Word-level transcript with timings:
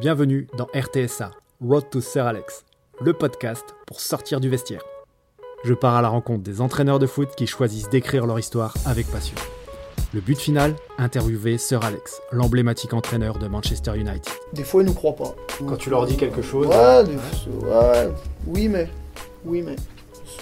Bienvenue 0.00 0.46
dans 0.56 0.66
RTSA, 0.66 1.32
Road 1.60 1.90
to 1.90 2.00
Sir 2.00 2.24
Alex, 2.24 2.64
le 3.00 3.12
podcast 3.14 3.64
pour 3.84 4.00
sortir 4.00 4.38
du 4.38 4.48
vestiaire. 4.48 4.82
Je 5.64 5.74
pars 5.74 5.96
à 5.96 6.02
la 6.02 6.08
rencontre 6.08 6.44
des 6.44 6.60
entraîneurs 6.60 7.00
de 7.00 7.08
foot 7.08 7.30
qui 7.36 7.48
choisissent 7.48 7.88
d'écrire 7.88 8.24
leur 8.24 8.38
histoire 8.38 8.74
avec 8.86 9.08
passion. 9.08 9.34
Le 10.14 10.20
but 10.20 10.38
final 10.38 10.76
Interviewer 10.98 11.58
Sir 11.58 11.84
Alex, 11.84 12.22
l'emblématique 12.30 12.94
entraîneur 12.94 13.40
de 13.40 13.48
Manchester 13.48 13.96
United. 13.96 14.32
Des 14.52 14.62
fois, 14.62 14.82
ils 14.82 14.86
nous 14.86 14.94
croient 14.94 15.16
pas. 15.16 15.34
Quand 15.66 15.76
tu 15.76 15.90
leur 15.90 16.06
dis 16.06 16.16
quelque 16.16 16.42
chose. 16.42 16.68
Ouais, 16.68 17.02
des 17.02 17.16
fois, 17.16 17.90
ouais, 17.92 18.08
oui, 18.46 18.68
mais. 18.68 18.88
Oui, 19.44 19.62
mais. 19.62 19.74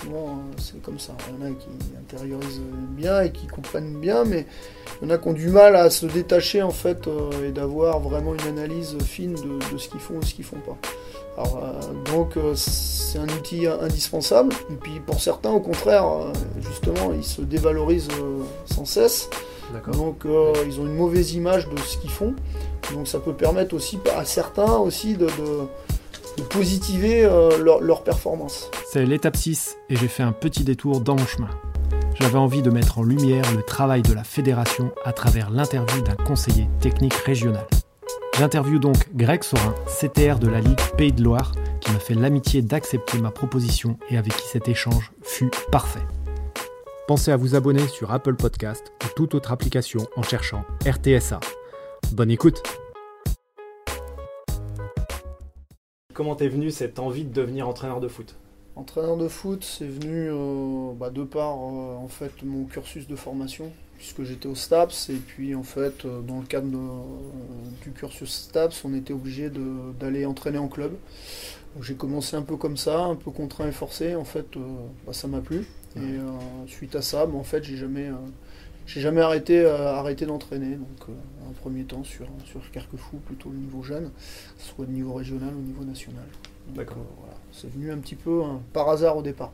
Souvent, 0.01 0.31
hein, 0.31 0.51
c'est 0.59 0.83
comme 0.83 0.99
ça. 0.99 1.13
Il 1.29 1.35
y 1.35 1.43
en 1.43 1.53
a 1.53 1.55
qui 1.55 1.69
intériorisent 1.99 2.61
bien 2.91 3.23
et 3.23 3.31
qui 3.31 3.47
comprennent 3.47 3.99
bien, 4.01 4.25
mais 4.25 4.47
il 5.01 5.09
y 5.09 5.11
en 5.11 5.15
a 5.15 5.19
qui 5.19 5.29
ont 5.29 5.33
du 5.33 5.49
mal 5.49 5.77
à 5.77 5.91
se 5.91 6.07
détacher 6.07 6.63
en 6.63 6.71
fait 6.71 7.07
euh, 7.07 7.49
et 7.49 7.53
d'avoir 7.53 8.01
vraiment 8.01 8.35
une 8.35 8.49
analyse 8.49 8.99
fine 9.05 9.35
de, 9.35 9.73
de 9.73 9.79
ce 9.79 9.89
qu'ils 9.89 10.01
font 10.01 10.21
et 10.21 10.25
ce 10.25 10.35
qu'ils 10.35 10.45
font 10.45 10.61
pas. 10.61 10.77
Alors, 11.37 11.63
euh, 11.63 12.13
donc 12.13 12.37
euh, 12.37 12.55
c'est 12.55 13.19
un 13.19 13.29
outil 13.29 13.67
indispensable. 13.67 14.55
Et 14.71 14.77
puis 14.77 15.01
pour 15.01 15.21
certains, 15.21 15.51
au 15.51 15.61
contraire, 15.61 16.07
euh, 16.07 16.33
justement, 16.61 17.13
ils 17.13 17.25
se 17.25 17.43
dévalorisent 17.43 18.09
sans 18.65 18.85
cesse. 18.85 19.29
Donc 19.93 20.25
ils 20.25 20.81
ont 20.81 20.87
une 20.87 20.95
mauvaise 20.95 21.35
image 21.35 21.69
de 21.69 21.79
ce 21.81 21.99
qu'ils 21.99 22.11
font. 22.11 22.35
Donc 22.93 23.09
ça 23.09 23.19
peut 23.19 23.35
permettre 23.35 23.75
aussi 23.75 23.99
à 24.17 24.25
certains 24.25 24.77
aussi 24.77 25.17
de 25.17 25.27
positiver 26.43 27.25
euh, 27.25 27.59
leur, 27.63 27.81
leur 27.81 28.03
performance. 28.03 28.71
C'est 28.91 29.05
l'étape 29.05 29.37
6 29.37 29.77
et 29.91 29.97
j'ai 29.97 30.09
fait 30.09 30.23
un 30.23 30.33
petit 30.33 30.65
détour 30.65 31.01
dans 31.01 31.17
mon 31.17 31.27
chemin. 31.27 31.51
J'avais 32.21 32.39
envie 32.39 32.63
de 32.63 32.71
mettre 32.71 32.99
en 32.99 33.03
lumière 33.03 33.45
le 33.55 33.63
travail 33.63 34.03
de 34.03 34.15
la 34.15 34.25
fédération 34.25 34.91
à 35.05 35.13
travers 35.13 35.51
l'interview 35.51 36.03
d'un 36.03 36.15
conseiller 36.15 36.69
technique 36.81 37.15
régional. 37.15 37.67
J'interview 38.39 38.79
donc 38.79 38.97
Greg 39.15 39.43
Sorin, 39.43 39.75
CTR 39.87 40.39
de 40.39 40.49
la 40.49 40.61
Ligue 40.61 40.81
Pays 40.97 41.13
de 41.13 41.23
Loire, 41.23 41.53
qui 41.81 41.91
m'a 41.93 41.99
fait 41.99 42.15
l'amitié 42.15 42.61
d'accepter 42.63 43.19
ma 43.19 43.31
proposition 43.31 43.99
et 44.11 44.19
avec 44.19 44.37
qui 44.37 44.47
cet 44.49 44.69
échange 44.69 45.13
fut 45.23 45.51
parfait. 45.73 46.05
Pensez 47.07 47.31
à 47.31 47.37
vous 47.37 47.55
abonner 47.55 47.87
sur 47.87 48.13
Apple 48.13 48.35
Podcast 48.35 48.93
ou 49.05 49.09
toute 49.15 49.35
autre 49.35 49.53
application 49.53 50.07
en 50.17 50.23
cherchant 50.23 50.65
RTSA. 50.85 51.41
Bonne 52.13 52.31
écoute 52.31 52.63
Comment 56.17 56.35
t'es 56.35 56.49
venu 56.49 56.71
cette 56.71 56.99
envie 56.99 57.25
de 57.25 57.33
devenir 57.35 57.69
entraîneur 57.69 58.01
de 58.01 58.09
foot? 58.09 58.37
Entraîneur 58.75 59.19
de 59.19 59.29
foot, 59.29 59.63
c'est 59.63 59.87
venu 59.87 60.31
euh, 60.31 60.93
bah, 60.99 61.11
de 61.11 61.25
par 61.25 61.53
euh, 61.59 61.95
en 61.97 62.09
fait 62.09 62.43
mon 62.43 62.65
cursus 62.65 63.07
de 63.07 63.17
formation, 63.17 63.71
puisque 63.99 64.23
j'étais 64.23 64.47
au 64.49 64.55
STAPS 64.55 65.11
et 65.11 65.17
puis 65.17 65.55
en 65.55 65.63
fait 65.63 66.07
euh, 66.07 66.23
dans 66.23 66.39
le 66.41 66.47
cadre 66.47 66.69
de- 66.69 67.85
du 67.85 67.91
cursus 67.91 68.31
STAPS, 68.49 68.83
on 68.87 68.95
était 68.95 69.13
obligé 69.13 69.51
d'aller 70.01 70.25
entraîner 70.25 70.57
en 70.57 70.69
club. 70.69 70.93
J'ai 71.83 71.97
commencé 71.97 72.35
un 72.35 72.41
peu 72.43 72.57
comme 72.57 72.79
ça, 72.79 72.99
un 73.01 73.15
peu 73.17 73.31
contraint 73.31 73.69
et 73.69 73.73
forcé. 73.73 74.15
En 74.15 74.25
fait, 74.25 74.47
bah, 75.07 75.13
ça 75.13 75.29
m'a 75.29 75.43
plu. 75.43 75.67
Et 75.99 76.17
suite 76.67 76.95
à 76.95 77.03
ça, 77.03 77.27
bah, 77.27 77.37
en 77.37 77.45
fait, 77.45 77.63
j'ai 77.63 77.77
jamais, 77.77 78.09
j'ai 78.87 79.01
jamais 79.01 79.21
arrêté, 79.21 79.61
euh, 79.61 79.93
arrêté 79.95 80.25
d'entraîner. 80.27 80.77
Donc, 80.77 81.09
euh, 81.09 81.13
en 81.49 81.53
premier 81.53 81.85
temps 81.85 82.05
sur 82.05 82.27
sur 82.45 82.71
Carquefou, 82.71 83.19
plutôt 83.19 83.51
le 83.51 83.59
niveau 83.59 83.83
jeune, 83.83 84.11
soit 84.59 84.85
au 84.85 84.89
niveau 84.89 85.15
régional 85.15 85.55
ou 85.55 85.59
au 85.59 85.63
niveau 85.63 85.85
national. 85.85 86.25
Donc, 86.69 86.77
D'accord. 86.77 86.99
euh, 86.99 87.15
voilà. 87.21 87.35
C'est 87.53 87.71
venu 87.71 87.91
un 87.93 87.99
petit 87.99 88.17
peu 88.17 88.43
hein, 88.43 88.61
par 88.73 88.89
hasard 88.89 89.17
au 89.17 89.23
départ. 89.23 89.53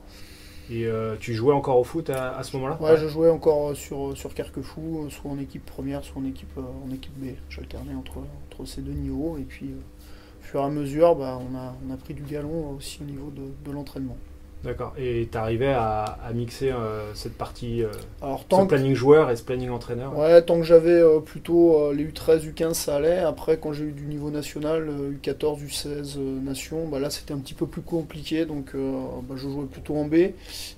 Et 0.71 0.87
euh, 0.87 1.17
tu 1.19 1.35
jouais 1.35 1.53
encore 1.53 1.79
au 1.79 1.85
foot 1.85 2.09
à, 2.09 2.37
à 2.37 2.43
ce 2.45 2.57
moment-là? 2.57 2.79
Ouais, 2.81 2.97
je 2.97 3.09
jouais 3.09 3.29
encore 3.29 3.71
euh, 3.71 3.75
sur, 3.75 4.17
sur 4.17 4.33
Carquefou, 4.33 5.05
euh, 5.05 5.11
soit 5.11 5.31
en 5.31 5.39
équipe 5.39 5.67
première, 5.67 6.05
soit 6.05 6.23
en 6.23 6.25
équipe, 6.25 6.57
euh, 6.57 6.63
en 6.87 6.91
équipe 6.95 7.13
B. 7.19 7.35
J'alternais 7.51 7.95
entre, 7.95 8.19
entre 8.19 8.65
ces 8.65 8.81
deux 8.81 8.93
niveaux. 8.93 9.37
Et 9.39 9.43
puis, 9.43 9.67
euh, 9.67 10.41
au 10.41 10.45
fur 10.45 10.61
et 10.61 10.65
à 10.65 10.71
mesure, 10.71 11.17
bah, 11.17 11.39
on, 11.41 11.57
a, 11.57 11.75
on 11.87 11.93
a 11.93 11.97
pris 11.97 12.15
du 12.15 12.23
galon 12.23 12.71
aussi 12.77 13.01
au 13.03 13.05
niveau 13.05 13.31
de, 13.31 13.43
de 13.65 13.75
l'entraînement. 13.75 14.17
D'accord. 14.65 14.95
Et 14.97 15.27
t'arrivais 15.31 15.73
à, 15.73 16.03
à 16.05 16.33
mixer 16.33 16.71
euh, 16.71 17.13
cette 17.15 17.37
partie, 17.37 17.83
euh, 17.83 17.91
Alors, 18.21 18.45
ce 18.49 18.57
que, 18.63 18.69
planning 18.69 18.95
joueur 18.95 19.31
et 19.31 19.37
ce 19.37 19.43
planning 19.43 19.71
entraîneur? 19.71 20.17
Ouais, 20.17 20.41
tant 20.43 20.57
que 20.59 20.63
j'avais 20.63 21.01
euh, 21.01 21.19
plutôt 21.19 21.77
euh, 21.81 21.93
les 21.95 22.05
U13, 22.07 22.49
U15, 22.53 22.75
ça 22.75 22.97
allait. 22.97 23.19
Après, 23.19 23.59
quand 23.59 23.73
j'ai 23.73 23.85
eu 23.87 23.93
du 23.93 24.05
niveau 24.05 24.31
national, 24.31 24.89
euh, 24.89 25.11
U14, 25.21 25.59
U16 25.67 26.17
euh, 26.17 26.41
nation, 26.41 26.87
bah, 26.87 27.01
là 27.01 27.11
c'était 27.11 27.35
un 27.35 27.39
petit 27.39 27.55
peu 27.55 27.67
plus 27.67 27.83
compliqué. 27.83 28.47
Donc, 28.47 28.71
euh, 28.77 28.93
bah, 29.29 29.35
je 29.37 29.49
jouais 29.49 29.67
plutôt 29.67 29.97
en 29.97 30.05
B. 30.05 30.15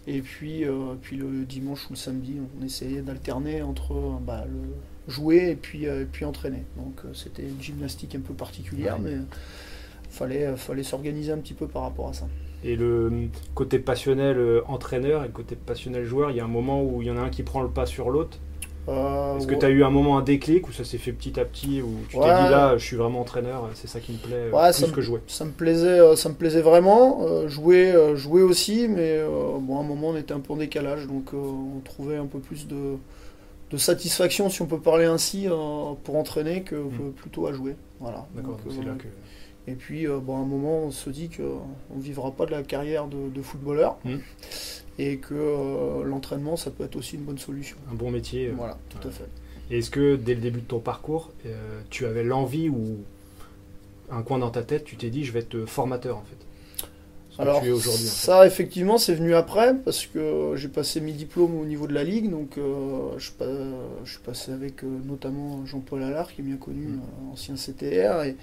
Et 0.06 0.22
puis, 0.22 0.64
euh, 0.64 0.94
puis 1.02 1.16
le 1.16 1.44
dimanche 1.44 1.84
ou 1.90 1.92
le 1.92 1.96
samedi, 1.98 2.36
on 2.60 2.64
essayait 2.64 3.02
d'alterner 3.02 3.60
entre 3.62 3.92
euh, 3.92 4.12
bah, 4.26 4.44
le 4.50 5.12
jouer 5.12 5.50
et 5.50 5.56
puis, 5.56 5.86
euh, 5.86 6.02
et 6.02 6.06
puis 6.06 6.24
entraîner. 6.24 6.62
Donc, 6.78 7.00
euh, 7.04 7.12
c'était 7.12 7.42
une 7.42 7.60
gymnastique 7.60 8.14
un 8.14 8.20
peu 8.20 8.32
particulière, 8.32 8.94
Ouais. 8.94 9.10
mais 9.10 9.16
fallait, 10.10 10.46
euh, 10.46 10.56
fallait 10.56 10.82
s'organiser 10.84 11.32
un 11.32 11.38
petit 11.38 11.54
peu 11.54 11.66
par 11.68 11.82
rapport 11.82 12.08
à 12.08 12.12
ça. 12.14 12.26
Et 12.64 12.76
le 12.76 13.12
côté 13.54 13.78
passionnel 13.78 14.38
euh, 14.38 14.62
entraîneur 14.68 15.22
et 15.22 15.26
le 15.26 15.32
côté 15.32 15.54
passionnel 15.54 16.04
joueur, 16.04 16.30
il 16.30 16.38
y 16.38 16.40
a 16.40 16.44
un 16.44 16.48
moment 16.48 16.82
où 16.82 17.02
il 17.02 17.08
y 17.08 17.10
en 17.10 17.16
a 17.18 17.20
un 17.20 17.28
qui 17.28 17.42
prend 17.42 17.62
le 17.62 17.68
pas 17.68 17.84
sur 17.86 18.10
l'autre. 18.10 18.38
Euh, 18.88 19.36
Est-ce 19.38 19.46
que 19.46 19.52
ouais. 19.52 19.58
tu 19.58 19.66
as 19.66 19.70
eu 19.70 19.82
un 19.84 19.90
moment, 19.90 20.18
un 20.18 20.22
déclic, 20.22 20.68
où 20.68 20.72
ça 20.72 20.84
s'est 20.84 20.98
fait 20.98 21.12
petit 21.12 21.38
à 21.40 21.44
petit, 21.44 21.80
où 21.82 21.90
tu 22.08 22.16
t'es 22.16 22.22
Ouais. 22.22 22.44
dit 22.44 22.50
là, 22.50 22.76
je 22.76 22.84
suis 22.84 22.96
vraiment 22.96 23.20
entraîneur, 23.20 23.68
c'est 23.74 23.86
ça 23.88 23.98
qui 24.00 24.12
me 24.12 24.18
plaît 24.18 24.34
euh, 24.36 24.50
Ouais, 24.50 24.72
plus 24.72 24.80
ça 24.86 24.88
que 24.92 25.00
jouer? 25.00 25.20
Ça 25.26 25.44
me 25.46 25.52
plaisait, 25.52 26.16
ça 26.16 26.28
me 26.28 26.34
plaisait 26.34 26.60
vraiment. 26.62 27.20
euh, 27.22 27.48
jouer, 27.48 27.94
jouer 28.14 28.42
aussi, 28.42 28.88
mais 28.88 29.16
euh, 29.18 29.56
bon, 29.60 29.78
à 29.78 29.80
un 29.80 29.84
moment 29.84 30.08
on 30.10 30.16
était 30.16 30.34
un 30.34 30.40
peu 30.40 30.52
en 30.52 30.56
décalage, 30.56 31.06
donc 31.06 31.32
on 31.32 31.80
trouvait 31.80 32.16
un 32.16 32.26
peu 32.26 32.40
plus 32.40 32.66
de, 32.66 32.96
de 33.70 33.76
satisfaction, 33.78 34.50
si 34.50 34.60
on 34.60 34.66
peut 34.66 34.80
parler 34.80 35.06
ainsi, 35.06 35.48
pour 36.04 36.16
entraîner 36.16 36.62
que 36.62 36.74
Mm. 36.76 36.90
que 36.98 37.02
plutôt 37.20 37.46
à 37.46 37.52
jouer. 37.54 37.76
Voilà. 38.00 38.26
D'accord, 38.34 38.58
c'est 38.68 38.84
là 38.84 38.92
que. 38.98 39.06
Et 39.66 39.72
puis, 39.72 40.06
euh, 40.06 40.18
bon, 40.18 40.36
à 40.36 40.40
un 40.40 40.44
moment, 40.44 40.78
on 40.80 40.90
se 40.90 41.08
dit 41.10 41.30
qu'on 41.30 41.96
ne 41.96 42.02
vivra 42.02 42.30
pas 42.32 42.44
de 42.46 42.50
la 42.50 42.62
carrière 42.62 43.06
de, 43.06 43.30
de 43.34 43.42
footballeur 43.42 43.96
Mm. 44.04 44.16
et 44.98 45.16
que 45.16 45.34
euh, 45.34 46.04
l'entraînement, 46.04 46.56
ça 46.56 46.70
peut 46.70 46.84
être 46.84 46.96
aussi 46.96 47.16
une 47.16 47.22
bonne 47.22 47.38
solution. 47.38 47.76
Un 47.90 47.94
bon 47.94 48.10
métier. 48.10 48.48
euh. 48.48 48.52
Voilà, 48.56 48.76
tout 48.90 48.98
ouais. 48.98 49.06
à 49.06 49.10
fait. 49.10 49.24
Et 49.70 49.78
est-ce 49.78 49.90
que 49.90 50.16
dès 50.16 50.34
le 50.34 50.40
début 50.42 50.60
de 50.60 50.66
ton 50.66 50.80
parcours, 50.80 51.32
euh, 51.46 51.80
tu 51.88 52.04
avais 52.04 52.22
l'envie 52.24 52.68
ou 52.68 52.98
un 54.10 54.22
coin 54.22 54.38
dans 54.38 54.50
ta 54.50 54.62
tête, 54.62 54.84
tu 54.84 54.96
t'es 54.96 55.08
dit 55.08 55.24
je 55.24 55.32
vais 55.32 55.40
être 55.40 55.64
formateur 55.64 56.18
en 56.18 56.24
fait? 56.24 56.36
Ce 57.30 57.38
que 57.38 57.42
Alors, 57.42 57.62
tu 57.62 57.68
es 57.68 57.70
aujourd'hui 57.72 58.04
en 58.04 58.10
fait. 58.10 58.26
ça, 58.26 58.46
effectivement, 58.46 58.98
c'est 58.98 59.14
venu 59.14 59.34
après 59.34 59.74
parce 59.74 60.04
que 60.06 60.52
j'ai 60.56 60.68
passé 60.68 61.00
mes 61.00 61.12
diplômes 61.12 61.58
au 61.58 61.64
niveau 61.64 61.86
de 61.86 61.94
la 61.94 62.04
Ligue. 62.04 62.30
Donc, 62.30 62.58
je, 62.58 63.24
suis 63.24 64.20
passé 64.22 64.52
avec 64.52 64.82
notamment 64.82 65.64
Jean-Paul 65.66 66.02
Allard, 66.02 66.30
qui 66.32 66.42
est 66.42 66.44
bien 66.44 66.58
connu, 66.58 66.86
Mm. 66.86 67.00
euh, 67.00 67.32
ancien 67.32 67.54
CTR. 67.56 68.22
Et 68.24 68.36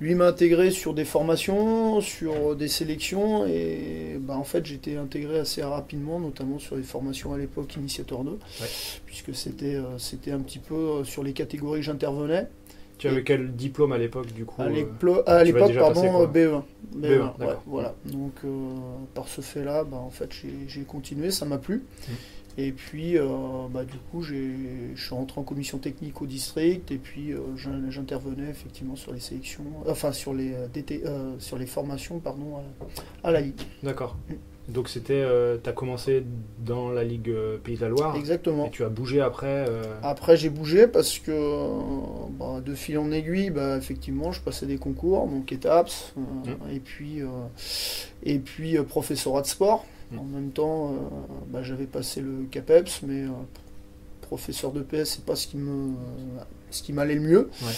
lui 0.00 0.14
m'a 0.14 0.28
intégré 0.28 0.70
sur 0.70 0.94
des 0.94 1.04
formations, 1.04 2.00
sur 2.00 2.56
des 2.56 2.68
sélections. 2.68 3.46
Et 3.46 4.16
bah, 4.18 4.36
en 4.36 4.44
fait, 4.44 4.70
été 4.70 4.96
intégré 4.96 5.38
assez 5.38 5.62
rapidement, 5.62 6.18
notamment 6.18 6.58
sur 6.58 6.76
les 6.76 6.82
formations 6.82 7.34
à 7.34 7.38
l'époque 7.38 7.76
Initiator 7.76 8.24
2, 8.24 8.38
puisque 9.06 9.34
c'était 9.34 9.76
euh, 9.76 9.98
c'était 9.98 10.32
un 10.32 10.40
petit 10.40 10.58
peu 10.58 10.74
euh, 10.74 11.04
sur 11.04 11.22
les 11.22 11.32
catégories 11.32 11.80
que 11.80 11.86
j'intervenais. 11.86 12.48
Tu 13.00 13.08
avais 13.08 13.24
quel 13.24 13.52
diplôme 13.52 13.92
à 13.92 13.98
l'époque 13.98 14.30
du 14.34 14.44
coup 14.44 14.60
À 14.60 14.66
euh, 14.66 14.68
l'époque, 14.68 15.74
pardon, 15.74 16.02
quoi 16.02 16.22
euh, 16.22 16.26
BE1. 16.26 16.62
BE1, 16.96 17.00
BE1, 17.00 17.02
ouais, 17.02 17.30
d'accord. 17.38 17.62
voilà. 17.66 17.94
Donc, 18.04 18.32
euh, 18.44 18.48
par 19.14 19.26
ce 19.26 19.40
fait-là, 19.40 19.84
bah, 19.84 19.96
en 19.96 20.10
fait, 20.10 20.28
j'ai- 20.68 20.82
continué, 20.82 21.30
ça 21.30 21.46
m'a 21.46 21.56
plu. 21.56 21.76
Mm. 21.76 22.12
Et 22.58 22.72
puis, 22.72 23.16
euh, 23.16 23.26
bah, 23.70 23.84
du 23.84 23.96
coup, 24.10 24.22
j'ai- 24.22 24.94
je 24.94 25.02
suis 25.04 25.14
rentré 25.14 25.40
en 25.40 25.44
commission 25.44 25.78
technique 25.78 26.20
au 26.20 26.26
district, 26.26 26.90
et 26.90 26.98
puis 26.98 27.32
euh, 27.32 27.38
j'in- 27.56 27.90
j'intervenais 27.90 28.50
effectivement 28.50 28.96
sur 28.96 29.12
les 29.12 29.20
sélections, 29.20 29.64
enfin 29.86 30.12
sur 30.12 30.34
les, 30.34 30.52
euh, 30.54 30.66
DT, 30.72 31.02
euh, 31.06 31.34
sur 31.38 31.56
les 31.58 31.66
formations, 31.66 32.18
pardon, 32.18 32.56
à, 33.24 33.28
à 33.28 33.30
la 33.32 33.40
Ligue. 33.40 33.60
D'accord. 33.82 34.16
Mm. 34.28 34.34
Donc 34.68 34.88
c'était, 34.88 35.24
tu 35.64 35.68
as 35.68 35.72
commencé 35.72 36.22
dans 36.64 36.90
la 36.90 37.02
Ligue 37.02 37.32
Pays 37.64 37.74
de 37.76 37.80
la 37.80 37.88
Loire 37.88 38.14
Exactement. 38.14 38.66
et 38.66 38.70
tu 38.70 38.84
as 38.84 38.88
bougé 38.88 39.20
après. 39.20 39.64
Après, 40.02 40.36
j'ai 40.36 40.48
bougé 40.48 40.86
parce 40.86 41.18
que 41.18 41.32
bah, 42.38 42.60
de 42.64 42.74
fil 42.76 42.98
en 42.98 43.10
aiguille, 43.10 43.50
bah, 43.50 43.76
effectivement, 43.76 44.30
je 44.30 44.40
passais 44.40 44.66
des 44.66 44.76
concours, 44.78 45.26
donc 45.26 45.50
ETAPS, 45.50 46.12
Mm. 46.16 46.22
et 46.72 46.78
puis, 46.78 47.20
et 48.22 48.38
puis 48.38 48.76
professorat 48.84 49.42
de 49.42 49.46
sport. 49.48 49.84
Mm. 50.10 50.18
En 50.18 50.24
même 50.24 50.50
temps, 50.50 50.92
euh, 50.92 50.96
bah, 51.48 51.62
j'avais 51.62 51.86
passé 51.86 52.20
le 52.20 52.46
CAPEPS, 52.50 53.02
mais 53.02 53.22
euh, 53.22 53.30
professeur 54.20 54.72
de 54.72 54.82
PS, 54.82 55.16
c'est 55.16 55.24
pas 55.24 55.36
ce 55.36 55.48
qui 55.48 55.56
me, 55.56 55.92
ce 56.70 56.82
qui 56.82 56.92
m'allait 56.92 57.16
le 57.16 57.20
mieux. 57.20 57.50
Ouais. 57.62 57.72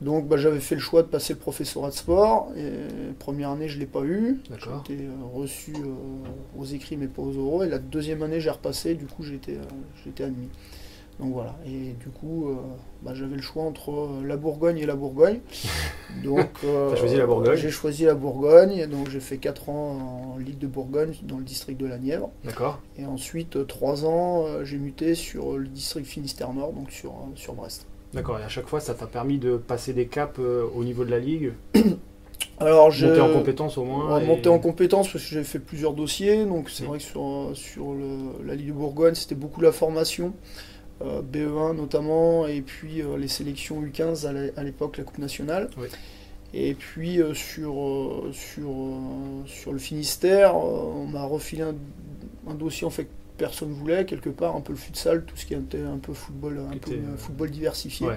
Donc, 0.00 0.26
bah, 0.26 0.36
j'avais 0.36 0.58
fait 0.58 0.74
le 0.74 0.80
choix 0.80 1.02
de 1.02 1.06
passer 1.06 1.32
le 1.32 1.38
professorat 1.38 1.90
de 1.90 1.94
sport. 1.94 2.50
Et 2.56 2.70
première 3.18 3.50
année, 3.50 3.68
je 3.68 3.78
l'ai 3.78 3.86
pas 3.86 4.02
eu. 4.02 4.40
J'ai 4.50 4.94
été 4.94 5.04
euh, 5.04 5.10
reçu 5.32 5.72
euh, 5.76 6.58
aux 6.58 6.64
écrits, 6.64 6.96
mais 6.96 7.06
pas 7.06 7.22
aux 7.22 7.36
oraux. 7.38 7.62
Et 7.62 7.68
la 7.68 7.78
deuxième 7.78 8.22
année, 8.22 8.40
j'ai 8.40 8.50
repassé. 8.50 8.94
Du 8.94 9.06
coup, 9.06 9.22
euh, 9.22 9.38
j'ai 10.02 10.10
été 10.10 10.24
admis. 10.24 10.48
Donc 11.22 11.32
voilà. 11.34 11.54
Et 11.66 11.92
du 12.00 12.08
coup, 12.08 12.48
euh, 12.48 12.54
bah, 13.02 13.12
j'avais 13.14 13.36
le 13.36 13.42
choix 13.42 13.62
entre 13.62 13.90
euh, 13.92 14.26
la 14.26 14.36
Bourgogne 14.36 14.78
et 14.78 14.86
la 14.86 14.96
Bourgogne. 14.96 15.38
Donc, 16.24 16.48
euh, 16.64 16.94
choisi 16.96 17.16
la 17.16 17.26
Bourgogne. 17.26 17.56
J'ai 17.56 17.70
choisi 17.70 18.04
la 18.04 18.14
Bourgogne. 18.14 18.72
Et 18.72 18.86
donc, 18.86 19.08
j'ai 19.08 19.20
fait 19.20 19.38
4 19.38 19.68
ans 19.70 20.34
en 20.34 20.38
Ligue 20.38 20.58
de 20.58 20.66
Bourgogne 20.66 21.14
dans 21.22 21.38
le 21.38 21.44
district 21.44 21.80
de 21.80 21.86
la 21.86 21.98
Nièvre. 21.98 22.30
D'accord. 22.44 22.80
Et 22.98 23.06
ensuite, 23.06 23.66
3 23.66 24.04
ans, 24.04 24.44
euh, 24.46 24.64
j'ai 24.64 24.78
muté 24.78 25.14
sur 25.14 25.56
le 25.56 25.66
district 25.68 26.06
Finistère 26.06 26.52
Nord, 26.52 26.72
donc 26.72 26.90
sur, 26.90 27.12
sur 27.36 27.54
Brest. 27.54 27.86
D'accord, 28.12 28.38
et 28.38 28.42
à 28.42 28.48
chaque 28.48 28.66
fois, 28.66 28.80
ça 28.80 28.92
t'a 28.92 29.06
permis 29.06 29.38
de 29.38 29.56
passer 29.56 29.94
des 29.94 30.06
caps 30.06 30.38
au 30.38 30.84
niveau 30.84 31.04
de 31.04 31.10
la 31.10 31.18
ligue? 31.18 31.52
Alors, 32.58 32.90
je... 32.90 33.06
Monter 33.06 33.20
en 33.20 33.32
compétence 33.32 33.78
au 33.78 33.84
moins 33.84 34.16
Ouais, 34.16 34.22
et- 34.24 34.26
Monter 34.26 34.48
en 34.50 34.58
compétence 34.58 35.10
parce 35.10 35.24
que 35.24 35.30
j'ai 35.30 35.44
fait 35.44 35.58
plusieurs 35.58 35.94
dossiers. 35.94 36.44
Donc 36.44 36.68
c'est 36.70 36.84
Mm. 36.84 36.88
vrai 36.88 36.98
que 36.98 37.04
sur, 37.04 37.50
sur 37.54 37.92
le- 37.94 38.44
la 38.46 38.54
Ligue 38.54 38.68
de 38.68 38.72
Bourgogne, 38.72 39.14
c'était 39.14 39.34
beaucoup 39.34 39.60
la 39.62 39.72
formation, 39.72 40.32
BE1 41.22 41.74
notamment, 41.76 42.46
et 42.46 42.60
puis 42.62 43.02
euh, 43.02 43.16
les 43.16 43.28
sélections 43.28 43.82
U15 43.82 44.26
à 44.26 44.32
l'é- 44.32 44.52
à 44.56 44.62
l'époque, 44.62 44.96
la 44.98 45.04
Coupe 45.04 45.18
nationale. 45.18 45.68
Oui. 45.78 45.88
Et 46.54 46.74
puis 46.74 47.20
euh, 47.20 47.32
sur, 47.34 47.80
euh, 47.80 48.30
sur, 48.32 48.68
euh, 48.70 49.46
sur 49.46 49.72
le 49.72 49.78
Finistère, 49.78 50.50
euh, 50.54 50.92
on 50.96 51.06
m'a 51.06 51.24
refilé 51.24 51.62
un, 51.62 51.74
un 52.46 52.54
dossier 52.54 52.86
en 52.86 52.90
fait 52.90 53.04
que 53.04 53.10
personne 53.38 53.72
voulait, 53.72 54.04
quelque 54.04 54.28
part, 54.28 54.54
un 54.54 54.60
peu 54.60 54.72
le 54.74 54.78
futsal, 54.78 55.24
tout 55.24 55.36
ce 55.36 55.46
qui 55.46 55.54
était 55.54 55.80
un 55.80 55.96
peu 55.96 56.12
football, 56.12 56.60
un 56.68 56.72
Qui 56.74 56.78
peu, 56.78 56.90
était, 56.92 57.00
euh, 57.00 57.12
euh, 57.14 57.16
football 57.16 57.50
diversifié. 57.50 58.06
Ouais. 58.06 58.16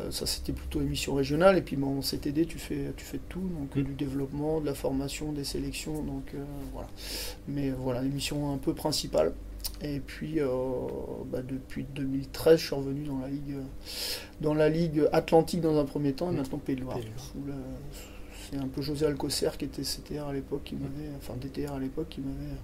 Euh, 0.00 0.10
ça 0.10 0.26
c'était 0.26 0.52
plutôt 0.52 0.80
émission 0.80 1.14
régionale 1.14 1.56
et 1.58 1.62
puis 1.62 1.74
bon, 1.76 1.98
en 1.98 2.02
CTD 2.02 2.46
tu 2.46 2.58
fais, 2.58 2.92
tu 2.96 3.04
fais 3.04 3.16
de 3.16 3.22
tout, 3.28 3.40
donc 3.40 3.74
Mm. 3.74 3.82
du 3.82 3.94
développement, 3.94 4.60
de 4.60 4.66
la 4.66 4.74
formation, 4.74 5.32
des 5.32 5.44
sélections, 5.44 6.02
donc 6.02 6.34
euh, 6.34 6.44
voilà. 6.72 6.88
Mais 7.48 7.70
voilà, 7.70 8.00
un 8.00 8.58
peu 8.58 8.74
principale. 8.74 9.32
Et 9.82 10.00
puis 10.00 10.40
euh, 10.40 10.46
bah, 11.30 11.42
depuis 11.42 11.84
2013 11.94 12.58
je 12.58 12.66
suis 12.66 12.74
revenu 12.74 13.04
dans 13.04 13.18
la 13.18 13.28
ligue 13.28 13.56
dans 14.40 14.54
la 14.54 14.68
ligue 14.68 15.06
Atlantique 15.12 15.60
dans 15.60 15.78
un 15.78 15.84
premier 15.84 16.12
temps 16.12 16.30
et 16.30 16.34
Mm. 16.34 16.36
maintenant 16.36 16.58
Pays 16.58 16.76
de 16.76 16.80
Loire. 16.82 16.98
C'est 18.50 18.58
un 18.58 18.68
peu 18.68 18.80
José 18.80 19.06
Alcocer 19.06 19.50
qui 19.58 19.64
était 19.64 19.82
CTR 19.82 20.28
à 20.28 20.32
l'époque 20.32 20.62
qui 20.64 20.76
m'avait, 20.76 21.10
enfin 21.16 21.34
DTR 21.40 21.72
à 21.74 21.80
l'époque 21.80 22.06
qui 22.10 22.20
m'avait 22.20 22.54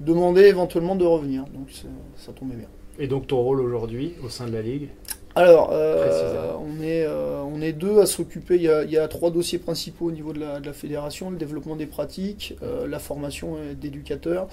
demandé 0.00 0.42
éventuellement 0.42 0.94
de 0.94 1.04
revenir, 1.04 1.44
donc 1.46 1.68
ça 2.16 2.32
tombait 2.32 2.54
bien. 2.56 2.68
Et 2.98 3.08
donc 3.08 3.26
ton 3.26 3.42
rôle 3.42 3.60
aujourd'hui 3.60 4.14
au 4.22 4.28
sein 4.28 4.46
de 4.46 4.52
la 4.52 4.62
ligue? 4.62 4.88
Alors, 5.38 5.68
euh, 5.72 6.54
on, 6.58 6.80
est, 6.80 7.04
euh, 7.04 7.42
on 7.42 7.60
est 7.60 7.74
deux 7.74 8.00
à 8.00 8.06
s'occuper. 8.06 8.56
Il 8.56 8.62
y 8.62 8.70
a, 8.70 8.84
il 8.84 8.90
y 8.90 8.96
a 8.96 9.06
trois 9.06 9.30
dossiers 9.30 9.58
principaux 9.58 10.06
au 10.06 10.10
niveau 10.10 10.32
de 10.32 10.40
la, 10.40 10.60
de 10.60 10.66
la 10.66 10.72
fédération 10.72 11.30
le 11.30 11.36
développement 11.36 11.76
des 11.76 11.84
pratiques, 11.84 12.54
euh, 12.62 12.88
la 12.88 12.98
formation 12.98 13.58
d'éducateurs, 13.78 14.48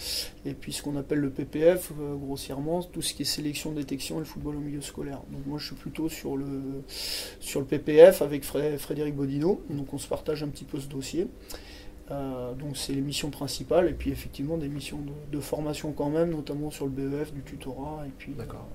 et 0.46 0.54
puis 0.54 0.74
ce 0.74 0.84
qu'on 0.84 0.98
appelle 0.98 1.20
le 1.20 1.30
PPF, 1.30 1.94
grossièrement, 2.22 2.84
tout 2.84 3.02
ce 3.02 3.14
qui 3.14 3.22
est 3.22 3.26
sélection, 3.26 3.72
détection 3.72 4.18
et 4.18 4.20
le 4.20 4.26
football 4.26 4.58
au 4.58 4.60
milieu 4.60 4.82
scolaire. 4.82 5.22
Donc, 5.32 5.46
moi, 5.46 5.58
je 5.58 5.68
suis 5.68 5.76
plutôt 5.76 6.10
sur 6.10 6.36
le, 6.36 6.48
sur 7.40 7.62
le 7.62 7.66
PPF 7.66 8.22
avec 8.22 8.44
Fré- 8.44 8.78
Frédéric 8.78 9.16
Bodino. 9.16 9.62
Donc, 9.70 9.94
on 9.94 9.98
se 9.98 10.08
partage 10.10 10.44
un 10.44 10.50
petit 10.50 10.66
peu 10.66 10.82
ce 10.82 10.88
dossier. 10.88 11.28
Euh, 12.12 12.54
donc 12.56 12.76
c'est 12.76 12.92
les 12.94 13.00
missions 13.02 13.30
principales 13.30 13.88
et 13.90 13.94
puis 13.94 14.12
effectivement 14.12 14.58
des 14.58 14.68
missions 14.68 15.00
de, 15.00 15.38
de 15.38 15.42
formation 15.42 15.94
quand 15.94 16.10
même, 16.10 16.32
notamment 16.32 16.70
sur 16.70 16.84
le 16.86 16.92
BEF, 16.92 17.34
du 17.34 17.42
tutorat 17.44 18.04
et 18.06 18.12
puis 18.18 18.34
D'accord. 18.34 18.68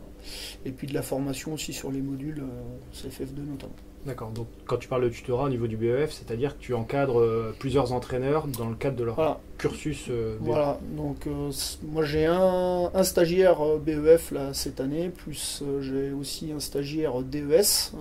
Et 0.65 0.71
puis 0.71 0.87
de 0.87 0.95
la 0.95 1.03
formation 1.03 1.55
aussi 1.55 1.73
sur 1.73 1.91
les 1.91 2.03
modules 2.03 2.41
euh, 2.43 2.95
CFF2 2.95 3.47
notamment. 3.51 3.73
D'accord, 4.07 4.31
donc 4.31 4.47
quand 4.65 4.77
tu 4.77 4.87
parles 4.89 5.03
de 5.05 5.09
tutorat 5.09 5.45
au 5.45 5.49
niveau 5.49 5.67
du 5.67 5.77
BEF, 5.77 6.13
c'est-à-dire 6.13 6.57
que 6.57 6.63
tu 6.63 6.73
encadres 6.73 7.21
euh, 7.21 7.55
plusieurs 7.59 7.93
entraîneurs 7.93 8.47
dans 8.47 8.69
le 8.69 8.77
cadre 8.77 8.97
de 8.97 9.05
leur 9.05 9.17
Voilà, 9.17 9.41
cursus 9.59 10.07
euh, 10.09 10.37
BEF. 10.39 10.47
voilà. 10.47 10.79
donc 10.97 11.27
euh, 11.27 11.51
moi 11.83 12.05
j'ai 12.05 12.25
un, 12.27 12.91
un 12.95 13.03
stagiaire 13.03 13.61
euh, 13.61 13.79
BEF 13.79 14.31
là 14.31 14.55
cette 14.55 14.81
année, 14.81 15.09
plus 15.11 15.63
euh, 15.67 15.83
j'ai 15.83 16.13
aussi 16.13 16.53
un 16.53 16.61
stagiaire 16.61 17.21
DES. 17.23 17.41
euh, 17.41 17.97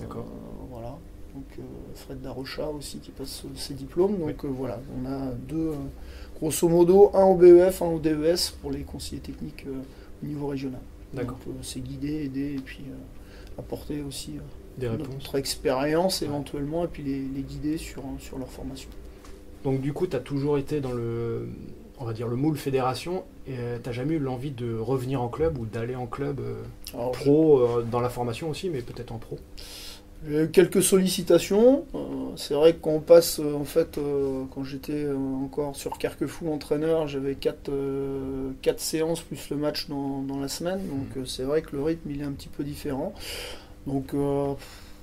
D'accord. 0.00 0.26
euh, 0.26 0.66
voilà, 0.70 0.96
donc 1.34 1.44
euh, 1.58 1.62
Fred 1.94 2.20
Darocha 2.20 2.68
aussi 2.68 2.98
qui 2.98 3.12
passe 3.12 3.44
euh, 3.44 3.48
ses 3.54 3.74
diplômes. 3.74 4.18
Donc 4.18 4.44
euh, 4.44 4.48
voilà, 4.48 4.80
on 5.00 5.06
a 5.08 5.30
deux, 5.48 5.68
euh, 5.68 5.74
grosso 6.40 6.68
modo, 6.68 7.12
un 7.14 7.24
au 7.24 7.36
BEF, 7.36 7.80
un 7.82 7.86
au 7.86 7.98
DES 8.00 8.50
pour 8.60 8.72
les 8.72 8.80
conseillers 8.82 9.22
techniques 9.22 9.64
euh, 9.68 9.80
au 10.22 10.26
niveau 10.26 10.48
régional. 10.48 10.80
D'accord, 11.16 11.38
euh, 11.48 11.52
c'est 11.62 11.80
guider, 11.80 12.24
aider 12.24 12.54
et 12.54 12.60
puis 12.60 12.84
euh, 12.88 13.58
apporter 13.60 14.02
aussi 14.02 14.38
euh, 14.38 14.96
des 14.96 15.04
notre 15.04 15.36
expérience 15.36 16.22
éventuellement 16.22 16.84
et 16.84 16.88
puis 16.88 17.02
les, 17.02 17.20
les 17.20 17.42
guider 17.42 17.78
sur, 17.78 18.02
sur 18.18 18.38
leur 18.38 18.48
formation. 18.48 18.90
Donc 19.64 19.80
du 19.80 19.92
coup, 19.92 20.06
tu 20.06 20.14
as 20.14 20.20
toujours 20.20 20.58
été 20.58 20.80
dans 20.80 20.92
le, 20.92 21.48
on 21.98 22.04
va 22.04 22.12
dire, 22.12 22.28
le 22.28 22.36
moule 22.36 22.56
fédération, 22.56 23.24
et 23.46 23.56
tu 23.82 23.92
jamais 23.92 24.14
eu 24.14 24.18
l'envie 24.18 24.50
de 24.50 24.76
revenir 24.76 25.22
en 25.22 25.28
club 25.28 25.58
ou 25.58 25.66
d'aller 25.66 25.96
en 25.96 26.06
club 26.06 26.40
euh, 26.40 26.62
Alors, 26.94 27.12
pro, 27.12 27.60
euh, 27.60 27.82
dans 27.82 28.00
la 28.00 28.08
formation 28.08 28.50
aussi, 28.50 28.70
mais 28.70 28.82
peut-être 28.82 29.12
en 29.12 29.18
pro? 29.18 29.38
J'ai 30.28 30.42
eu 30.44 30.50
quelques 30.50 30.82
sollicitations. 30.82 31.84
Euh, 31.94 31.98
c'est 32.36 32.54
vrai 32.54 32.72
que 32.74 32.78
quand 32.80 32.90
on 32.90 33.00
passe, 33.00 33.38
euh, 33.38 33.54
en 33.54 33.64
fait, 33.64 33.96
euh, 33.98 34.44
quand 34.52 34.64
j'étais 34.64 35.06
encore 35.10 35.76
sur 35.76 35.98
Carquefou 35.98 36.50
entraîneur, 36.52 37.06
j'avais 37.06 37.34
4 37.36 37.70
quatre 38.62 38.80
séances 38.80 39.20
plus 39.20 39.50
le 39.50 39.56
match 39.56 39.88
dans, 39.88 40.22
dans 40.22 40.40
la 40.40 40.48
semaine. 40.48 40.80
Donc 40.88 41.16
euh, 41.16 41.24
c'est 41.24 41.44
vrai 41.44 41.62
que 41.62 41.76
le 41.76 41.82
rythme 41.82 42.10
il 42.10 42.20
est 42.22 42.24
un 42.24 42.32
petit 42.32 42.48
peu 42.48 42.64
différent. 42.64 43.12
Donc 43.86 44.14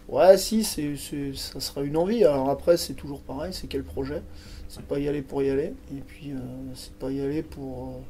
ouais, 0.09 0.37
si, 0.37 0.63
c'est, 0.63 0.95
c'est- 0.97 1.35
ça 1.35 1.59
sera 1.59 1.81
une 1.83 1.97
envie. 1.97 2.23
Alors 2.25 2.49
après, 2.49 2.77
c'est 2.77 2.93
toujours 2.93 3.21
pareil, 3.21 3.53
c'est 3.53 3.67
quel 3.67 3.83
projet? 3.83 4.21
C'est 4.69 4.83
pas 4.83 4.99
y 4.99 5.07
aller 5.07 5.21
pour 5.21 5.41
y 5.43 5.49
aller. 5.49 5.73
Et 5.95 6.01
puis 6.05 6.31
c'est 6.75 6.93
pas 6.95 7.11
y 7.11 7.21
aller 7.21 7.43
pour 7.43 8.01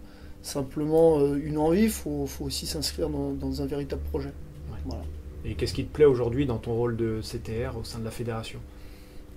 simplement 0.41 1.35
une 1.35 1.57
envie. 1.57 1.83
Il 1.83 1.89
faut, 1.91 2.25
faut 2.25 2.45
aussi 2.45 2.65
s'inscrire 2.67 3.09
dans, 3.09 3.31
dans 3.33 3.61
un 3.61 3.65
véritable 3.65 4.01
projet. 4.11 4.33
Ouais. 4.71 4.79
Voilà. 4.85 5.03
Et 5.45 5.55
qu'est-ce 5.55 5.73
qui 5.73 5.83
te 5.83 5.93
plaît 5.93 6.05
aujourd'hui 6.05 6.45
dans 6.45 6.57
ton 6.57 6.73
rôle 6.73 6.95
de 6.95 7.19
CTR 7.21 7.77
au 7.77 7.83
sein 7.83 7.99
de 7.99 8.05
la 8.05 8.11
fédération? 8.11 8.59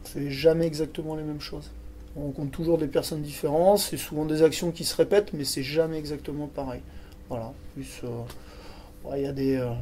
C'est 0.04 0.30
jamais 0.30 0.66
exactement 0.66 1.16
les 1.16 1.24
mêmes 1.24 1.40
choses. 1.40 1.70
On 2.14 2.26
rencontre 2.26 2.52
toujours 2.52 2.78
des 2.78 2.86
personnes 2.86 3.22
différentes, 3.22 3.78
c'est 3.78 3.96
souvent 3.96 4.24
des 4.24 4.42
actions 4.42 4.70
qui 4.70 4.84
se 4.84 4.96
répètent, 4.96 5.32
mais 5.32 5.44
c'est 5.44 5.64
jamais 5.64 5.98
exactement 5.98 6.46
pareil. 6.46 6.80
Voilà. 7.28 7.52
Plus, 7.74 8.00
euh, 8.04 9.08
ouais, 9.08 9.20
il 9.20 9.24
y 9.24 9.26
a 9.26 9.32
des, 9.32 9.56
euh, 9.56 9.72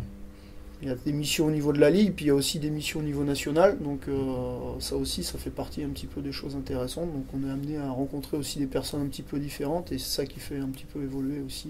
il 0.82 0.88
y 0.88 0.90
a 0.90 0.96
des 0.96 1.12
missions 1.12 1.46
au 1.46 1.50
niveau 1.50 1.72
de 1.72 1.78
la 1.78 1.90
ligue, 1.90 2.14
puis 2.14 2.24
il 2.24 2.28
y 2.28 2.30
a 2.30 2.34
aussi 2.34 2.58
des 2.58 2.70
missions 2.70 3.00
au 3.00 3.04
niveau 3.04 3.22
national. 3.22 3.78
Donc 3.80 4.08
euh, 4.08 4.80
ça 4.80 4.96
aussi, 4.96 5.22
ça 5.22 5.38
fait 5.38 5.50
partie 5.50 5.84
un 5.84 5.90
petit 5.90 6.06
peu 6.06 6.22
des 6.22 6.32
choses 6.32 6.56
intéressantes. 6.56 7.12
Donc 7.12 7.26
on 7.34 7.46
est 7.46 7.52
amené 7.52 7.76
à 7.76 7.90
rencontrer 7.90 8.38
aussi 8.38 8.58
des 8.58 8.66
personnes 8.66 9.02
un 9.02 9.08
petit 9.08 9.22
peu 9.22 9.38
différentes, 9.38 9.92
et 9.92 9.98
c'est 9.98 10.16
ça 10.16 10.26
qui 10.26 10.40
fait 10.40 10.58
un 10.58 10.68
petit 10.68 10.86
peu 10.86 11.02
évoluer 11.02 11.40
aussi 11.46 11.68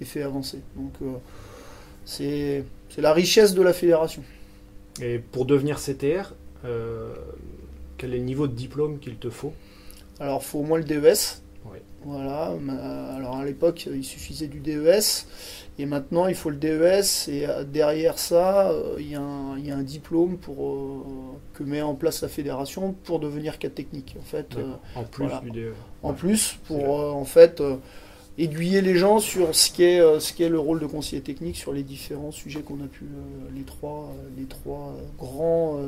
et 0.00 0.04
fait 0.04 0.22
avancer. 0.22 0.60
Donc 0.76 0.92
c'est 2.04 2.64
la 2.98 3.12
richesse 3.12 3.54
de 3.54 3.62
la 3.62 3.72
fédération. 3.72 4.22
Et 5.02 5.18
pour 5.18 5.44
devenir 5.46 5.78
CTR, 5.78 6.34
euh, 6.64 7.12
quel 7.98 8.14
est 8.14 8.18
le 8.18 8.24
niveau 8.24 8.46
de 8.46 8.54
diplôme 8.54 8.98
qu'il 8.98 9.16
te 9.16 9.30
faut? 9.30 9.52
Alors, 10.20 10.40
il 10.42 10.46
faut 10.46 10.58
au 10.60 10.62
moins 10.62 10.78
le 10.78 10.84
DES. 10.84 11.40
Oui. 11.66 11.78
Voilà. 12.04 12.52
Alors, 13.16 13.36
à 13.38 13.44
l'époque, 13.44 13.86
il 13.92 14.04
suffisait 14.04 14.46
du 14.46 14.60
DES. 14.60 15.26
Et 15.78 15.86
maintenant, 15.86 16.28
il 16.28 16.36
faut 16.36 16.50
le 16.50 16.56
DES. 16.56 17.28
Et 17.28 17.48
euh, 17.48 17.64
derrière 17.64 18.18
ça, 18.18 18.70
euh, 18.70 18.94
il 19.00 19.10
y, 19.10 19.14
a 19.16 19.20
un- 19.20 19.58
il 19.58 19.66
y 19.66 19.72
a 19.72 19.76
un 19.76 19.82
diplôme 19.82 20.36
pour, 20.36 20.70
euh, 20.70 21.02
que 21.54 21.64
met 21.64 21.82
en 21.82 21.94
place 21.94 22.22
la 22.22 22.28
fédération 22.28 22.94
pour 23.04 23.18
devenir 23.18 23.58
cadre 23.58 23.74
technique. 23.74 24.14
En 24.20 24.22
fait, 24.24 24.56
euh. 24.56 24.74
En 24.94 25.02
plus 25.02 25.24
voilà. 25.24 25.40
du 25.40 25.50
DE. 25.50 25.72
en 26.04 26.10
Ouais. 26.10 26.14
plus, 26.16 26.58
pour 26.68 27.16
en 27.16 27.24
fait 27.24 27.60
aiguiller 28.36 28.80
les 28.80 28.96
gens 28.96 29.20
sur 29.20 29.54
ce 29.54 29.70
qu'est 29.70 30.00
euh, 30.00 30.18
ce 30.20 30.32
qu'est 30.32 30.48
le 30.48 30.58
rôle 30.58 30.80
de 30.80 30.86
conseiller 30.86 31.22
technique 31.22 31.56
sur 31.56 31.72
les 31.72 31.82
différents 31.82 32.32
sujets 32.32 32.62
qu'on 32.62 32.82
a 32.82 32.88
pu 32.88 33.04
euh, 33.04 33.50
les 33.54 33.62
trois 33.62 34.10
euh, 34.12 34.28
les 34.36 34.44
trois 34.46 34.94
grands 35.18 35.80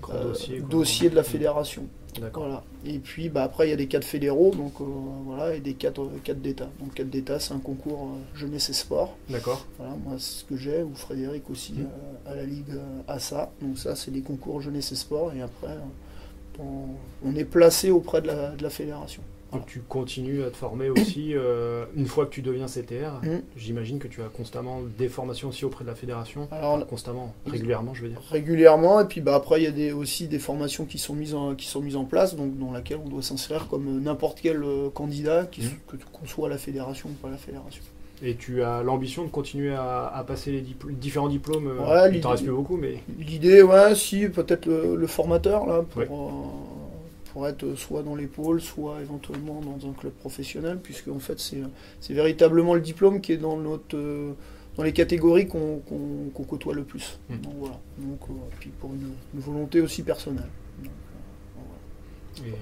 Grand 0.00 0.14
euh, 0.14 0.22
dossier, 0.24 0.58
quoi. 0.58 0.68
dossiers 0.68 1.10
de 1.10 1.14
la 1.16 1.22
fédération. 1.22 1.84
D'accord. 2.20 2.42
Voilà. 2.44 2.62
Et 2.84 2.98
puis 2.98 3.28
bah, 3.30 3.42
après 3.44 3.68
il 3.68 3.70
y 3.70 3.72
a 3.72 3.76
des 3.76 3.86
cadres 3.86 4.06
fédéraux 4.06 4.50
donc 4.54 4.80
euh, 4.80 4.84
voilà 5.24 5.54
et 5.54 5.60
des 5.60 5.74
cadres, 5.74 6.10
cadres 6.24 6.40
d'État. 6.40 6.68
Donc 6.80 6.94
cadre 6.94 7.10
d'État 7.10 7.38
c'est 7.40 7.54
un 7.54 7.58
concours 7.58 8.08
euh, 8.12 8.38
jeunesse 8.38 8.68
et 8.68 8.74
sport. 8.74 9.16
D'accord. 9.30 9.64
Voilà, 9.78 9.94
moi 10.04 10.14
c'est 10.18 10.40
ce 10.40 10.44
que 10.44 10.56
j'ai 10.56 10.82
ou 10.82 10.94
Frédéric 10.94 11.48
aussi 11.48 11.74
euh, 11.78 12.30
à 12.30 12.34
la 12.34 12.44
ligue 12.44 12.74
ASA. 13.08 13.50
Donc 13.62 13.78
ça 13.78 13.94
c'est 13.96 14.10
des 14.10 14.20
concours 14.20 14.60
jeunesse 14.60 14.92
et 14.92 14.96
sport 14.96 15.32
et 15.32 15.40
après 15.40 15.76
on, 16.58 16.88
on 17.24 17.34
est 17.34 17.44
placé 17.46 17.90
auprès 17.90 18.20
de 18.20 18.26
la, 18.26 18.50
de 18.50 18.62
la 18.62 18.70
fédération. 18.70 19.22
Donc 19.52 19.66
tu 19.66 19.80
continues 19.80 20.42
à 20.44 20.50
te 20.50 20.56
former 20.56 20.88
aussi 20.88 21.32
euh, 21.34 21.84
une 21.94 22.06
fois 22.06 22.24
que 22.26 22.30
tu 22.30 22.40
deviens 22.42 22.66
CTR. 22.66 23.20
Mhm. 23.22 23.42
J'imagine 23.56 23.98
que 23.98 24.08
tu 24.08 24.22
as 24.22 24.26
constamment 24.28 24.80
des 24.98 25.08
formations 25.08 25.48
aussi 25.50 25.64
auprès 25.64 25.84
de 25.84 25.90
la 25.90 25.94
fédération. 25.94 26.48
Alors 26.50 26.74
Enfin, 26.74 26.84
constamment, 26.86 27.34
régulièrement, 27.46 27.92
je 27.94 28.02
veux 28.02 28.08
dire. 28.08 28.20
régulièrement 28.30 29.00
et 29.00 29.04
puis 29.04 29.20
bah 29.20 29.34
après 29.34 29.60
il 29.60 29.64
y 29.64 29.66
a 29.66 29.70
des, 29.72 29.92
aussi 29.92 30.26
des 30.28 30.38
formations 30.38 30.84
qui 30.86 30.98
sont 30.98 31.14
mises 31.14 31.34
en, 31.34 31.54
qui 31.54 31.66
sont 31.66 31.80
mises 31.82 31.96
en 31.96 32.04
place 32.04 32.34
donc 32.34 32.58
dans 32.58 32.72
laquelle 32.72 32.98
on 33.04 33.08
doit 33.08 33.22
s'inscrire 33.22 33.68
comme 33.68 33.86
euh, 33.88 34.00
n'importe 34.00 34.38
quel 34.42 34.62
euh, 34.62 34.88
candidat 34.88 35.44
qui 35.44 35.62
Mhm. 35.62 35.70
que- 35.86 35.96
qu'on 36.12 36.26
soit 36.26 36.46
à 36.46 36.50
la 36.50 36.58
fédération 36.58 37.08
ou 37.10 37.12
pas 37.14 37.28
à 37.28 37.32
la 37.32 37.36
fédération. 37.36 37.82
Et 38.24 38.36
tu 38.36 38.62
as 38.62 38.82
l'ambition 38.82 39.24
de 39.24 39.28
continuer 39.30 39.74
à, 39.74 40.06
à 40.06 40.22
passer 40.24 40.52
les 40.52 40.62
dipl- 40.62 40.94
différents 40.94 41.28
diplômes. 41.28 41.66
Ouais, 41.66 42.14
il 42.14 42.20
t'en 42.20 42.30
reste 42.30 42.44
plus 42.44 42.52
beaucoup, 42.52 42.76
mais 42.76 42.98
L'idée 43.18 43.62
ouais 43.62 43.94
si 43.96 44.28
peut-être 44.28 44.66
le, 44.66 44.94
le 44.96 45.06
formateur 45.08 45.66
là 45.66 45.82
pour 45.82 45.98
Ouais. 46.00 46.08
euh, 46.08 46.91
pour 47.32 47.48
être 47.48 47.74
soit 47.76 48.02
dans 48.02 48.14
les 48.14 48.26
pôles 48.26 48.60
soit 48.60 49.00
éventuellement 49.00 49.60
dans 49.62 49.88
un 49.88 49.92
club 49.92 50.12
professionnel 50.12 50.78
puisque 50.82 51.08
en 51.08 51.18
fait 51.18 51.38
c'est 51.38 52.12
véritablement 52.14 52.74
le 52.74 52.80
diplôme 52.80 53.20
qui 53.20 53.32
est 53.32 53.38
dans 53.38 53.56
notre 53.56 53.96
euh, 53.96 54.32
dans 54.76 54.82
les 54.82 54.92
catégories 54.92 55.46
qu'on 55.48 55.80
côtoie 56.46 56.74
le 56.74 56.84
plus. 56.84 57.18
Mhm. 57.28 57.40
Donc 57.40 57.54
voilà. 57.58 57.80
Donc 57.98 58.20
euh, 58.30 58.32
puis 58.58 58.70
pour 58.80 58.90
une, 58.92 59.12
une 59.34 59.40
volonté 59.40 59.80
aussi 59.80 60.02
personnelle. 60.02 60.48
Donc, 60.82 60.90
euh, 60.92 61.60
voilà. 62.36 62.48
et, 62.50 62.54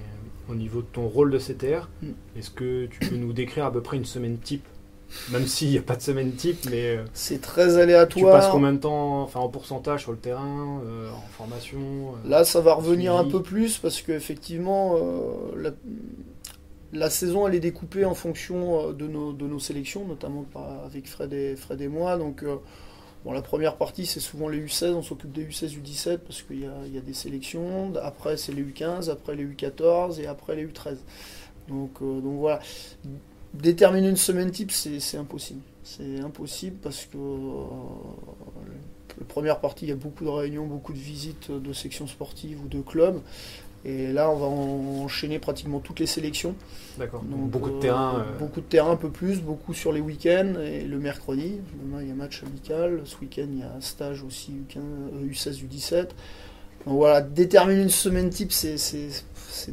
au 0.49 0.55
niveau 0.55 0.81
de 0.81 0.87
ton 0.91 1.07
rôle 1.07 1.31
de 1.31 1.37
CTR, 1.37 1.87
Mhm. 2.01 2.13
est-ce 2.37 2.49
que 2.51 2.87
tu 2.87 2.99
peux 3.09 3.15
nous 3.15 3.31
décrire 3.33 3.65
à 3.65 3.71
peu 3.71 3.81
près 3.81 3.97
une 3.97 4.05
semaine 4.05 4.37
type 4.37 4.65
Même 5.31 5.47
s'il 5.47 5.69
n'y 5.69 5.77
a 5.77 5.81
pas 5.81 5.95
de 5.95 6.01
semaine 6.01 6.31
type, 6.33 6.67
mais. 6.69 6.99
C'est 7.13 7.41
très 7.41 7.77
aléatoire. 7.77 8.25
Tu 8.25 8.31
passes 8.31 8.51
combien 8.51 8.73
de 8.73 8.79
temps, 8.79 9.21
enfin 9.23 9.39
en 9.39 9.49
pourcentage 9.49 10.01
sur 10.01 10.11
le 10.11 10.17
terrain, 10.17 10.81
en 11.13 11.29
formation 11.31 11.79
Là, 12.25 12.43
ça 12.43 12.61
va 12.61 12.73
revenir 12.73 13.15
un 13.15 13.25
peu 13.25 13.41
plus 13.41 13.77
parce 13.77 14.01
qu'effectivement, 14.01 14.95
la, 15.55 15.71
la, 16.93 17.09
saison 17.09 17.47
elle 17.47 17.55
est 17.55 17.59
découpée 17.59 18.05
en 18.05 18.13
fonction 18.13 18.91
de 18.93 19.07
nos, 19.07 19.33
de 19.33 19.47
nos 19.47 19.59
sélections, 19.59 20.05
notamment 20.05 20.45
avec 20.85 21.07
Fred 21.07 21.33
et, 21.33 21.55
Fred 21.55 21.81
et 21.81 21.87
moi. 21.87 22.17
Donc 22.17 22.43
Bon, 23.23 23.33
la 23.33 23.43
première 23.43 23.75
partie, 23.75 24.07
c'est 24.07 24.19
souvent 24.19 24.49
les 24.49 24.59
U16, 24.59 24.93
on 24.93 25.03
s'occupe 25.03 25.31
des 25.31 25.45
U16, 25.45 25.79
U17 25.79 26.17
parce 26.19 26.41
qu'il 26.41 26.61
y, 26.61 26.65
a, 26.65 27.01
des 27.01 27.13
sélections. 27.13 27.93
Après, 28.01 28.35
c'est 28.35 28.51
les 28.51 28.63
U15, 28.63 29.11
après 29.11 29.35
les 29.35 29.45
U14 29.45 30.19
et 30.19 30.25
après 30.25 30.55
les 30.55 30.65
U13. 30.65 30.97
Donc, 31.67 32.01
euh, 32.01 32.19
donc 32.19 32.39
voilà. 32.39 32.59
Déterminer 33.53 34.09
une 34.09 34.17
semaine 34.17 34.51
type, 34.51 34.71
c'est 34.71 35.17
impossible. 35.17 35.61
C'est 35.83 36.19
impossible 36.19 36.77
parce 36.81 37.05
que 37.05 37.17
euh, 37.17 37.65
la 39.19 39.25
première 39.25 39.59
partie, 39.59 39.85
il 39.85 39.89
y 39.89 39.91
a 39.91 39.95
beaucoup 39.95 40.23
de 40.23 40.29
réunions, 40.29 40.65
beaucoup 40.65 40.93
de 40.93 40.99
visites 40.99 41.51
de 41.51 41.73
sections 41.73 42.07
sportives 42.07 42.59
ou 42.63 42.67
de 42.67 42.81
clubs. 42.81 43.19
Et 43.83 44.13
là, 44.13 44.29
on 44.29 44.35
va 44.35 44.45
enchaîner 44.45 45.39
pratiquement 45.39 45.79
toutes 45.79 45.99
les 45.99 46.05
sélections. 46.05 46.55
D'accord. 46.99 47.23
Donc 47.23 47.49
beaucoup 47.49 47.71
de 47.71 47.79
terrain. 47.79 48.19
Euh, 48.19 48.37
beaucoup 48.37 48.61
de 48.61 48.65
terrain, 48.65 48.91
un 48.91 48.95
peu 48.95 49.09
plus, 49.09 49.41
beaucoup 49.41 49.73
sur 49.73 49.91
les 49.91 50.01
week-ends 50.01 50.53
et 50.61 50.83
le 50.83 50.99
mercredi. 50.99 51.59
Demain, 51.83 52.03
il 52.03 52.09
y 52.09 52.11
a 52.11 52.13
match 52.13 52.43
amical. 52.43 53.01
Ce 53.05 53.17
week-end, 53.17 53.47
il 53.51 53.59
y 53.59 53.63
a 53.63 53.73
un 53.75 53.81
stage 53.81 54.23
aussi 54.23 54.53
U15, 54.69 55.31
U16, 55.31 55.65
U17. 55.65 56.09
Donc 56.85 56.95
voilà, 56.95 57.21
déterminer 57.21 57.81
une 57.81 57.89
semaine 57.89 58.29
type, 58.29 58.51
c'est 58.51 58.77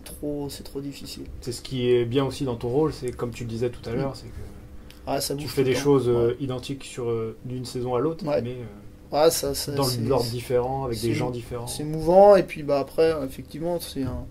trop, 0.04 0.48
trop 0.64 0.80
difficile. 0.80 1.24
C'est 1.40 1.52
ce 1.52 1.62
qui 1.62 1.90
est 1.90 2.04
bien 2.04 2.24
aussi 2.24 2.44
dans 2.44 2.56
ton 2.56 2.68
rôle, 2.68 2.92
c'est 2.92 3.12
comme 3.12 3.30
tu 3.30 3.44
le 3.44 3.50
disais 3.50 3.70
tout 3.70 3.88
à 3.88 3.92
l'heure, 3.92 4.14
c'est 4.16 4.26
que 4.26 4.32
ah, 5.06 5.22
ça 5.22 5.34
tu 5.34 5.48
fais 5.48 5.64
des 5.64 5.74
choses 5.74 6.08
euh, 6.08 6.36
identiques 6.38 6.84
sur 6.84 7.08
euh, 7.08 7.36
d'une 7.46 7.64
saison 7.64 7.94
à 7.94 8.00
l'autre, 8.00 8.24
mais 8.26 8.56
ah, 9.10 9.30
ça, 9.30 9.54
ça, 9.54 9.72
dans 9.72 9.86
l'ordre 10.06 10.28
différent, 10.28 10.84
avec 10.84 11.00
des 11.00 11.14
gens 11.14 11.30
différents. 11.30 11.66
C'est 11.66 11.84
mouvant, 11.84 12.36
et 12.36 12.42
puis 12.42 12.62
bah, 12.62 12.78
après, 12.78 13.14
effectivement, 13.24 13.80
c'est 13.80 14.02
un, 14.02 14.26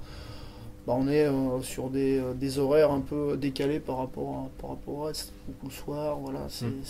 bah, 0.88 0.96
on 0.98 1.10
est 1.10 1.26
euh, 1.26 1.62
sur 1.64 1.90
des, 1.90 2.18
euh, 2.18 2.34
des, 2.34 2.60
horaires 2.60 2.92
un 2.92 3.02
peu 3.02 3.36
décalés 3.36 3.82
par 3.82 3.98
rapport 3.98 4.38
à, 4.38 4.62
par 4.62 4.70
rapport 4.70 4.94
au 4.94 5.04
reste. 5.04 5.34
Beaucoup 5.46 5.66
le 5.66 5.72
soir, 5.72 6.18
voilà, 6.18 6.46
c'est 6.48 6.66
hmm. 6.66 6.82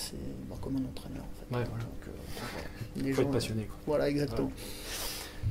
bah, 0.47 0.55
comme 0.61 0.75
un 0.75 0.87
entraîneur 0.87 1.23
en 1.23 1.39
fait. 1.39 1.57
Ouais, 1.57 1.67
voilà. 1.67 1.83
Donc, 1.83 3.07
euh, 3.07 3.13
faut 3.13 3.21
être 3.23 3.31
passionné. 3.31 3.63
Quoi. 3.63 3.75
Voilà, 3.87 4.07
exactement. 4.07 4.51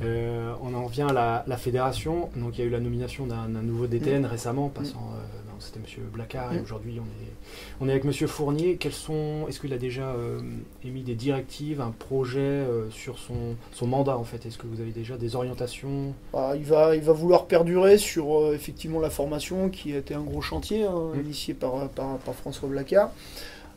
On 0.02 0.74
en 0.74 0.84
revient 0.84 1.06
à 1.08 1.12
la, 1.12 1.44
la, 1.46 1.56
fédération. 1.56 2.30
Donc 2.36 2.58
il 2.58 2.60
y 2.60 2.64
a 2.64 2.66
eu 2.66 2.70
la 2.70 2.80
nomination 2.80 3.26
d'un 3.26 3.48
nouveau 3.62 3.86
DTN 3.86 4.22
hmm. 4.22 4.26
récemment, 4.26 4.68
passant 4.68 5.00
hmm 5.00 5.46
c'était 5.58 5.78
M. 5.78 6.04
Blacard 6.12 6.52
et 6.52 6.58
mm. 6.58 6.62
aujourd'hui 6.62 7.00
on 7.00 7.04
est, 7.04 7.32
on 7.80 7.88
est 7.88 7.92
avec 7.92 8.04
M. 8.04 8.12
Fournier. 8.28 8.76
Quels 8.76 8.92
sont, 8.92 9.46
est-ce 9.48 9.60
qu'il 9.60 9.72
a 9.72 9.78
déjà 9.78 10.08
euh, 10.10 10.40
émis 10.84 11.02
des 11.02 11.14
directives, 11.14 11.80
un 11.80 11.90
projet 11.90 12.40
euh, 12.40 12.90
sur 12.90 13.18
son, 13.18 13.56
son 13.72 13.86
mandat 13.86 14.16
en 14.16 14.24
fait? 14.24 14.46
Est-ce 14.46 14.58
que 14.58 14.66
vous 14.66 14.80
avez 14.80 14.92
déjà 14.92 15.16
des 15.16 15.36
orientations? 15.36 16.14
Bah, 16.32 16.52
il, 16.56 16.64
va, 16.64 16.96
il 16.96 17.02
va 17.02 17.12
vouloir 17.12 17.46
perdurer 17.46 17.98
sur 17.98 18.38
euh, 18.38 18.54
effectivement 18.54 19.00
la 19.00 19.10
formation 19.10 19.68
qui 19.68 19.94
a 19.94 19.98
été 19.98 20.14
un 20.14 20.22
gros 20.22 20.42
chantier 20.42 20.84
hein, 20.84 21.12
mm. 21.14 21.20
initié 21.20 21.54
par, 21.54 21.88
par, 21.90 22.18
François 22.34 22.68
Blacard. 22.68 23.10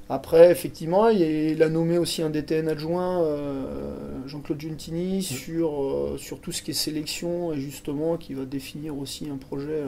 Après, 0.10 0.52
effectivement, 0.52 1.10
il 1.10 1.62
a 1.62 1.70
nommé 1.70 2.00
aussi 2.00 2.24
un 2.24 2.32
DTN 2.32 2.68
adjoint, 2.68 3.24
Jean-Claude 4.26 4.60
Giuntini, 4.60 5.20
mm. 5.20 5.22
sur, 5.22 6.16
sur 6.18 6.42
tout 6.42 6.52
ce 6.52 6.64
qui 6.64 6.72
est 6.72 6.74
sélection 6.74 7.54
et 7.54 7.60
justement 7.60 8.18
qui 8.18 8.34
va 8.34 8.46
définir 8.46 8.98
aussi 8.98 9.30
un 9.30 9.38
projet 9.38 9.84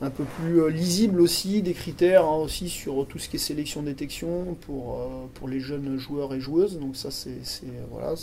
un 0.00 0.10
peu 0.10 0.24
plus 0.24 0.60
euh, 0.60 0.68
lisible 0.68 1.20
aussi, 1.20 1.62
des 1.62 1.72
critères 1.72 2.24
hein, 2.24 2.36
aussi 2.36 2.68
sur 2.68 3.06
tout 3.06 3.18
ce 3.18 3.28
qui 3.28 3.36
est 3.36 3.38
sélection-détection 3.38 4.56
pour, 4.60 5.00
euh, 5.00 5.06
pour 5.34 5.48
les 5.48 5.60
jeunes 5.60 5.96
joueurs 5.96 6.34
et 6.34 6.40
joueuses. 6.40 6.78
Donc 6.78 6.96
ça 6.96 7.10
c'est 7.10 7.40
voilà, 7.90 8.14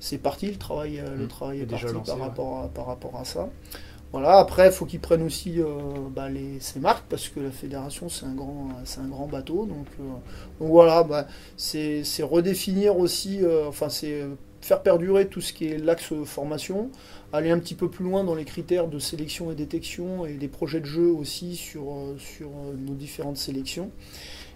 c'est 0.00 0.18
parti, 0.18 0.46
le 0.46 0.56
travail, 0.56 0.98
euh, 0.98 1.14
le 1.16 1.24
mmh. 1.24 1.28
travail 1.28 1.60
est, 1.60 1.66
parti 1.66 1.86
par, 2.06 2.18
rapport 2.18 2.58
à, 2.60 2.68
par 2.68 2.86
rapport 2.86 3.16
à 3.16 3.24
ça. 3.24 3.50
Voilà, 4.12 4.38
après 4.38 4.66
il 4.66 4.72
faut 4.72 4.86
qu'ils 4.86 5.00
prennent 5.00 5.22
aussi 5.22 5.60
bah, 6.10 6.28
les, 6.28 6.58
marques 6.80 7.04
parce 7.08 7.28
que 7.28 7.38
la 7.38 7.52
fédération 7.52 8.08
c'est 8.08 8.26
un 8.26 8.34
grand, 8.34 8.68
c'est 8.84 9.00
un 9.00 9.06
grand 9.06 9.26
bateau. 9.26 9.66
Donc, 9.66 9.86
donc 10.58 10.68
voilà, 10.68 11.04
bah, 11.04 11.28
c'est 11.56 12.02
redéfinir 12.22 12.96
aussi, 12.98 13.40
enfin 13.68 13.88
c'est 13.88 14.24
faire 14.60 14.82
perdurer 14.82 15.26
tout 15.26 15.40
ce 15.40 15.52
qui 15.52 15.66
est 15.66 15.78
l'axe 15.78 16.12
formation, 16.24 16.90
aller 17.32 17.50
un 17.50 17.58
petit 17.58 17.74
peu 17.74 17.88
plus 17.88 18.04
loin 18.04 18.24
dans 18.24 18.34
les 18.34 18.44
critères 18.44 18.88
de 18.88 18.98
sélection 18.98 19.50
et 19.50 19.54
détection 19.54 20.26
et 20.26 20.34
des 20.34 20.48
projets 20.48 20.80
de 20.80 20.86
jeu 20.86 21.06
aussi 21.06 21.56
sur, 21.56 21.92
euh, 21.92 22.16
sur 22.18 22.48
euh, 22.48 22.74
nos 22.78 22.94
différentes 22.94 23.38
sélections. 23.38 23.90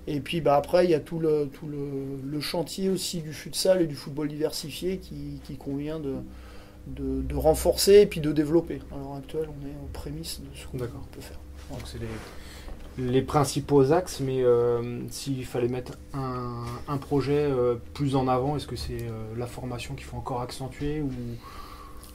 Et 0.06 0.20
puis 0.20 0.40
bah, 0.40 0.56
après, 0.56 0.84
il 0.84 0.90
y 0.90 0.94
a 0.94 1.00
tout, 1.00 1.18
le, 1.18 1.49
tout 1.52 1.66
le, 1.66 2.40
chantier 2.40 2.90
aussi 2.90 3.23
du 3.23 3.32
futsal 3.32 3.80
et 3.80 3.87
du 3.87 3.94
football 3.94 4.28
diversifié 4.28 4.99
qui, 4.99 5.56
convient 5.56 5.99
de, 5.99 6.16
de, 6.86 7.34
renforcer 7.34 8.00
et 8.00 8.06
puis 8.06 8.20
de 8.20 8.32
développer. 8.32 8.80
À 8.92 8.96
l'heure 8.96 9.14
actuelle, 9.16 9.48
on 9.48 9.66
est 9.66 9.72
aux 9.72 9.88
prémices 9.92 10.40
de 10.40 10.46
ce 10.56 10.66
qu'on 10.66 10.78
peut 10.78 11.20
faire. 11.20 11.38
Donc 11.70 11.80
c'est 11.84 11.98
les, 11.98 13.10
les, 13.10 13.22
principaux 13.22 13.92
axes, 13.92 14.20
mais 14.20 14.42
euh, 14.42 15.00
s'il 15.10 15.44
fallait 15.44 15.68
mettre 15.68 15.92
un, 16.12 16.64
un 16.86 16.96
projet 16.96 17.50
plus 17.94 18.16
en 18.16 18.28
avant, 18.28 18.56
est-ce 18.56 18.66
que 18.66 18.76
c'est 18.76 19.06
la 19.36 19.46
formation 19.46 19.94
qu'il 19.94 20.04
faut 20.04 20.16
encore 20.16 20.42
accentuer 20.42 21.00
ou? 21.00 21.10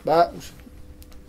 Bah, 0.06 0.32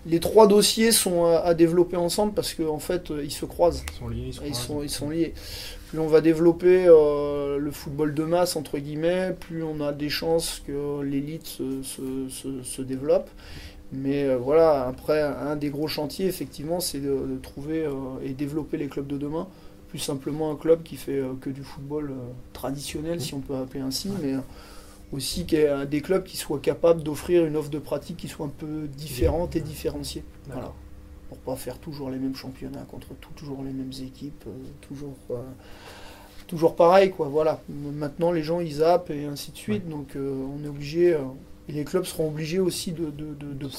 les 0.07 0.21
trois 0.21 0.47
dossiers 0.47 0.93
sont 0.93 1.27
à, 1.27 1.55
développer 1.55 1.97
ensemble 1.97 2.33
parce 2.33 2.55
qu'en 2.55 2.75
en 2.75 2.79
fait, 2.79 3.13
ils 3.23 3.31
se 3.31 3.45
croisent. 3.45 3.85
Ils 3.93 3.99
sont 3.99 4.09
liés. 4.09 4.31
Ils, 4.47 4.55
sont, 4.55 4.83
ils 4.83 4.91
sont, 4.91 5.11
liés. 5.11 5.35
Plus 5.91 5.99
on 5.99 6.07
va 6.07 6.21
développer 6.21 6.85
euh, 6.87 7.59
le 7.59 7.71
football 7.73 8.15
de 8.15 8.23
masse, 8.23 8.55
entre 8.55 8.79
guillemets, 8.79 9.35
plus 9.41 9.65
on 9.65 9.81
a 9.81 9.93
des 9.93 10.09
chances 10.09 10.63
que 10.65 11.03
l'élite 11.03 11.47
se, 11.47 11.83
se, 11.83 12.83
développe. 12.83 13.29
Mais 13.93 14.23
euh, 14.23 14.37
voilà, 14.37 14.87
après, 14.87 15.21
un 15.21 15.57
des 15.57 15.69
gros 15.71 15.89
chantiers, 15.89 16.27
effectivement, 16.27 16.79
c'est 16.79 17.01
de, 17.01 17.37
trouver 17.43 17.85
euh, 17.85 17.93
et 18.23 18.35
développer 18.35 18.77
les 18.77 18.87
clubs 18.87 19.09
de 19.09 19.19
demain. 19.19 19.49
Plus 19.89 19.99
simplement 19.99 20.53
un 20.53 20.55
club 20.55 20.85
qui 20.85 20.95
fait 20.95 21.21
que 21.41 21.51
du 21.51 21.65
football 21.65 22.13
traditionnel, 22.53 23.21
si 23.21 23.35
on 23.35 23.41
peut 23.41 23.57
appeler 23.57 23.81
ainsi, 23.81 24.13
mais 24.23 24.35
aussi 25.11 25.45
qu'il 25.45 25.59
y 25.59 25.63
ait 25.63 25.87
des 25.87 26.03
clubs 26.03 26.23
qui 26.23 26.37
soient 26.37 26.61
capables 26.61 27.03
d'offrir 27.03 27.45
une 27.45 27.57
offre 27.57 27.71
de 27.71 27.81
pratique 27.81 28.19
qui 28.19 28.29
soit 28.29 28.47
un 28.47 28.53
peu 28.57 28.87
différente 28.97 29.57
et 29.57 29.61
différenciée. 29.61 30.23
Voilà. 30.47 30.73
Pour 31.31 31.39
pas 31.39 31.55
faire 31.55 31.79
toujours 31.79 32.11
les 32.11 32.19
mêmes 32.19 32.35
championnats 32.35 32.85
contre 32.91 33.15
toujours 33.37 33.63
les 33.63 33.71
mêmes 33.71 33.93
équipes, 34.03 34.43
euh, 34.49 34.51
toujours, 34.81 35.17
euh, 35.31 35.37
toujours 36.49 36.75
pareil 36.75 37.13
quoi. 37.13 37.29
Voilà. 37.29 37.61
Maintenant 37.69 38.33
les 38.33 38.43
gens 38.43 38.59
ils 38.59 38.75
zappent 38.75 39.11
et 39.11 39.27
ainsi 39.27 39.53
de 39.53 39.57
suite, 39.57 39.89
donc 39.89 40.17
euh, 40.17 40.45
on 40.59 40.65
est 40.65 40.69
obligé 40.69 41.17
et 41.69 41.73
les 41.73 41.85
clubs 41.85 42.05
seront 42.05 42.31
obligés 42.31 42.59
aussi 42.59 42.91
de, 42.91 43.13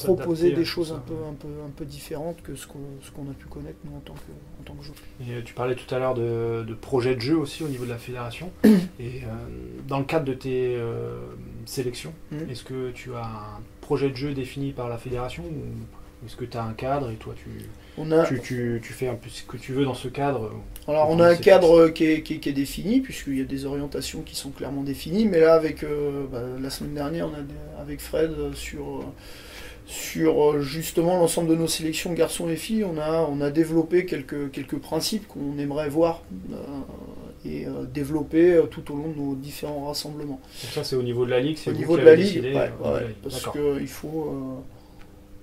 proposer 0.05 0.53
des 0.53 0.63
choses 0.63 0.93
un 0.93 0.99
peu, 0.99 1.13
un, 1.29 1.33
peu, 1.33 1.49
un 1.65 1.69
peu 1.75 1.83
différentes 1.83 2.41
que 2.41 2.55
ce 2.55 2.65
qu'on 2.67 3.29
a 3.29 3.33
pu 3.37 3.47
connaître 3.47 3.79
nous 3.83 3.97
en 3.97 3.99
tant 3.99 4.13
que, 4.13 4.61
en 4.61 4.63
tant 4.63 4.73
que 4.75 4.85
joueur. 4.85 4.97
Et 5.19 5.43
tu 5.43 5.53
parlais 5.53 5.75
tout 5.75 5.93
à 5.93 5.99
l'heure 5.99 6.13
de, 6.13 6.63
de 6.65 6.73
projets 6.73 7.15
de 7.15 7.19
jeu 7.19 7.35
aussi 7.35 7.65
au 7.65 7.67
niveau 7.67 7.83
de 7.83 7.89
la 7.89 7.97
fédération. 7.97 8.49
et 8.97 9.23
dans 9.89 9.99
le 9.99 10.05
cadre 10.05 10.23
de 10.23 10.33
tes 10.33 10.81
sélections, 11.65 12.13
mm. 12.31 12.49
est-ce 12.49 12.63
que 12.63 12.91
tu 12.91 13.13
as 13.13 13.25
un 13.25 13.61
projet 13.81 14.09
de 14.09 14.15
jeu 14.15 14.33
défini 14.33 14.71
par 14.71 14.87
la 14.87 14.97
fédération 14.97 15.43
ou 15.43 16.00
est-ce 16.25 16.35
que 16.35 16.45
tu 16.45 16.57
as 16.57 16.63
un 16.63 16.73
cadre 16.73 17.09
et 17.09 17.15
toi 17.15 17.33
tu, 17.35 17.49
tu, 18.41 18.81
tu, 18.83 18.93
fais 18.93 19.07
un 19.07 19.15
peu 19.15 19.29
ce 19.29 19.43
que 19.43 19.57
tu 19.57 19.73
veux 19.73 19.85
dans 19.85 19.93
ce 19.93 20.07
cadre 20.07 20.51
Alors 20.87 21.09
on 21.09 21.19
a 21.19 21.27
un 21.27 21.35
cadre 21.35 21.89
qui 21.89 22.05
est, 22.05 22.21
qui, 22.21 22.33
est, 22.47 22.53
défini, 22.53 22.99
puisqu'il 23.01 23.37
y 23.37 23.41
a 23.41 23.45
des 23.45 23.65
orientations 23.65 24.21
qui 24.21 24.35
sont 24.35 24.51
clairement 24.51 24.83
définies, 24.83 25.25
mais 25.25 25.39
là 25.39 25.53
avec 25.53 25.83
euh, 25.83 26.25
bah, 26.31 26.43
la 26.61 26.69
semaine 26.69 26.93
dernière, 26.93 27.27
on 27.27 27.33
a 27.33 27.81
avec 27.81 27.99
Fred 27.99 28.31
euh, 28.31 28.53
sur, 28.53 28.83
euh, 28.83 29.05
sur 29.85 30.61
justement 30.61 31.17
l'ensemble 31.17 31.49
de 31.49 31.55
nos 31.55 31.67
sélections 31.67 32.13
garçons 32.13 32.49
et 32.49 32.55
filles, 32.55 32.83
on 32.83 32.99
a, 32.99 33.27
on 33.29 33.41
a 33.41 33.49
développé 33.49 34.05
quelques, 34.05 34.51
quelques 34.51 34.77
principes 34.77 35.27
qu'on 35.27 35.57
aimerait 35.57 35.89
voir 35.89 36.23
et 37.43 37.65
développer 37.91 38.61
tout 38.69 38.93
au 38.93 38.95
long 38.95 39.09
de 39.09 39.17
nos 39.17 39.33
différents 39.33 39.87
rassemblements. 39.87 40.39
Donc 40.63 40.71
ça 40.71 40.83
c'est 40.83 40.95
au 40.95 41.01
niveau 41.01 41.25
de 41.25 41.31
la 41.31 41.39
ligue, 41.39 41.57
c'est 41.57 41.71
au 41.71 41.73
niveau 41.73 41.97
de 41.97 42.03
la 42.03 42.15
ligue, 42.15 42.45
parce 43.23 43.47
qu'il 43.47 43.87
faut 43.87 44.63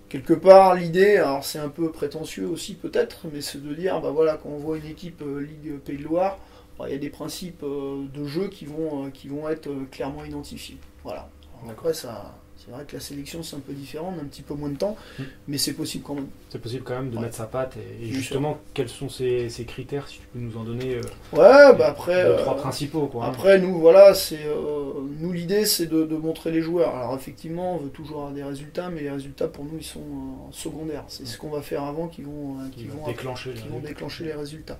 quelque 0.08 0.34
part, 0.34 0.74
l'idée, 0.74 1.16
alors 1.16 1.44
c'est 1.44 1.58
un 1.58 1.68
peu 1.68 1.90
prétentieux 1.90 2.46
aussi 2.46 2.74
peut-être, 2.74 3.26
mais 3.32 3.40
c'est 3.40 3.62
de 3.62 3.74
dire, 3.74 4.00
bah 4.00 4.10
voilà, 4.10 4.36
quand 4.36 4.48
on 4.48 4.58
voit 4.58 4.78
une 4.78 4.86
équipe 4.86 5.22
euh, 5.22 5.40
Ligue 5.40 5.78
Pays 5.78 5.98
de 5.98 6.04
Loire, 6.04 6.38
bah, 6.78 6.86
il 6.88 6.92
y 6.92 6.94
a 6.94 6.98
des 6.98 7.10
principes 7.10 7.62
euh, 7.62 8.04
de 8.12 8.24
jeu 8.26 8.48
qui 8.48 8.64
vont, 8.64 9.06
euh, 9.06 9.10
qui 9.10 9.28
vont 9.28 9.48
être 9.48 9.68
clairement 9.90 10.24
identifiés. 10.24 10.78
Voilà. 11.04 11.28
après, 11.68 11.94
ça, 11.94 12.34
C'est 12.68 12.74
vrai 12.74 12.84
que 12.86 12.94
la 12.96 13.00
sélection 13.00 13.42
c'est 13.42 13.56
un 13.56 13.60
peu 13.60 13.72
différent, 13.72 14.12
on 14.14 14.18
a 14.18 14.22
un 14.22 14.26
petit 14.26 14.42
peu 14.42 14.52
moins 14.52 14.68
de 14.68 14.76
temps, 14.76 14.94
Mm. 15.18 15.22
mais 15.48 15.56
c'est 15.58 15.72
possible 15.72 16.04
quand 16.06 16.14
même. 16.14 16.26
C'est 16.50 16.60
possible 16.60 16.82
quand 16.84 16.96
même 16.96 17.08
de 17.10 17.16
Ouais. 17.16 17.22
mettre 17.22 17.36
sa 17.36 17.46
patte. 17.46 17.76
Et, 18.02 18.06
justement, 18.12 18.58
quels 18.74 18.90
sont 18.90 19.08
ces, 19.08 19.48
ces 19.48 19.64
critères, 19.64 20.06
si 20.06 20.18
tu 20.18 20.26
peux 20.32 20.38
nous 20.38 20.54
en 20.58 20.64
donner 20.64 20.96
euh, 20.96 21.00
Ouais, 21.32 21.74
bah 21.78 21.88
après. 21.88 22.24
deux, 22.24 22.30
euh, 22.32 22.36
trois 22.38 22.56
principaux 22.56 23.06
quoi, 23.06 23.24
hein. 23.24 23.28
Après, 23.30 23.58
nous, 23.58 23.78
voilà, 23.80 24.12
c'est 24.12 24.44
euh, 24.44 24.92
nous 25.18 25.32
l'idée, 25.32 25.64
c'est 25.64 25.86
de, 25.86 26.04
de 26.04 26.16
montrer 26.16 26.50
les 26.50 26.60
joueurs. 26.60 26.94
Alors 26.94 27.14
effectivement, 27.14 27.74
on 27.76 27.78
veut 27.78 27.88
toujours 27.88 28.18
avoir 28.18 28.32
des 28.32 28.42
résultats, 28.44 28.90
mais 28.90 29.00
les 29.00 29.10
résultats 29.10 29.48
pour 29.48 29.64
nous, 29.64 29.78
ils 29.78 29.84
sont 29.84 30.00
euh, 30.00 30.52
secondaires. 30.52 31.04
C'est 31.08 31.26
ce 31.26 31.38
qu'on 31.38 31.48
va 31.50 31.62
faire 31.62 31.84
avant 31.84 32.06
qui 32.08 32.20
vont, 32.22 32.56
qui 32.72 32.84
vont 32.84 33.06
déclencher. 33.06 33.50
qui 33.52 33.56
les 33.56 33.62
vont 33.62 33.68
résultats. 33.76 33.88
déclencher 33.88 34.24
les 34.24 34.32
résultats. 34.34 34.78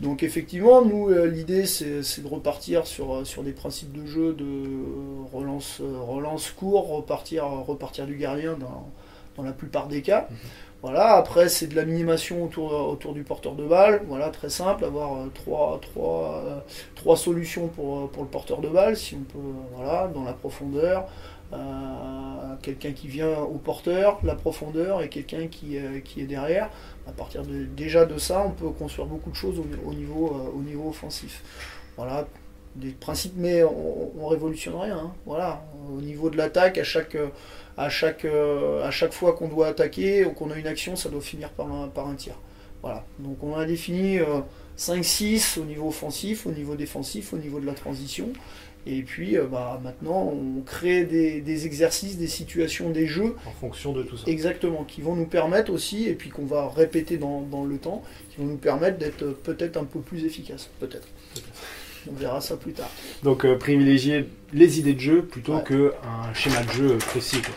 Donc 0.00 0.24
effectivement, 0.24 0.84
nous, 0.84 1.10
l'idée, 1.26 1.64
c'est 1.66 2.00
de 2.22 2.26
repartir 2.28 2.86
sur, 2.88 3.24
sur 3.24 3.44
des 3.44 3.52
principes 3.52 3.92
de 3.92 4.04
jeu 4.04 4.32
de 4.32 4.44
relance, 5.32 5.80
relance 5.80 6.50
court, 6.50 6.88
repartir, 6.88 7.19
repartir 7.40 8.06
du 8.06 8.16
gardien 8.16 8.54
dans, 8.54 8.90
dans 9.36 9.42
la 9.42 9.52
plupart 9.52 9.86
des 9.88 10.02
cas. 10.02 10.26
Mhm. 10.30 10.36
Voilà, 10.82 11.16
après 11.16 11.50
c'est 11.50 11.66
de 11.66 11.76
la 11.76 11.84
minimation 11.84 12.42
autour, 12.42 12.72
autour 12.72 13.12
du 13.12 13.22
porteur 13.22 13.54
de 13.54 13.66
balle, 13.66 14.02
voilà, 14.08 14.30
très 14.30 14.48
simple, 14.48 14.82
avoir 14.86 15.14
euh, 15.14 15.30
trois, 15.34 15.78
trois, 15.82 16.42
euh, 16.46 16.58
trois 16.94 17.18
solutions 17.18 17.68
pour, 17.68 17.98
euh, 17.98 18.06
pour 18.06 18.22
le 18.22 18.30
porteur 18.30 18.62
de 18.62 18.68
balle, 18.68 18.96
si 18.96 19.14
on 19.14 19.24
peut, 19.24 19.38
voilà, 19.74 20.08
dans 20.08 20.24
la 20.24 20.32
profondeur, 20.32 21.06
euh, 21.52 21.56
quelqu'un 22.62 22.92
qui 22.92 23.08
vient 23.08 23.40
au 23.40 23.58
porteur, 23.58 24.20
la 24.22 24.34
profondeur 24.34 25.02
et 25.02 25.10
quelqu'un 25.10 25.48
qui, 25.48 25.76
euh, 25.76 26.00
qui 26.00 26.22
est 26.22 26.26
derrière. 26.26 26.70
À 27.06 27.12
partir 27.12 27.42
de, 27.42 27.64
déjà 27.64 28.06
de 28.06 28.16
ça, 28.16 28.42
on 28.46 28.52
peut 28.52 28.70
construire 28.70 29.06
beaucoup 29.06 29.30
de 29.30 29.36
choses 29.36 29.58
au, 29.58 29.66
au 29.86 29.92
niveau, 29.92 30.28
euh, 30.28 30.58
au 30.58 30.62
niveau 30.62 30.88
offensif. 30.88 31.42
Voilà, 31.98 32.26
des 32.76 32.90
principes, 32.90 33.34
mais 33.36 33.62
on, 33.64 34.10
on 34.20 34.26
révolutionne 34.28 34.74
rien. 34.76 34.96
hein. 34.98 35.12
Voilà, 35.26 35.64
au 35.96 36.00
niveau 36.00 36.30
de 36.30 36.36
l'attaque, 36.36 36.78
à 36.78 36.84
chaque, 36.84 37.14
euh, 37.14 37.28
à 37.76 37.88
chaque, 37.88 38.24
euh, 38.24 38.84
à 38.86 38.90
chaque 38.90 39.12
fois 39.12 39.32
qu'on 39.34 39.48
doit 39.48 39.68
attaquer 39.68 40.24
ou 40.24 40.32
qu'on 40.32 40.50
a 40.50 40.56
une 40.56 40.66
action, 40.66 40.96
ça 40.96 41.08
doit 41.08 41.20
finir 41.20 41.50
par 41.50 41.70
un, 41.72 41.88
par 41.88 42.08
un 42.08 42.14
tir. 42.14 42.34
Voilà, 42.82 43.04
donc 43.18 43.42
on 43.42 43.54
a 43.56 43.64
défini 43.66 44.18
euh, 44.18 44.40
5-6 44.78 45.58
au 45.58 45.64
niveau 45.64 45.88
offensif, 45.88 46.46
au 46.46 46.50
niveau 46.52 46.76
défensif, 46.76 47.32
au 47.32 47.38
niveau 47.38 47.60
de 47.60 47.66
la 47.66 47.74
transition. 47.74 48.28
Et 48.86 49.02
puis 49.02 49.36
euh, 49.36 49.44
bah, 49.46 49.78
maintenant, 49.84 50.32
on 50.32 50.62
crée 50.62 51.04
des, 51.04 51.42
des 51.42 51.66
exercices, 51.66 52.16
des 52.16 52.26
situations, 52.28 52.88
des 52.88 53.06
jeux 53.06 53.36
En 53.46 53.50
fonction 53.50 53.92
de 53.92 54.02
tout 54.02 54.16
ça. 54.16 54.24
Exactement, 54.26 54.84
qui 54.84 55.02
vont 55.02 55.14
nous 55.14 55.26
permettre 55.26 55.70
aussi, 55.70 56.08
et 56.08 56.14
puis 56.14 56.30
qu'on 56.30 56.46
va 56.46 56.70
répéter 56.70 57.18
dans, 57.18 57.42
dans 57.42 57.64
le 57.66 57.76
temps, 57.76 58.02
qui 58.30 58.38
vont 58.40 58.46
nous 58.46 58.56
permettre 58.56 58.96
d'être 58.96 59.22
euh, 59.22 59.38
peut-être 59.42 59.76
un 59.76 59.84
peu 59.84 60.00
plus 60.00 60.24
efficaces. 60.24 60.70
Peut-être. 60.80 61.08
On 62.08 62.14
verra 62.14 62.40
ça 62.40 62.56
plus 62.56 62.72
tard. 62.72 62.88
Donc 63.22 63.44
euh, 63.44 63.56
privilégier 63.58 64.26
les 64.52 64.78
idées 64.78 64.94
de 64.94 65.00
jeu 65.00 65.22
plutôt 65.22 65.56
Ouais. 65.56 65.64
qu'un 65.64 66.34
schéma 66.34 66.62
de 66.62 66.70
jeu 66.72 66.98
précis. 66.98 67.42
quoi. 67.42 67.54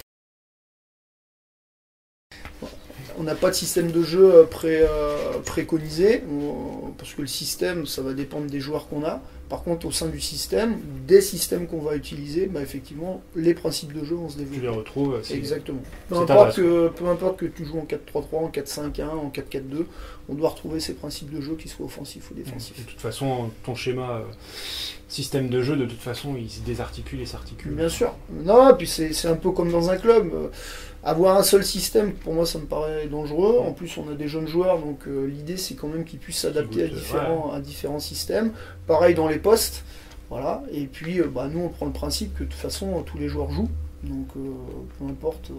On 3.19 3.23
n'a 3.23 3.35
pas 3.35 3.49
de 3.49 3.55
système 3.55 3.91
de 3.91 4.03
jeu 4.03 4.33
euh, 4.33 4.43
pré, 4.43 4.81
euh, 4.81 5.39
préconisé, 5.45 6.23
on- 6.31 6.91
parce 6.97 7.13
que 7.13 7.21
le 7.21 7.27
système, 7.27 7.85
ça 7.85 8.01
va 8.01 8.13
dépendre 8.13 8.47
des 8.47 8.59
joueurs 8.59 8.87
qu'on 8.87 9.03
a. 9.03 9.21
Par 9.49 9.61
contre, 9.63 9.85
au 9.85 9.91
sein 9.91 10.07
du 10.07 10.19
système, 10.19 10.77
des 11.05 11.21
systèmes 11.21 11.67
qu'on 11.67 11.81
va 11.81 11.95
utiliser, 11.95 12.47
bah, 12.47 12.61
effectivement, 12.61 13.21
les 13.35 13.53
principes 13.53 13.93
de 13.93 14.03
jeu 14.03 14.15
vont 14.15 14.29
se 14.29 14.37
Tu 14.37 14.45
les 14.45 14.49
développer. 14.49 14.77
retrouves. 14.77 15.21
Exactement. 15.31 15.81
Peu 16.09 16.15
importe, 16.15 16.55
que, 16.55 16.87
peu 16.89 17.07
importe 17.07 17.37
que 17.37 17.45
tu 17.45 17.65
joues 17.65 17.79
en 17.79 17.85
4-3-3, 17.85 18.39
en 18.39 18.49
4-5-1, 18.49 19.09
en 19.09 19.29
4-4-2, 19.29 19.85
on 20.29 20.33
doit 20.33 20.49
retrouver 20.49 20.79
ces 20.79 20.93
principes 20.93 21.31
de 21.31 21.39
jeu, 21.41 21.55
qu'ils 21.55 21.69
soient 21.69 21.85
offensifs 21.85 22.31
ou 22.31 22.33
défensifs. 22.33 22.83
De 22.83 22.89
toute 22.89 23.01
façon, 23.01 23.51
ton 23.63 23.75
schéma, 23.75 24.11
euh, 24.11 24.21
système 25.07 25.49
de 25.49 25.61
jeu, 25.61 25.75
de 25.75 25.85
toute 25.85 26.01
façon, 26.01 26.35
il 26.39 26.49
se 26.49 26.61
désarticule 26.61 27.21
et 27.21 27.25
s'articule. 27.27 27.73
Bien 27.73 27.89
sûr. 27.89 28.13
Non, 28.43 28.73
puis 28.75 28.87
c'est 28.87 29.13
c'est 29.13 29.27
un 29.27 29.35
peu 29.35 29.51
comme 29.51 29.71
dans 29.71 29.89
un 29.89 29.97
club. 29.97 30.31
Euh, 30.33 30.47
Avoir 31.05 31.37
un 31.37 31.43
seul 31.43 31.65
système, 31.65 32.13
pour 32.13 32.33
moi, 32.33 32.45
ça 32.45 32.59
me 32.59 32.65
paraît 32.65 33.07
dangereux. 33.07 33.59
En 33.59 33.73
plus, 33.73 33.97
on 33.97 34.09
a 34.09 34.15
des 34.15 34.29
jeunes 34.29 34.47
joueurs, 34.47 34.79
donc 34.79 35.05
euh, 35.05 35.25
l'idée, 35.25 35.57
c'est 35.57 35.75
quand 35.75 35.89
même 35.89 36.05
qu'ils 36.05 36.19
puissent 36.19 36.39
s'adapter 36.39 36.83
à 36.83 36.87
différents, 36.87 37.51
à 37.51 37.59
différents 37.59 37.99
systèmes. 37.99 38.53
Pareil 38.87 39.13
dans 39.13 39.27
les 39.27 39.37
postes. 39.37 39.83
Voilà. 40.29 40.63
Et 40.71 40.85
puis, 40.85 41.19
euh, 41.19 41.27
bah, 41.27 41.49
nous, 41.51 41.59
on 41.59 41.67
prend 41.67 41.87
le 41.87 41.91
principe 41.91 42.33
que 42.35 42.45
de 42.45 42.49
toute 42.49 42.57
façon, 42.57 43.03
tous 43.05 43.17
les 43.17 43.27
joueurs 43.27 43.51
jouent. 43.51 43.69
Donc, 44.03 44.27
euh, 44.37 44.51
peu 44.97 45.05
importe 45.05 45.51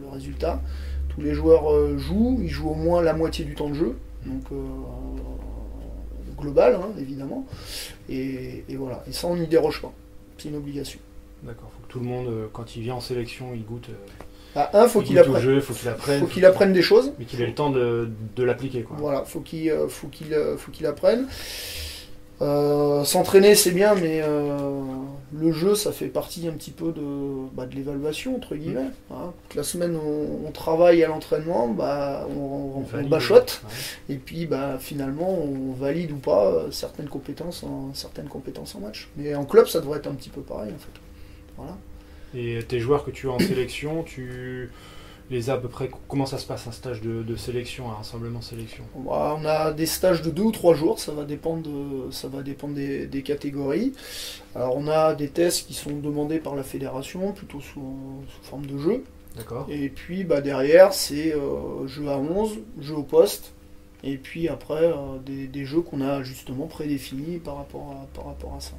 le 0.00 0.08
résultat. 0.08 0.62
Tous 1.10 1.20
les 1.20 1.34
joueurs 1.34 1.98
jouent. 1.98 2.38
Ils 2.42 2.48
jouent 2.48 2.70
au 2.70 2.74
moins 2.74 3.02
la 3.02 3.12
moitié 3.12 3.44
du 3.44 3.54
temps 3.54 3.68
de 3.68 3.74
jeu. 3.74 3.98
Donc, 4.24 4.44
global, 6.38 6.76
hein, 6.76 6.88
évidemment. 6.98 7.44
Et, 8.08 8.64
et 8.66 8.76
voilà. 8.76 9.04
Et 9.06 9.12
ça, 9.12 9.26
on 9.26 9.36
n'y 9.36 9.46
déroge 9.46 9.82
pas. 9.82 9.92
C'est 10.38 10.48
une 10.48 10.56
obligation. 10.56 11.00
D'accord. 11.42 11.70
Faut 11.70 11.86
que 11.86 11.92
tout 11.92 12.00
le 12.00 12.06
monde, 12.06 12.48
quand 12.54 12.76
il 12.76 12.82
vient 12.82 12.94
en 12.94 13.00
sélection, 13.02 13.52
il 13.54 13.64
goûte. 13.64 13.90
Euh, 14.56 14.60
Ah, 14.72 14.82
un, 14.82 14.88
faut 14.88 15.00
il 15.02 15.06
qu'il 15.08 15.18
apprenne. 15.18 15.42
jeu, 15.42 15.60
faut 15.60 15.74
qu'il 15.74 15.88
apprenne. 15.88 16.20
Faut 16.20 16.26
qu'il 16.26 16.44
apprenne 16.44 16.72
des 16.72 16.82
choses. 16.82 17.12
Mais 17.18 17.24
qu'il 17.24 17.40
ait 17.42 17.46
le 17.46 17.54
temps 17.54 17.70
de, 17.70 18.08
de 18.36 18.42
l'appliquer. 18.44 18.84
Voilà, 18.98 19.24
faut 19.24 19.40
qu'il 19.40 19.70
euh, 19.70 19.88
faut 19.88 20.08
qu'il 20.08 20.32
euh, 20.34 20.56
faut 20.56 20.70
qu'il 20.70 20.86
apprenne. 20.86 21.26
Euh, 22.40 23.02
S'entraîner 23.02 23.56
c'est 23.56 23.72
bien, 23.72 23.96
mais 23.96 24.20
euh, 24.22 24.68
le 25.32 25.50
jeu 25.50 25.74
ça 25.74 25.90
fait 25.90 26.06
partie 26.06 26.46
un 26.46 26.52
petit 26.52 26.70
peu 26.70 26.92
de, 26.92 27.02
bah, 27.52 27.66
de 27.66 27.74
l'évaluation 27.74 28.36
entre 28.36 28.54
guillemets. 28.54 28.90
hein. 29.10 29.32
Toute 29.48 29.56
la 29.56 29.64
semaine 29.64 29.96
on, 29.96 30.46
on 30.46 30.50
travaille 30.52 31.02
à 31.02 31.08
l'entraînement, 31.08 31.66
bah, 31.66 32.28
on, 32.30 32.84
on- 32.94 33.08
bachote 33.08 33.60
ouais. 34.08 34.14
et 34.14 34.18
puis 34.18 34.46
bah, 34.46 34.76
finalement 34.78 35.36
on 35.36 35.72
valide 35.72 36.12
ou 36.12 36.16
pas 36.18 36.66
certaines 36.70 37.08
compétences 37.08 37.64
en 37.64 37.92
certaines 37.92 38.28
compétences 38.28 38.76
en 38.76 38.80
match. 38.80 39.08
Mais 39.16 39.34
en 39.34 39.44
club 39.44 39.66
ça 39.66 39.80
devrait 39.80 39.98
être 39.98 40.06
un 40.06 40.14
petit 40.14 40.30
peu 40.30 40.42
pareil 40.42 40.70
en 40.72 40.78
fait. 40.78 41.00
Voilà. 41.56 41.76
Et 42.34 42.60
tes 42.68 42.80
joueurs 42.80 43.04
que 43.04 43.10
tu 43.10 43.28
as 43.28 43.32
en 43.32 43.40
sélection, 43.40 44.02
tu 44.04 44.70
les 45.30 45.50
as 45.50 45.54
à 45.54 45.58
peu 45.58 45.68
près. 45.68 45.90
Comment 46.08 46.26
ça 46.26 46.38
se 46.38 46.46
passe 46.46 46.66
un 46.66 46.72
stage 46.72 47.00
de, 47.02 47.22
de 47.22 47.36
sélection, 47.36 47.90
un 47.90 47.94
rassemblement 47.94 48.42
sélection? 48.42 48.84
Bah, 48.94 49.36
On 49.38 49.44
a 49.44 49.72
des 49.72 49.86
stages 49.86 50.22
de 50.22 50.30
deux 50.30 50.42
ou 50.44 50.50
trois 50.52 50.74
jours, 50.74 50.98
ça 50.98 51.12
va 51.12 51.24
dépendre, 51.24 51.62
de- 51.62 52.10
ça 52.10 52.28
va 52.28 52.42
dépendre 52.42 52.74
des, 52.74 53.06
des 53.06 53.22
catégories. 53.22 53.92
Alors 54.54 54.76
on 54.76 54.88
a 54.88 55.14
des 55.14 55.28
tests 55.30 55.66
qui 55.68 55.74
sont 55.74 55.96
demandés 55.98 56.38
par 56.38 56.54
la 56.56 56.62
fédération, 56.62 57.32
plutôt 57.32 57.60
sous, 57.60 58.24
sous 58.28 58.42
forme 58.44 58.66
de 58.66 58.78
jeu. 58.78 59.04
D'accord 59.36 59.66
Et 59.68 59.88
puis 59.90 60.24
bah, 60.24 60.40
derrière 60.42 60.94
c'est 60.94 61.34
euh, 61.34 61.86
jeu 61.88 62.08
à 62.08 62.18
11, 62.18 62.60
jeu 62.80 62.94
au 62.96 63.04
poste. 63.04 63.54
Et 64.04 64.18
puis 64.18 64.48
après 64.48 64.84
euh, 64.86 65.18
des, 65.24 65.48
des 65.48 65.64
jeux 65.66 65.82
qu'on 65.82 66.00
a 66.02 66.22
justement 66.22 66.66
prédéfinis 66.66 67.38
par 67.38 67.56
rapport 67.58 67.92
à, 67.92 68.06
par 68.14 68.26
rapport 68.26 68.54
à 68.56 68.60
ça. 68.60 68.74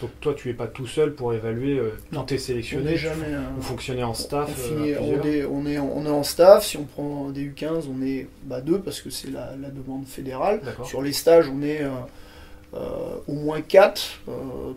Donc 0.00 0.10
toi, 0.20 0.32
tu 0.34 0.48
es 0.50 0.54
pas 0.54 0.66
tout 0.68 0.86
seul 0.86 1.14
pour 1.14 1.32
évaluer 1.34 1.78
euh, 1.78 1.90
Non. 2.12 2.20
tous 2.20 2.26
tes 2.26 2.34
On 2.36 2.38
sélectionnés. 2.38 2.84
n'est 2.84 2.92
tu- 2.92 2.98
jamais, 2.98 3.26
euh, 3.28 3.40
Vous 3.56 3.62
fonctionnez 3.62 4.04
en 4.04 4.14
staff 4.14 4.48
euh, 4.48 4.68
finit- 4.68 4.96
on, 4.98 5.18
plusieurs 5.18 5.26
est, 5.26 5.44
on, 5.46 5.66
est, 5.66 5.78
en- 5.78 5.90
on 5.94 6.06
est 6.06 6.10
en 6.10 6.22
staff, 6.22 6.64
si 6.64 6.76
on 6.76 6.84
prend 6.84 7.30
des 7.30 7.42
U15 7.50 7.84
on 7.88 8.00
est 8.02 8.28
bah, 8.44 8.60
deux 8.60 8.78
parce 8.80 9.00
que 9.00 9.10
c'est 9.10 9.30
la, 9.30 9.56
la 9.60 9.70
demande 9.70 10.06
fédérale. 10.06 10.60
Sur 10.84 11.02
les 11.02 11.12
stages, 11.12 11.48
on 11.48 11.62
est 11.62 11.82
euh, 11.82 11.90
euh, 12.74 13.16
au 13.26 13.32
moins 13.32 13.60
4, 13.60 14.20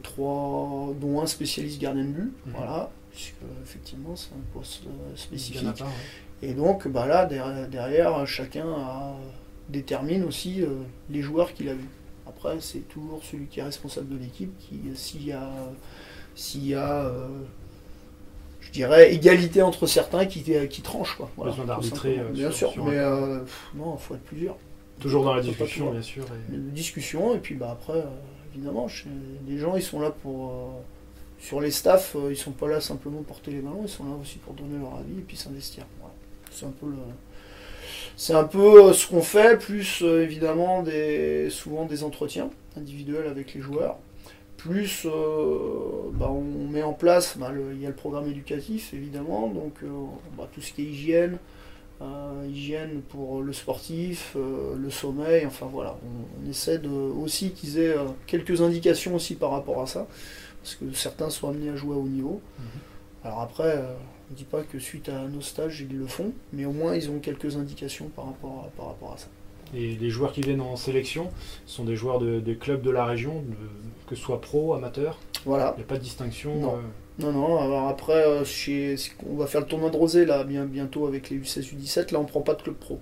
3, 0.03 0.93
dont 0.99 1.21
un 1.21 1.27
spécialiste 1.27 1.79
gardien 1.81 2.03
de 2.05 2.09
but. 2.09 2.31
Mhm. 2.45 2.53
Voilà, 2.57 2.89
puisque 3.11 3.35
effectivement 3.63 4.15
c'est 4.15 4.29
un 4.33 4.57
poste 4.57 4.83
euh, 4.87 5.15
spécifique. 5.15 5.63
pas, 5.77 5.83
ouais. 5.85 5.89
Et 6.49 6.53
donc 6.53 6.87
bah, 6.87 7.05
là, 7.05 7.25
derrière, 7.25 7.67
derrière, 7.67 8.25
chacun 8.27 8.65
a- 8.67 9.13
détermine 9.69 10.23
aussi 10.23 10.61
euh, 10.63 10.67
les 11.09 11.21
joueurs 11.21 11.53
qu'il 11.53 11.69
a 11.69 11.73
vus. 11.73 11.87
Après, 12.43 12.59
c'est 12.59 12.87
toujours 12.89 13.23
celui 13.23 13.45
qui 13.45 13.59
est 13.59 13.63
responsable 13.63 14.09
de 14.09 14.17
l'équipe 14.17 14.51
qui, 14.57 14.79
s'il 14.95 15.25
y 15.27 15.31
a, 15.31 15.47
s'il 16.35 16.65
y 16.65 16.73
a 16.73 17.05
euh, 17.05 17.27
je 18.61 18.71
dirais, 18.71 19.13
égalité 19.13 19.61
entre 19.61 19.85
certains 19.85 20.25
qui, 20.25 20.43
qui 20.69 20.81
tranchent. 20.81 21.17
Quoi. 21.17 21.29
Voilà, 21.37 21.51
Besoin 21.51 21.65
d'arbitrer, 21.65 22.19
euh, 22.19 22.29
Bien 22.29 22.49
sûr, 22.49 22.71
sur 22.71 22.85
mais 22.85 22.97
euh, 22.97 23.41
pff, 23.41 23.69
non, 23.75 23.95
il 23.95 24.01
faut 24.01 24.15
être 24.15 24.23
plusieurs. 24.23 24.55
Toujours 24.99 25.23
dans 25.23 25.35
la 25.35 25.41
discussion, 25.43 25.91
bien 25.91 26.01
sûr. 26.01 26.25
et- 26.51 26.57
discussion 26.57 27.35
et 27.35 27.39
puis 27.39 27.55
bah 27.55 27.69
après 27.71 27.99
euh, 27.99 28.05
évidemment 28.55 28.87
chez- 28.87 29.09
les 29.47 29.57
gens 29.57 29.75
ils 29.75 29.81
sont 29.81 29.99
là 29.99 30.11
pour 30.11 30.49
euh, 30.51 30.53
sur 31.39 31.59
les 31.59 31.71
staffs 31.71 32.15
euh, 32.15 32.31
ils 32.31 32.37
sont 32.37 32.51
pas 32.51 32.67
là 32.67 32.79
simplement 32.81 33.17
pour 33.17 33.35
porter 33.37 33.49
les 33.51 33.61
ballons 33.61 33.81
ils 33.83 33.89
sont 33.89 34.03
là 34.05 34.11
aussi 34.21 34.37
pour 34.37 34.53
donner 34.53 34.77
leur 34.79 34.93
avis 34.97 35.17
et 35.17 35.21
puis 35.27 35.35
s'investir 35.35 35.85
Voilà. 35.99 36.13
c'est 36.51 36.67
un 36.67 36.73
peu 36.79 36.85
le 36.85 36.97
c'est 38.17 38.33
un 38.33 38.43
peu 38.43 38.89
euh, 38.89 38.93
ce 38.93 39.07
qu'on 39.07 39.21
fait 39.21 39.57
plus 39.59 40.01
euh, 40.03 40.23
évidemment 40.23 40.83
des 40.83 41.49
souvent 41.49 41.85
des 41.85 42.03
entretiens 42.03 42.49
individuels 42.77 43.27
avec 43.27 43.53
les 43.53 43.61
joueurs 43.61 43.97
plus 44.57 45.05
euh, 45.05 45.09
bah, 46.13 46.29
on 46.31 46.67
met 46.69 46.83
en 46.83 46.93
place 46.93 47.37
bah, 47.37 47.51
le- 47.51 47.73
il 47.73 47.81
y 47.81 47.85
a 47.85 47.89
le 47.89 47.95
programme 47.95 48.27
éducatif 48.29 48.93
évidemment 48.93 49.47
donc 49.47 49.75
bah, 50.37 50.47
tout 50.53 50.61
ce 50.61 50.73
qui 50.73 50.81
est 50.83 50.85
hygiène 50.85 51.37
euh, 52.01 52.47
hygiène 52.49 53.01
pour 53.09 53.41
le 53.41 53.53
sportif, 53.53 54.33
euh, 54.35 54.75
le 54.75 54.89
sommeil, 54.89 55.45
enfin 55.45 55.67
voilà, 55.71 55.97
on, 56.03 56.45
on 56.45 56.49
essaie 56.49 56.79
de, 56.79 56.89
aussi 56.89 57.51
qu'ils 57.51 57.77
aient 57.79 57.95
euh, 57.97 58.05
quelques 58.25 58.61
indications 58.61 59.15
aussi 59.15 59.35
par 59.35 59.51
rapport 59.51 59.81
à 59.81 59.87
ça, 59.87 60.07
parce 60.63 60.75
que 60.75 60.91
certains 60.93 61.29
sont 61.29 61.49
amenés 61.49 61.69
à 61.69 61.75
jouer 61.75 61.95
à 61.95 61.99
haut 61.99 62.07
niveau. 62.07 62.41
Mhm. 62.59 62.65
Alors 63.23 63.41
après, 63.41 63.77
on 64.31 64.33
ne 64.33 64.37
dit 64.37 64.45
pas 64.45 64.61
que 64.63 64.79
suite 64.79 65.09
à 65.09 65.27
nos 65.27 65.41
stages 65.41 65.81
ils 65.81 65.97
le 65.97 66.07
font, 66.07 66.31
mais 66.53 66.63
au 66.63 66.71
moins 66.71 66.95
ils 66.95 67.09
ont 67.11 67.19
quelques 67.19 67.57
indications 67.57 68.09
par 68.15 68.27
rapport 68.27 68.65
à, 68.65 68.77
par 68.77 68.87
rapport 68.87 69.13
à 69.13 69.17
ça. 69.17 69.27
Et 69.75 69.95
les 69.95 70.09
joueurs 70.09 70.31
qui 70.31 70.39
viennent 70.41 70.61
en 70.61 70.77
sélection 70.77 71.29
sont 71.65 71.83
des 71.83 71.97
joueurs 71.97 72.19
de- 72.19 72.39
des 72.39 72.55
clubs 72.55 72.81
de 72.81 72.91
la 72.91 73.03
région, 73.05 73.41
de- 73.41 73.55
que 74.07 74.15
ce 74.15 74.21
soit 74.21 74.39
pro, 74.39 74.73
amateur? 74.73 75.17
Voilà. 75.45 75.73
Il 75.75 75.79
n'y 75.79 75.83
a 75.83 75.87
pas 75.87 75.97
de 75.97 76.03
distinction. 76.03 76.55
Non. 76.55 76.75
euh, 76.75 76.79
Non, 77.19 77.33
non, 77.33 77.59
alors 77.59 77.87
après, 77.89 78.25
euh, 78.25 78.45
chez, 78.45 78.95
on 79.29 79.35
va 79.35 79.47
faire 79.47 79.61
le 79.61 79.67
tournoi 79.67 79.89
de 79.89 79.97
Rosé 79.97 80.25
là, 80.25 80.43
bien, 80.45 80.65
bientôt 80.65 81.07
avec 81.07 81.29
les 81.29 81.37
U16, 81.37 81.73
U17. 81.73 82.11
Là, 82.13 82.19
on 82.19 82.25
prend 82.25 82.41
pas 82.41 82.53
de 82.55 82.61
club 82.61 82.75
pro. 82.75 82.99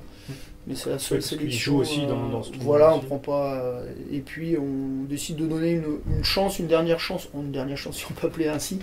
Mais 0.67 0.75
c'est 0.75 0.89
la 0.91 0.99
seule 0.99 1.21
sélection. 1.21 1.71
jouent 1.73 1.79
aussi 1.79 2.05
dans- 2.05 2.27
euh, 2.27 2.31
dans 2.31 2.43
ce 2.43 2.51
Voilà, 2.59 2.93
on 2.93 2.99
prend 2.99 3.17
pas. 3.17 3.55
euh, 3.55 3.91
et 4.11 4.19
puis, 4.19 4.55
on 4.57 5.05
décide 5.05 5.37
de 5.37 5.47
donner 5.47 5.71
une, 5.71 5.99
une 6.17 6.23
chance, 6.23 6.59
une 6.59 6.67
dernière 6.67 6.99
chance, 6.99 7.27
une 7.33 7.51
dernière 7.51 7.77
chance, 7.77 7.97
si 7.99 8.05
on 8.11 8.13
peut 8.13 8.27
appeler 8.27 8.49
ainsi, 8.49 8.77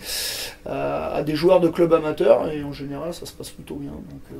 à, 0.64 1.14
à 1.14 1.22
des 1.22 1.36
joueurs 1.36 1.60
de 1.60 1.68
clubs 1.68 1.92
amateurs. 1.92 2.50
Et 2.50 2.62
en 2.64 2.72
général, 2.72 3.14
ça 3.14 3.24
se 3.26 3.32
passe 3.32 3.50
plutôt 3.50 3.76
bien. 3.76 3.92
Donc, 3.92 4.20
euh, 4.32 4.36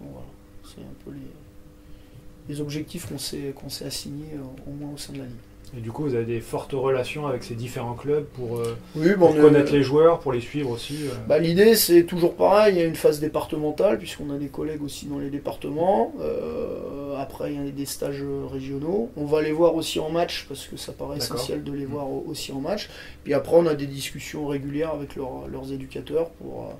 bon, 0.00 0.08
voilà. 0.12 0.26
C'est 0.64 0.80
un 0.82 0.94
peu 1.04 1.12
les, 1.12 2.54
les 2.54 2.60
objectifs 2.60 3.06
qu'on 3.06 3.18
s'est 3.18 3.84
assignés, 3.86 4.34
euh, 4.34 4.70
au 4.70 4.74
moins 4.74 4.92
au 4.92 4.98
sein 4.98 5.12
de 5.14 5.18
la 5.18 5.24
Ligue. 5.24 5.34
Et 5.76 5.80
du 5.80 5.90
coup, 5.90 6.04
vous 6.04 6.14
avez 6.14 6.24
des 6.24 6.40
fortes 6.40 6.72
relations 6.72 7.26
avec 7.26 7.42
ces 7.42 7.54
différents 7.54 7.94
clubs 7.94 8.24
pour, 8.24 8.58
euh, 8.58 8.76
Oui, 8.94 9.10
pour 9.14 9.18
bon, 9.18 9.34
on 9.34 9.38
est- 9.38 9.40
connaître 9.40 9.72
les 9.72 9.82
joueurs, 9.82 10.20
pour 10.20 10.32
les 10.32 10.40
suivre 10.40 10.70
aussi. 10.70 10.98
euh. 11.06 11.10
Bah, 11.26 11.38
L'idée, 11.38 11.74
c'est 11.74 12.04
toujours 12.04 12.34
pareil. 12.34 12.74
Il 12.76 12.78
y 12.78 12.82
a 12.82 12.86
une 12.86 12.94
phase 12.94 13.18
départementale, 13.18 13.98
puisqu'on 13.98 14.30
a 14.30 14.38
des 14.38 14.46
collègues 14.48 14.82
aussi 14.84 15.06
dans 15.06 15.18
les 15.18 15.30
départements. 15.30 16.12
Euh, 16.20 17.16
après, 17.18 17.54
il 17.54 17.64
y 17.64 17.68
a 17.68 17.70
des 17.72 17.86
stages 17.86 18.22
euh, 18.22 18.46
régionaux. 18.46 19.10
On 19.16 19.24
va 19.24 19.42
les 19.42 19.52
voir 19.52 19.74
aussi 19.74 19.98
en 19.98 20.10
match, 20.10 20.46
parce 20.48 20.66
que 20.66 20.76
ça 20.76 20.92
paraît 20.92 21.16
essentiel 21.18 21.64
de 21.64 21.72
les 21.72 21.86
voir 21.86 22.08
au- 22.08 22.24
aussi 22.28 22.52
en 22.52 22.60
match. 22.60 22.88
Puis 23.24 23.34
après, 23.34 23.56
on 23.56 23.66
a 23.66 23.74
des 23.74 23.86
discussions 23.86 24.46
régulières 24.46 24.92
avec 24.92 25.16
leurs- 25.16 25.48
leurs 25.50 25.72
éducateurs 25.72 26.30
pour, 26.30 26.66
euh, 26.70 26.74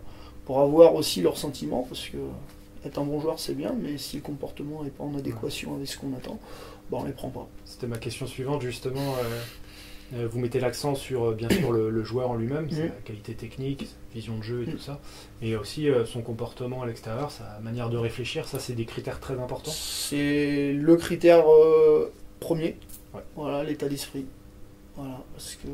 pour 0.44 0.61
avoir 0.61 0.94
aussi 0.94 1.20
leurs 1.20 1.38
sentiments, 1.38 1.85
parce 1.88 2.07
que 2.09 2.18
être 2.87 2.99
un 2.99 3.05
bon 3.05 3.18
joueur, 3.18 3.38
c'est 3.40 3.55
bien, 3.55 3.73
mais 3.83 3.97
si 3.97 4.16
le 4.16 4.23
comportement 4.23 4.85
n'est 4.85 4.90
pas 4.90 5.05
en 5.05 5.16
adéquation 5.16 5.75
avec 5.75 5.88
ce 5.88 5.97
qu'on 5.97 6.12
attend, 6.14 6.38
bah, 6.90 6.99
on 7.01 7.05
les 7.05 7.12
prend 7.12 7.31
pas. 7.31 7.49
C'était 7.64 7.87
ma 7.87 7.99
question 7.99 8.27
suivante, 8.27 8.62
justement. 8.62 9.14
euh, 9.18 9.40
euh, 10.14 10.29
vous 10.31 10.38
mettez 10.38 10.61
l'accent 10.61 10.94
sur, 10.94 11.31
euh, 11.31 11.35
bien 11.35 11.49
sûr, 11.49 11.73
le, 11.73 11.88
le 11.90 12.05
joueur 12.05 12.31
en 12.31 12.35
lui-même, 12.37 12.70
sa 12.70 12.83
Mhm. 12.83 12.90
qualité 13.05 13.35
technique, 13.35 13.87
sa 13.87 14.14
vision 14.14 14.37
de 14.38 14.42
jeu 14.42 14.62
et 14.62 14.70
tout 14.70 14.79
ça. 14.79 15.01
Et 15.42 15.57
aussi 15.57 15.88
euh, 15.88 16.05
son 16.05 16.20
comportement 16.20 16.83
à 16.83 16.87
l'extérieur, 16.87 17.31
sa 17.31 17.59
manière 17.62 17.88
de 17.90 17.97
réfléchir. 17.97 18.47
Ça, 18.47 18.59
c'est 18.59 18.75
des 18.75 18.85
critères 18.85 19.18
très 19.18 19.35
importants. 19.40 19.73
C'est 19.73 20.73
le 20.75 20.97
critère 20.97 21.44
euh, 21.51 22.12
premier. 22.38 22.77
Ouais. 23.14 23.23
Voilà, 23.35 23.64
l'état 23.64 23.88
d'esprit. 23.88 24.27
Voilà, 24.97 25.25
parce 25.33 25.57
que 25.57 25.66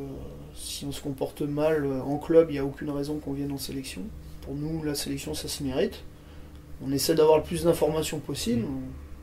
si 0.55 0.87
on 0.87 0.93
se 0.93 1.03
comporte 1.03 1.43
mal 1.43 1.87
en 2.07 2.17
club, 2.17 2.47
il 2.51 2.55
n'y 2.55 2.59
a 2.59 2.65
aucune 2.65 2.89
raison 2.91 3.19
qu'on 3.19 3.33
vienne 3.35 3.53
en 3.53 3.59
sélection. 3.59 4.01
Pour 4.43 4.55
nous, 4.55 4.83
la 4.85 4.95
sélection, 4.95 5.35
ça 5.35 5.49
se 5.49 5.63
mérite. 5.63 6.03
On 6.83 6.91
essaie 6.93 7.15
d'avoir 7.15 7.37
le 7.37 7.45
plus 7.45 7.65
d'informations 7.65 8.21
possible. 8.21 8.65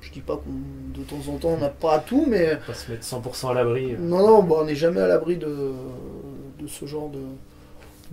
Je 0.07 0.13
dis 0.13 0.21
pas 0.21 0.35
qu'on 0.37 0.97
de 0.99 1.03
temps 1.03 1.31
en 1.31 1.37
temps 1.37 1.49
on 1.49 1.57
n'a 1.57 1.69
pas 1.69 1.99
tout, 1.99 2.25
mais 2.27 2.57
Pas 2.65 2.73
se 2.73 2.89
mettre 2.91 3.03
100% 3.05 3.49
à 3.51 3.53
l'abri. 3.53 3.93
euh. 3.93 3.97
non, 3.99 4.19
non, 4.25 4.43
bah, 4.43 4.55
on 4.61 4.65
n'est 4.65 4.75
jamais 4.75 5.01
à 5.01 5.07
l'abri 5.07 5.37
de, 5.37 5.47
de 6.59 6.67
ce 6.67 6.85
genre 6.85 7.09
de, 7.09 7.19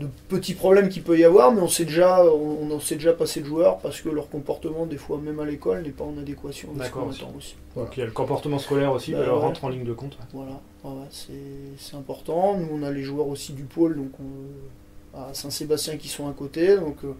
de 0.05 0.09
petits 0.29 0.55
problèmes 0.55 0.89
qu'il 0.89 1.03
peut 1.03 1.19
y 1.19 1.25
avoir, 1.25 1.53
mais 1.53 1.61
on 1.61 1.69
sait 1.69 1.85
déjà, 1.85 2.25
on, 2.25 2.59
on 2.63 2.71
en 2.75 2.81
sait 2.81 2.97
déjà 2.97 3.13
passer 3.13 3.41
de 3.41 3.47
joueurs 3.47 3.79
parce 3.79 4.01
que 4.01 4.09
leur 4.09 4.29
comportement, 4.29 4.87
des 4.87 4.97
fois 4.97 5.19
même 5.19 5.39
à 5.41 5.45
l'école, 5.45 5.83
n'est 5.83 5.91
pas 5.91 6.05
en 6.05 6.19
adéquation 6.19 6.69
avec 6.75 6.87
ce 6.89 6.91
qu'on 6.93 7.11
attend 7.11 7.33
aussi. 7.39 7.55
Voilà. 7.75 7.89
Donc 7.89 7.97
il 7.97 8.01
y 8.01 8.03
a 8.03 8.07
le 8.07 8.13
comportement 8.13 8.59
scolaire 8.59 8.93
aussi, 8.93 9.13
Bah, 9.13 9.19
bah, 9.19 9.25
alors 9.25 9.39
ouais. 9.41 9.47
rentre 9.47 9.65
en 9.65 9.69
ligne 9.69 9.85
de 9.85 9.93
compte. 9.93 10.19
ouais. 10.35 10.45
Voilà, 10.83 11.07
c'est 11.11 11.33
c'est 11.79 11.97
important. 11.97 12.57
Nous, 12.59 12.69
on 12.73 12.83
a 12.83 12.91
les 12.91 13.03
joueurs 13.03 13.29
aussi 13.29 13.53
du 13.53 13.63
pôle, 13.65 13.97
donc 13.97 14.11
on- 14.21 15.19
à 15.19 15.33
Saint-Sébastien 15.33 15.97
qui 15.97 16.09
sont 16.09 16.29
à 16.29 16.33
côté, 16.33 16.77
donc 16.77 16.97
euh, 17.05 17.13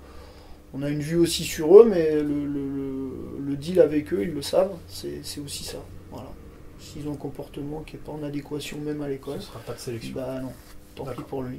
on 0.75 0.83
a 0.83 0.89
une 0.91 1.01
vue 1.01 1.17
aussi 1.17 1.45
sur 1.45 1.81
eux, 1.81 1.87
mais 1.89 2.11
le, 2.17 2.23
le- 2.23 2.47
le- 2.47 3.39
le 3.47 3.57
deal 3.57 3.81
avec 3.81 4.13
eux, 4.13 4.23
ils 4.23 4.33
le 4.33 4.43
savent, 4.43 4.73
c'est 4.89 5.21
aussi 5.45 5.65
ça. 5.65 5.79
Voilà. 6.11 6.29
S'ils 6.81 7.07
ont 7.09 7.13
un 7.13 7.17
comportement 7.17 7.81
qui 7.81 7.95
n'est 7.97 8.03
pas 8.03 8.13
en 8.13 8.23
adéquation 8.23 8.79
même 8.79 9.01
à 9.03 9.09
l'école, 9.09 9.41
Ce 9.41 9.47
sera 9.47 9.61
pas 9.61 9.73
de 9.75 9.79
sélection. 9.79 10.13
bah 10.15 10.41
non, 10.43 10.53
tant 10.95 11.05
pis 11.07 11.23
pour 11.23 11.43
lui. 11.43 11.59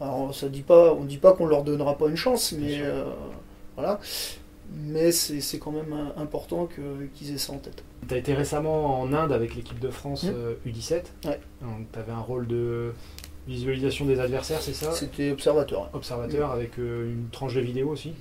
Alors 0.00 0.34
ça 0.34 0.48
dit 0.48 0.62
pas, 0.62 0.92
on 0.94 1.04
dit 1.04 1.18
pas 1.18 1.32
qu'on 1.32 1.46
leur 1.46 1.64
donnera 1.64 1.96
pas 1.96 2.08
une 2.08 2.16
chance, 2.16 2.52
mais 2.52 2.80
euh, 2.80 3.04
voilà. 3.76 4.00
Mais 4.84 5.12
c'est 5.12 5.58
quand 5.58 5.72
même 5.72 5.92
euh, 5.92 6.20
important 6.22 6.66
qu'ils 7.14 7.32
aient 7.34 7.38
ça 7.38 7.52
en 7.52 7.58
tête. 7.58 7.82
Tu 8.08 8.14
as 8.14 8.16
été 8.18 8.32
récemment 8.34 9.00
en 9.00 9.12
Inde 9.12 9.32
avec 9.32 9.54
l'équipe 9.54 9.78
de 9.78 9.90
France 9.90 10.24
euh, 10.26 10.54
U17. 10.66 11.02
Ouais. 11.26 11.40
Donc 11.60 11.86
tu 11.92 11.98
avais 11.98 12.12
un 12.12 12.20
rôle 12.20 12.46
de 12.46 12.92
visualisation 13.46 14.04
des 14.04 14.20
adversaires, 14.20 14.62
c'est 14.62 14.74
ça 14.74 14.92
C'était 14.92 15.30
observateur. 15.30 15.90
Observateur 15.92 16.50
avec 16.50 16.78
euh, 16.78 17.12
une 17.12 17.28
tranche 17.30 17.54
de 17.54 17.60
vidéo 17.60 17.88
aussi. 17.88 18.12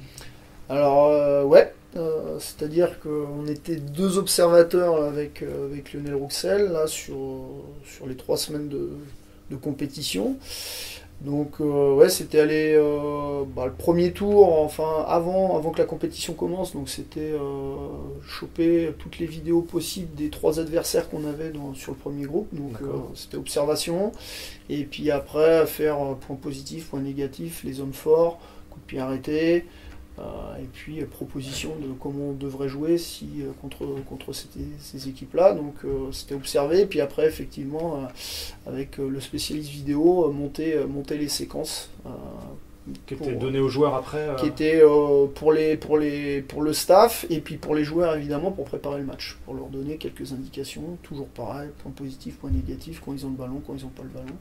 Alors 0.69 1.07
euh, 1.07 1.43
ouais, 1.43 1.73
euh, 1.95 2.39
c'est-à-dire 2.39 2.99
qu'on 2.99 3.45
était 3.47 3.75
deux 3.75 4.17
observateurs 4.17 5.03
avec, 5.03 5.43
avec 5.43 5.93
Lionel 5.93 6.15
Rouxel 6.15 6.71
là 6.71 6.87
sur, 6.87 7.17
sur 7.85 8.07
les 8.07 8.15
trois 8.15 8.37
semaines 8.37 8.69
de, 8.69 8.89
de 9.51 9.55
compétition. 9.55 10.37
Donc 11.21 11.61
euh, 11.61 11.93
ouais, 11.93 12.09
c'était 12.09 12.39
aller 12.39 12.73
euh, 12.75 13.43
bah, 13.55 13.67
le 13.67 13.73
premier 13.73 14.11
tour, 14.11 14.59
enfin 14.59 15.05
avant, 15.07 15.55
avant 15.55 15.69
que 15.69 15.77
la 15.77 15.85
compétition 15.85 16.33
commence, 16.33 16.73
donc 16.73 16.89
c'était 16.89 17.33
euh, 17.33 17.75
choper 18.27 18.91
toutes 18.97 19.19
les 19.19 19.27
vidéos 19.27 19.61
possibles 19.61 20.15
des 20.15 20.29
trois 20.31 20.59
adversaires 20.59 21.09
qu'on 21.09 21.25
avait 21.27 21.51
dans- 21.51 21.75
sur 21.75 21.91
le 21.91 21.97
premier 21.99 22.25
groupe. 22.25 22.47
Donc 22.53 22.81
euh, 22.81 22.87
c'était 23.13 23.37
observation. 23.37 24.11
Et 24.69 24.83
puis 24.83 25.11
après 25.11 25.67
faire 25.67 25.97
point 26.27 26.35
positif, 26.37 26.89
point 26.89 27.01
négatif, 27.01 27.63
les 27.63 27.81
hommes 27.81 27.93
forts, 27.93 28.39
coup 28.71 28.79
de 28.79 28.85
pied 28.85 28.99
arrêté. 28.99 29.65
Euh, 30.19 30.57
et 30.59 30.67
puis 30.73 31.01
euh, 31.01 31.05
proposition 31.05 31.69
de 31.81 31.87
comment 31.99 32.29
on 32.29 32.33
devrait 32.33 32.67
jouer 32.67 32.97
si, 32.97 33.29
euh, 33.39 33.51
contre, 33.61 33.85
contre 34.07 34.33
ces, 34.33 34.47
ces 34.79 35.07
équipes-là. 35.07 35.53
Donc 35.53 35.75
c'était 36.11 36.35
observé, 36.35 36.85
puis 36.85 37.01
après 37.01 37.27
effectivement 37.27 38.07
avec 38.67 38.97
le 38.97 39.19
spécialiste 39.21 39.69
vidéo, 39.69 40.29
monter, 40.31 40.77
monter 40.85 41.17
les 41.17 41.29
séquences 41.29 41.89
qui 43.05 43.13
était 43.13 43.35
donné 43.35 43.59
aux 43.59 43.69
joueurs 43.69 43.95
après. 43.95 44.17
euh, 44.29 44.35
qui 44.35 44.47
étaient 44.47 44.81
euh, 44.83 45.27
pour, 45.27 45.53
les, 45.53 45.77
pour, 45.77 45.97
les, 45.97 46.41
pour 46.41 46.61
le 46.61 46.73
staff 46.73 47.25
et 47.29 47.39
puis 47.39 47.57
pour 47.57 47.75
les 47.75 47.83
joueurs 47.83 48.15
évidemment 48.15 48.51
pour 48.51 48.65
préparer 48.65 48.99
le 48.99 49.05
match, 49.05 49.37
pour 49.45 49.53
leur 49.53 49.67
donner 49.67 49.97
quelques 49.97 50.33
indications, 50.33 50.97
toujours 51.03 51.27
pareil, 51.27 51.69
point 51.83 51.91
positif, 51.91 52.37
point 52.37 52.49
négatif, 52.49 53.01
quand 53.05 53.13
ils 53.13 53.25
ont 53.25 53.29
le 53.29 53.35
ballon, 53.35 53.61
quand 53.65 53.75
ils 53.77 53.83
n'ont 53.83 53.89
pas 53.89 54.03
le 54.03 54.09
ballon. 54.09 54.35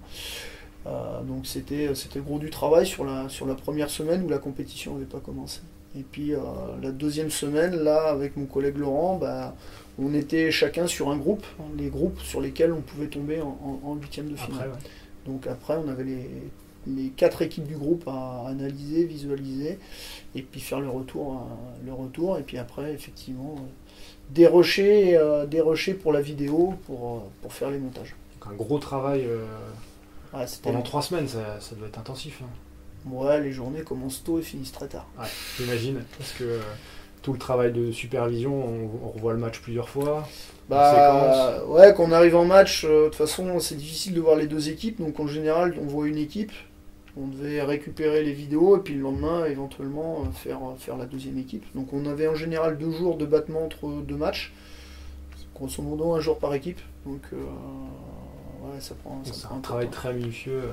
Euh, 0.87 1.23
donc 1.23 1.47
c'était 1.47 1.95
c'était 1.95 2.21
gros 2.21 2.39
du 2.39 2.51
travail 2.51 2.87
sur 2.87 3.05
la, 3.05 3.29
sur 3.29 3.47
la 3.47 3.55
première 3.55 3.91
semaine 3.91 4.25
où 4.25 4.29
la 4.29 4.39
compétition 4.39 4.95
n'avait 4.95 5.05
pas 5.05 5.21
commencé. 5.21 5.61
Et 5.99 6.03
puis 6.03 6.35
euh, 6.35 6.39
la 6.81 6.91
deuxième 6.91 7.31
semaine, 7.31 7.75
là, 7.77 8.09
avec 8.09 8.37
mon 8.37 8.47
collègue 8.47 8.79
Laurent, 8.79 9.17
bah, 9.17 9.55
on 9.99 10.15
était 10.15 10.51
chacun 10.51 10.87
sur 10.87 11.11
un 11.11 11.17
groupe, 11.17 11.45
hein, 11.59 11.65
les 11.77 11.89
groupes 11.89 12.21
sur 12.21 12.41
lesquels 12.41 12.73
on 12.73 12.81
pouvait 12.81 13.09
tomber 13.09 13.41
en, 13.43 13.95
huitième 14.01 14.31
de 14.31 14.37
finale. 14.37 14.61
après, 14.61 14.69
ouais. 14.69 14.85
Donc 15.27 15.47
après, 15.47 15.77
on 15.77 15.89
avait 15.89 16.05
les, 16.05 16.31
les 16.87 17.09
quatre 17.11 17.43
équipes 17.43 17.67
du 17.67 17.77
groupe 17.77 18.05
à 18.07 18.47
analyser, 18.49 19.05
visualiser, 19.05 19.79
et 20.35 20.43
puis 20.43 20.61
faire 20.61 20.81
le 20.81 20.89
retour, 20.89 21.35
euh, 21.35 21.87
le 21.87 21.93
retour 21.93 22.39
et 22.39 22.43
puis 22.43 22.59
après, 22.59 22.93
effectivement, 22.93 23.57
euh, 23.59 23.63
dérocher, 24.31 25.17
euh, 25.17 25.47
dérocher 25.47 25.95
pour 25.95 26.13
la 26.13 26.21
vidéo, 26.21 26.75
pour, 26.87 27.17
euh, 27.17 27.19
pour 27.43 27.53
faire 27.53 27.71
les 27.71 27.79
montages. 27.79 28.15
Donc 28.41 28.53
un 28.53 28.57
gros 28.57 28.79
travail 28.79 29.25
euh, 29.27 29.45
Ouais, 30.33 30.45
pendant 30.63 30.83
trois 30.83 31.03
semaines, 31.03 31.29
ça, 31.29 31.59
ça 31.61 31.75
doit 31.75 31.89
être 31.89 31.99
intensif. 31.99 32.41
hein. 32.43 33.11
Ouais, 33.11 33.41
les 33.41 33.51
journées 33.53 33.83
commencent 33.83 34.23
tôt 34.23 34.39
et 34.39 34.43
finissent 34.43 34.73
très 34.73 34.87
tard. 34.89 35.07
J'imagine, 35.59 36.03
parce 36.19 36.33
que 36.33 36.45
euh, 36.45 36.61
tout 37.23 37.33
le 37.33 37.39
travail 37.39 37.73
de 37.73 37.91
supervision, 37.93 38.53
on, 38.55 39.07
on 39.07 39.11
revoit 39.11 39.33
le 39.33 39.39
match 39.39 39.61
plusieurs 39.61 39.89
fois. 39.89 40.29
Bah 40.69 41.65
ouais, 41.67 41.93
quand 41.97 42.05
on 42.05 42.13
arrive 42.13 42.37
en 42.37 42.45
match, 42.45 42.85
euh, 42.85 43.05
de 43.05 43.09
toute 43.09 43.17
façon, 43.17 43.59
c'est 43.59 43.75
difficile 43.77 44.15
de 44.15 44.21
voir 44.21 44.37
les 44.37 44.47
deux 44.47 44.69
équipes, 44.69 44.99
donc 45.01 45.19
en 45.19 45.27
général, 45.27 45.75
on 45.81 45.87
voit 45.87 46.07
une 46.07 46.19
équipe. 46.19 46.53
On 47.17 47.27
devait 47.27 47.61
récupérer 47.63 48.23
les 48.23 48.33
vidéos 48.33 48.77
et 48.77 48.81
puis 48.81 48.95
le 48.95 49.01
lendemain, 49.01 49.45
éventuellement, 49.47 50.21
euh, 50.21 50.31
faire, 50.33 50.61
faire 50.79 50.97
la 50.97 51.07
deuxième 51.07 51.39
équipe. 51.39 51.65
Donc 51.75 51.93
on 51.93 52.07
avait 52.07 52.29
en 52.29 52.37
général 52.37 52.79
deux 52.79 52.93
jours 52.93 53.17
de 53.17 53.27
battement 53.27 53.65
entre 53.65 53.89
deux 54.03 54.15
matchs. 54.17 54.53
Grosso 55.55 55.83
modo, 55.83 56.13
un 56.15 56.21
jour 56.21 56.39
par 56.39 56.55
équipe. 56.55 56.79
Donc 57.05 57.23
euh, 57.33 57.37
ouais, 58.61 58.81
ça 58.81 58.95
prend, 58.95 59.23
ça 59.25 59.33
C'est 59.35 59.43
prend 59.47 59.57
un 59.57 59.61
travail 59.61 59.87
temps. 59.87 59.91
très 59.91 60.13
minutieux. 60.15 60.63
euh, 60.65 60.73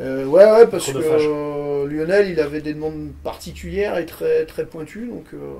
Euh, 0.00 0.26
ouais, 0.26 0.44
ouais, 0.44 0.66
parce 0.66 0.92
que 0.92 0.98
euh, 0.98 1.86
Lionel, 1.88 2.28
il 2.30 2.38
avait 2.40 2.60
des 2.60 2.74
demandes 2.74 3.12
particulières 3.24 3.96
et 3.98 4.04
très, 4.06 4.44
très 4.44 4.66
pointues, 4.66 5.06
donc 5.08 5.24
euh, 5.32 5.54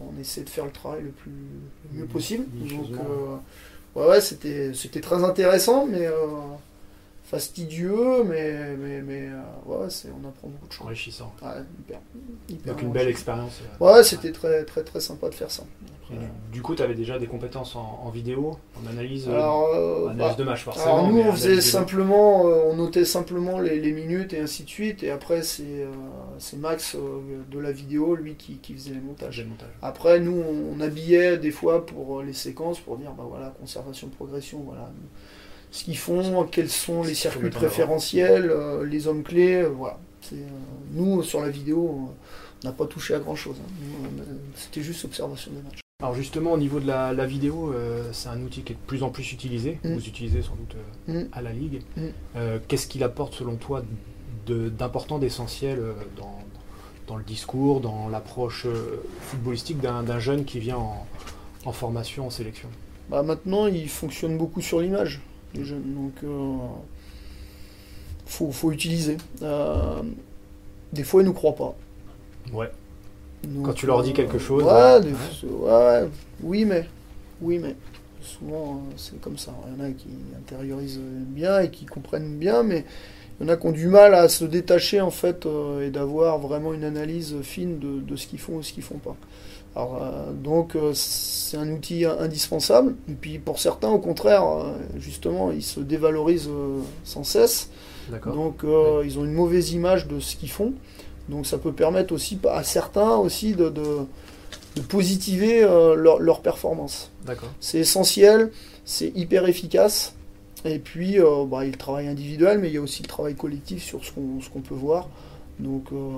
on 0.00 0.18
essaie 0.18 0.42
de 0.42 0.48
faire 0.48 0.64
le 0.64 0.70
travail 0.72 1.02
le 1.02 1.10
plus 1.10 1.30
le 1.92 2.00
mieux 2.00 2.06
possible. 2.06 2.44
Donc, 2.68 2.88
ouais, 3.96 4.06
ouais, 4.06 4.20
c'était, 4.20 4.72
c'était 4.74 5.00
très 5.00 5.22
intéressant, 5.24 5.86
mais 5.86 6.08
fastidieux, 7.24 8.24
mais, 8.24 8.76
mais, 8.76 9.02
mais 9.02 9.28
ouais, 9.66 9.88
c'est, 9.90 10.08
on 10.10 10.26
apprend 10.28 10.48
beaucoup 10.48 10.66
de 10.66 10.72
choses. 10.72 10.86
enrichissant. 10.86 11.32
Ouais, 11.42 11.62
hyper, 11.80 12.00
hyper 12.48 12.72
Donc 12.72 12.82
une 12.82 12.92
belle 12.92 13.08
expérience. 13.08 13.60
Ouais, 13.78 14.02
c'était 14.04 14.32
très, 14.32 14.64
très, 14.64 14.82
très 14.84 15.00
sympa 15.00 15.28
de 15.28 15.34
faire 15.34 15.50
ça. 15.50 15.64
Et 16.12 16.52
du- 16.52 16.60
coup, 16.62 16.74
tu 16.74 16.82
avais 16.82 16.94
déjà 16.94 17.18
des 17.18 17.26
compétences 17.26 17.76
en, 17.76 18.00
en 18.04 18.10
vidéo, 18.10 18.56
en 18.76 18.90
analyse, 18.90 19.28
euh, 19.28 19.32
alors, 19.32 19.68
euh, 19.74 20.08
analyse 20.08 20.18
bah, 20.18 20.34
de 20.34 20.44
match 20.44 20.64
forcément. 20.64 20.84
Alors 20.84 21.08
nous 21.08 21.20
on 21.20 21.32
faisait 21.32 21.60
simplement, 21.60 22.46
euh, 22.48 22.64
on 22.70 22.76
notait 22.76 23.04
simplement 23.04 23.60
les, 23.60 23.78
les 23.80 23.92
minutes 23.92 24.32
et 24.32 24.40
ainsi 24.40 24.64
de 24.64 24.68
suite, 24.68 25.02
et 25.02 25.10
après 25.10 25.42
c'est 25.42 25.62
euh, 25.84 26.56
Max 26.58 26.96
de 27.50 27.58
la 27.58 27.72
vidéo, 27.72 28.14
lui 28.16 28.34
qui, 28.34 28.56
qui 28.56 28.74
faisait 28.74 28.90
les 28.94 29.00
montages. 29.00 29.46
Après 29.82 30.20
nous 30.20 30.36
on, 30.42 30.76
on 30.76 30.80
habillait 30.80 31.38
des 31.38 31.50
fois 31.52 31.86
pour 31.86 32.22
les 32.22 32.32
séquences, 32.34 32.80
pour 32.80 32.96
dire 32.96 33.12
bah 33.12 33.24
voilà, 33.28 33.54
conservation, 33.60 34.08
progression, 34.08 34.58
voilà. 34.66 34.90
Ce 35.70 35.84
qu'ils 35.84 35.98
font, 35.98 36.44
quels 36.50 36.68
sont 36.68 37.02
les 37.04 37.14
circuits 37.14 37.50
préférentiels, 37.50 38.52
les 38.84 39.06
hommes 39.06 39.22
clés, 39.22 39.62
voilà. 39.62 39.98
nous, 40.92 41.22
sur 41.22 41.40
la 41.40 41.48
vidéo, 41.48 42.08
on 42.62 42.66
n'a 42.66 42.72
pas 42.72 42.86
touché 42.86 43.14
à 43.14 43.20
grand-chose. 43.20 43.56
Hein. 43.60 44.08
C'était 44.56 44.82
juste 44.82 45.04
observation 45.04 45.52
des 45.52 45.62
matchs. 45.62 45.78
Alors 46.00 46.14
justement, 46.14 46.52
au 46.52 46.58
niveau 46.58 46.80
de 46.80 46.86
la, 46.86 47.26
vidéo, 47.26 47.74
c'est 48.12 48.28
un 48.28 48.40
outil 48.42 48.62
qui 48.62 48.72
est 48.72 48.76
de 48.76 48.80
plus 48.86 49.02
en 49.02 49.10
plus 49.10 49.32
utilisé. 49.32 49.78
Mm. 49.84 49.94
Vous 49.94 50.08
utilisez 50.08 50.42
sans 50.42 50.56
doute 50.56 50.76
mm. 51.08 51.28
à 51.32 51.42
la 51.42 51.52
Ligue. 51.52 51.82
Mm. 51.96 52.38
Qu'est-ce 52.68 52.86
qu'il 52.86 53.02
apporte 53.04 53.34
selon 53.34 53.56
toi 53.56 53.82
d'important, 54.46 55.18
d'essentiel 55.18 55.80
dans, 56.16 56.40
dans 57.10 57.16
le 57.16 57.24
discours, 57.24 57.80
dans 57.80 58.08
l'approche 58.08 58.66
euh, 58.66 59.02
footballistique 59.22 59.80
d'un 59.80 60.20
jeune 60.20 60.44
qui 60.44 60.60
vient 60.60 60.78
en, 61.64 61.72
formation, 61.72 62.28
en 62.28 62.30
sélection? 62.30 62.68
Bah 63.08 63.24
Maintenant, 63.24 63.66
il 63.66 63.88
fonctionne 63.88 64.38
beaucoup 64.38 64.60
sur 64.60 64.80
l'image, 64.80 65.20
les 65.54 65.64
jeunes. 65.64 65.92
Donc, 65.92 66.12
euh, 66.22 66.56
faut, 68.26 68.70
utiliser. 68.70 69.16
Euh, 69.42 70.02
des 70.92 71.02
fois, 71.02 71.22
ils 71.22 71.24
ne 71.24 71.30
nous 71.30 71.34
croient 71.34 71.56
pas. 71.56 71.76
Ouais. 72.52 72.70
Quand 73.62 73.72
tu 73.72 73.86
leur 73.86 74.02
dis 74.02 74.12
quelque 74.12 74.38
chose. 74.38 74.64
Ouais, 74.64 76.08
oui, 76.42 76.64
mais. 76.64 76.86
Oui, 77.40 77.58
mais. 77.58 77.74
Souvent, 78.22 78.82
c'est 78.96 79.18
comme 79.20 79.38
ça. 79.38 79.52
Il 79.66 79.78
y 79.78 79.82
en 79.82 79.88
a 79.88 79.90
qui 79.92 80.08
intériorisent 80.38 81.00
bien 81.00 81.60
et 81.60 81.70
qui 81.70 81.86
comprennent 81.86 82.36
bien, 82.36 82.62
mais 82.62 82.84
il 83.40 83.46
y 83.46 83.50
en 83.50 83.52
a 83.52 83.56
qui 83.56 83.66
ont 83.66 83.72
du 83.72 83.86
mal 83.86 84.14
à 84.14 84.28
se 84.28 84.44
détacher 84.44 85.00
en 85.00 85.10
fait 85.10 85.46
euh, 85.46 85.86
et 85.86 85.90
d'avoir 85.90 86.38
vraiment 86.38 86.74
une 86.74 86.84
analyse 86.84 87.36
fine 87.40 87.78
de, 87.78 88.16
ce 88.16 88.26
qu'ils 88.26 88.38
font 88.38 88.56
ou 88.56 88.62
ce 88.62 88.74
qu'ils 88.74 88.82
font 88.82 88.98
pas. 88.98 89.16
Alors, 89.74 90.02
euh, 90.02 90.32
donc 90.32 90.76
euh, 90.76 90.92
c'est 90.92 91.56
un 91.56 91.70
outil 91.72 92.04
indispensable. 92.04 92.94
Et 93.08 93.14
puis 93.14 93.38
pour 93.38 93.58
certains, 93.58 93.88
au 93.88 93.98
contraire, 93.98 94.44
justement, 94.98 95.50
ils 95.50 95.62
se 95.62 95.80
dévalorisent 95.80 96.50
sans 97.04 97.24
cesse. 97.24 97.70
Donc 98.26 98.64
ils 99.04 99.18
ont 99.18 99.24
une 99.24 99.32
mauvaise 99.32 99.72
image 99.72 100.06
de 100.06 100.20
ce 100.20 100.36
qu'ils 100.36 100.50
font. 100.50 100.74
Donc 101.30 101.46
ça 101.46 101.58
peut 101.58 101.72
permettre 101.72 102.12
aussi 102.12 102.38
à 102.50 102.62
certains 102.64 103.16
aussi 103.16 103.54
de, 103.54 103.68
de, 103.68 104.06
positiver 104.88 105.60
leur, 105.60 106.18
leur 106.18 106.40
performance. 106.40 107.10
C'est 107.60 107.78
essentiel, 107.78 108.50
c'est 108.84 109.12
hyper 109.14 109.46
efficace. 109.46 110.14
Et 110.64 110.78
puis, 110.78 111.18
euh, 111.18 111.44
bah, 111.46 111.58
il 111.62 111.66
y 111.66 111.68
a 111.68 111.72
le 111.72 111.78
travail 111.78 112.08
individuel, 112.08 112.58
mais 112.58 112.68
il 112.68 112.74
y 112.74 112.78
a 112.78 112.80
aussi 112.80 113.02
le 113.02 113.08
travail 113.08 113.34
collectif 113.34 113.82
sur 113.82 114.04
ce 114.04 114.12
qu'on 114.12 114.60
peut 114.60 114.74
voir. 114.74 115.08
Donc, 115.58 115.86
euh, 115.92 116.10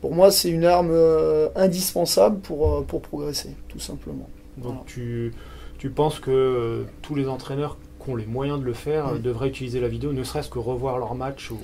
pour 0.00 0.14
moi, 0.14 0.30
c'est 0.30 0.50
une 0.50 0.64
arme 0.64 0.90
euh, 0.90 1.48
indispensable 1.54 2.40
pour, 2.40 2.84
pour 2.86 3.02
progresser, 3.02 3.54
tout 3.68 3.80
simplement. 3.80 4.28
Donc, 4.56 4.86
tu, 4.86 5.34
tu, 5.78 5.90
penses 5.90 6.18
que 6.18 6.86
tous 7.02 7.14
les 7.14 7.28
entraîneurs 7.28 7.76
qui 8.02 8.10
ont 8.10 8.16
les 8.16 8.24
moyens 8.24 8.58
de 8.58 8.64
le 8.64 8.72
faire 8.72 9.18
devraient 9.18 9.48
utiliser 9.48 9.80
la 9.80 9.88
vidéo, 9.88 10.12
ne 10.12 10.22
serait-ce 10.22 10.48
que 10.48 10.58
revoir 10.58 10.98
leurs 10.98 11.14
matchs 11.14 11.50
ou 11.50 11.58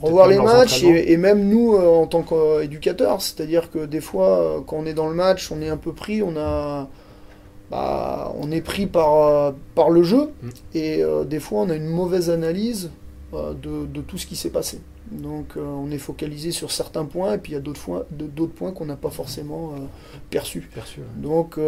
Revoir 0.00 0.28
les 0.28 0.38
matchs 0.38 0.82
et, 0.84 1.12
et, 1.12 1.16
même 1.16 1.48
nous 1.48 1.74
en 1.74 2.06
tant 2.06 2.22
qu'éducateurs. 2.22 3.20
C'est-à-dire 3.20 3.70
que 3.70 3.84
des 3.84 4.00
fois, 4.00 4.62
quand 4.66 4.76
on 4.76 4.86
est 4.86 4.94
dans 4.94 5.08
le 5.08 5.14
match, 5.14 5.50
on 5.50 5.60
est 5.60 5.68
un 5.68 5.76
peu 5.76 5.92
pris, 5.92 6.22
on 6.22 6.36
a 6.36 6.88
bah, 7.70 8.32
on 8.38 8.50
est 8.50 8.62
pris 8.62 8.86
par, 8.86 9.26
euh, 9.26 9.52
par 9.74 9.90
le 9.90 10.02
jeu 10.02 10.32
mm. 10.42 10.48
et 10.74 11.02
euh, 11.02 11.24
des 11.24 11.38
fois 11.38 11.60
on 11.60 11.70
a 11.70 11.76
une 11.76 11.86
mauvaise 11.86 12.30
analyse 12.30 12.90
euh, 13.34 13.52
de, 13.52 14.00
tout 14.00 14.16
ce 14.16 14.26
qui 14.26 14.36
s'est 14.36 14.50
passé. 14.50 14.80
Donc 15.10 15.56
on 15.56 15.90
est 15.90 15.98
focalisé 15.98 16.52
sur 16.52 16.70
certains 16.70 17.06
points 17.06 17.32
et 17.32 17.38
puis 17.38 17.52
il 17.52 17.54
y 17.54 17.58
a 17.58 17.62
d'autres, 17.62 18.06
d'autres 18.10 18.52
points 18.52 18.72
qu'on 18.72 18.84
n'a 18.84 18.96
pas 18.96 19.08
forcément 19.08 19.72
perçus. 20.28 20.68
Donc 21.16 21.58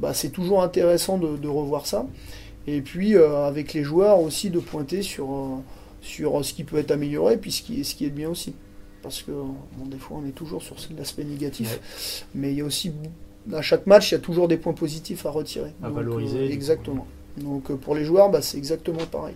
bah, 0.00 0.12
c'est 0.12 0.30
toujours 0.30 0.60
intéressant 0.60 1.16
de, 1.16 1.46
revoir 1.46 1.86
ça. 1.86 2.04
Et 2.66 2.80
puis 2.80 3.14
avec 3.16 3.74
les 3.74 3.84
joueurs 3.84 4.18
aussi 4.18 4.50
de 4.50 4.58
pointer 4.58 5.02
sur, 5.02 5.28
sur 6.04 6.44
ce 6.44 6.52
qui 6.52 6.64
peut 6.64 6.76
être 6.76 6.90
amélioré 6.90 7.36
puis 7.36 7.50
ce 7.50 7.62
qui, 7.62 7.84
ce 7.84 7.94
qui 7.94 8.04
est 8.04 8.10
bien 8.10 8.28
aussi. 8.28 8.54
Parce 9.02 9.22
que 9.22 9.32
des 9.86 9.98
fois 9.98 10.18
on 10.22 10.26
est 10.26 10.32
toujours 10.32 10.62
sur 10.62 10.76
l'aspect 10.96 11.24
négatif. 11.24 11.80
Mais 12.34 12.52
il 12.52 12.58
y 12.58 12.60
a 12.60 12.64
aussi 12.64 12.92
à 13.52 13.62
chaque 13.62 13.86
match, 13.86 14.10
il 14.10 14.14
y 14.14 14.16
a 14.16 14.20
toujours 14.20 14.48
des 14.48 14.56
points 14.56 14.72
positifs 14.72 15.26
à 15.26 15.30
retirer. 15.30 15.72
À 15.82 15.90
valoriser. 15.90 16.38
Euh, 16.38 16.50
exactement. 16.50 17.06
Donc 17.36 17.70
euh, 17.70 17.76
pour 17.76 17.94
les 17.94 18.04
joueurs, 18.04 18.30
bah, 18.30 18.40
c'est 18.40 18.56
exactement 18.56 19.04
pareil. 19.10 19.34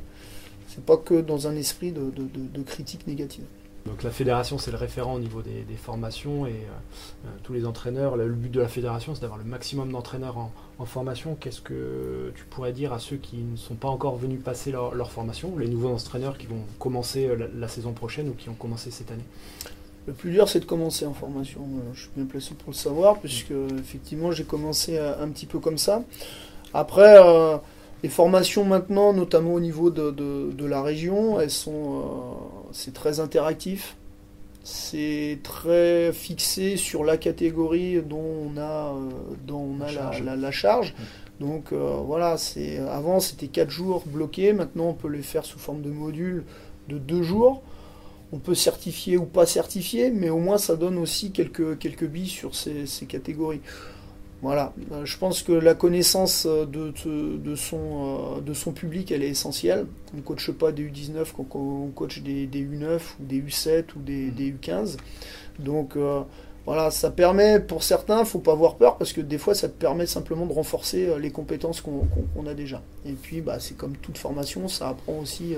C'est 0.68 0.84
pas 0.84 0.96
que 0.96 1.20
dans 1.20 1.48
un 1.48 1.56
esprit 1.56 1.92
de, 1.92 2.62
critique 2.62 3.06
négative. 3.06 3.44
Donc 3.88 4.02
la 4.02 4.10
fédération, 4.10 4.58
c'est 4.58 4.70
le 4.70 4.76
référent 4.76 5.14
au 5.14 5.18
niveau 5.18 5.42
des, 5.42 5.64
formations 5.76 6.46
et 6.46 6.50
euh, 6.50 7.28
tous 7.42 7.52
les 7.52 7.64
entraîneurs. 7.64 8.16
Le 8.16 8.28
but 8.28 8.50
de 8.50 8.60
la 8.60 8.68
fédération, 8.68 9.14
c'est 9.14 9.22
d'avoir 9.22 9.38
le 9.38 9.44
maximum 9.44 9.90
d'entraîneurs 9.90 10.36
en, 10.36 10.84
formation. 10.84 11.36
Qu'est-ce 11.40 11.60
que 11.60 12.32
tu 12.36 12.44
pourrais 12.44 12.72
dire 12.72 12.92
à 12.92 12.98
ceux 12.98 13.16
qui 13.16 13.38
ne 13.38 13.56
sont 13.56 13.74
pas 13.74 13.88
encore 13.88 14.16
venus 14.16 14.40
passer 14.42 14.70
leur, 14.70 15.10
formation, 15.10 15.58
les 15.58 15.68
nouveaux 15.68 15.88
entraîneurs 15.88 16.38
qui 16.38 16.46
vont 16.46 16.62
commencer 16.78 17.28
la 17.56 17.68
saison 17.68 17.92
prochaine 17.92 18.28
ou 18.28 18.34
qui 18.34 18.48
ont 18.48 18.54
commencé 18.54 18.90
cette 18.90 19.10
année? 19.10 19.24
Le 20.08 20.14
plus 20.14 20.30
dur, 20.30 20.48
c'est 20.48 20.60
de 20.60 20.64
commencer 20.64 21.04
en 21.04 21.12
formation. 21.12 21.60
Euh, 21.60 21.90
je 21.92 22.00
suis 22.00 22.10
bien 22.16 22.24
placé 22.24 22.54
pour 22.54 22.70
le 22.70 22.74
savoir, 22.74 23.18
puisque 23.18 23.52
effectivement, 23.78 24.32
j'ai 24.32 24.44
commencé 24.44 24.96
euh, 24.96 25.22
un 25.22 25.28
petit 25.28 25.44
peu 25.44 25.58
comme 25.58 25.76
ça. 25.76 26.02
Après, 26.72 27.18
euh, 27.18 27.58
les 28.02 28.08
formations 28.08 28.64
maintenant, 28.64 29.12
notamment 29.12 29.52
au 29.52 29.60
niveau 29.60 29.90
de, 29.90 30.64
la 30.66 30.80
région, 30.80 31.38
elles 31.38 31.50
sont, 31.50 32.04
c'est 32.72 32.94
très 32.94 33.20
interactif. 33.20 33.96
C'est 34.64 35.38
très 35.42 36.12
fixé 36.12 36.76
sur 36.76 37.02
la 37.02 37.16
catégorie 37.16 38.02
dont 38.02 38.18
on 38.18 38.58
a, 38.58 38.94
dont 39.46 39.76
on 39.78 39.80
a 39.80 39.90
la, 40.36 40.50
charge. 40.50 40.94
Donc 41.40 41.72
voilà, 41.72 42.36
c'est 42.36 42.78
avant 42.78 43.18
c'était 43.20 43.46
4 43.46 43.70
jours 43.70 44.02
bloqués, 44.06 44.52
maintenant 44.52 44.88
on 44.88 44.94
peut 44.94 45.08
les 45.08 45.22
faire 45.22 45.46
sous 45.46 45.58
forme 45.58 45.80
de 45.80 45.90
modules 45.90 46.44
de 46.88 46.98
2 46.98 47.22
jours 47.22 47.62
on 48.32 48.38
peut 48.38 48.54
certifier 48.54 49.16
ou 49.16 49.24
pas 49.24 49.46
certifier, 49.46 50.10
mais 50.10 50.30
au 50.30 50.38
moins 50.38 50.58
ça 50.58 50.76
donne 50.76 50.98
aussi 50.98 51.30
quelques, 51.32 51.78
quelques 51.78 52.04
billes 52.04 52.28
sur 52.28 52.54
ces, 52.54 52.86
catégories. 53.06 53.60
Voilà, 54.40 54.72
euh, 54.92 55.04
je 55.04 55.18
pense 55.18 55.42
que 55.42 55.52
la 55.52 55.74
connaissance 55.74 56.46
de, 56.46 56.92
de, 57.36 57.54
son, 57.56 58.36
euh, 58.36 58.40
de 58.40 58.54
son 58.54 58.72
public, 58.72 59.10
elle 59.10 59.24
est 59.24 59.30
essentielle. 59.30 59.86
On 60.14 60.18
ne 60.18 60.22
coache 60.22 60.52
pas 60.52 60.70
des 60.70 60.84
U19, 60.84 61.26
on 61.38 61.88
coach 61.88 62.20
des, 62.20 62.46
U9 62.46 63.00
ou 63.20 63.24
des 63.24 63.42
U7 63.42 63.84
ou 63.96 64.00
des, 64.00 64.30
U15. 64.30 64.94
Mmh. 64.94 65.64
Donc 65.64 65.96
euh, 65.96 66.22
voilà, 66.66 66.92
ça 66.92 67.10
permet 67.10 67.58
pour 67.58 67.82
certains, 67.82 68.18
il 68.18 68.20
ne 68.20 68.26
faut 68.26 68.38
pas 68.38 68.52
avoir 68.52 68.76
peur 68.76 68.96
parce 68.96 69.12
que 69.12 69.20
des 69.20 69.38
fois 69.38 69.54
ça 69.54 69.68
te 69.68 69.76
permet 69.78 70.06
simplement 70.06 70.46
de 70.46 70.52
renforcer 70.52 71.18
les 71.18 71.30
compétences 71.30 71.80
qu'on 71.80 72.46
a 72.46 72.54
déjà. 72.54 72.82
Et 73.06 73.12
puis 73.12 73.40
bah, 73.40 73.58
c'est 73.58 73.76
comme 73.76 73.96
toute 73.96 74.18
formation, 74.18 74.68
ça 74.68 74.90
apprend 74.90 75.18
aussi 75.18 75.56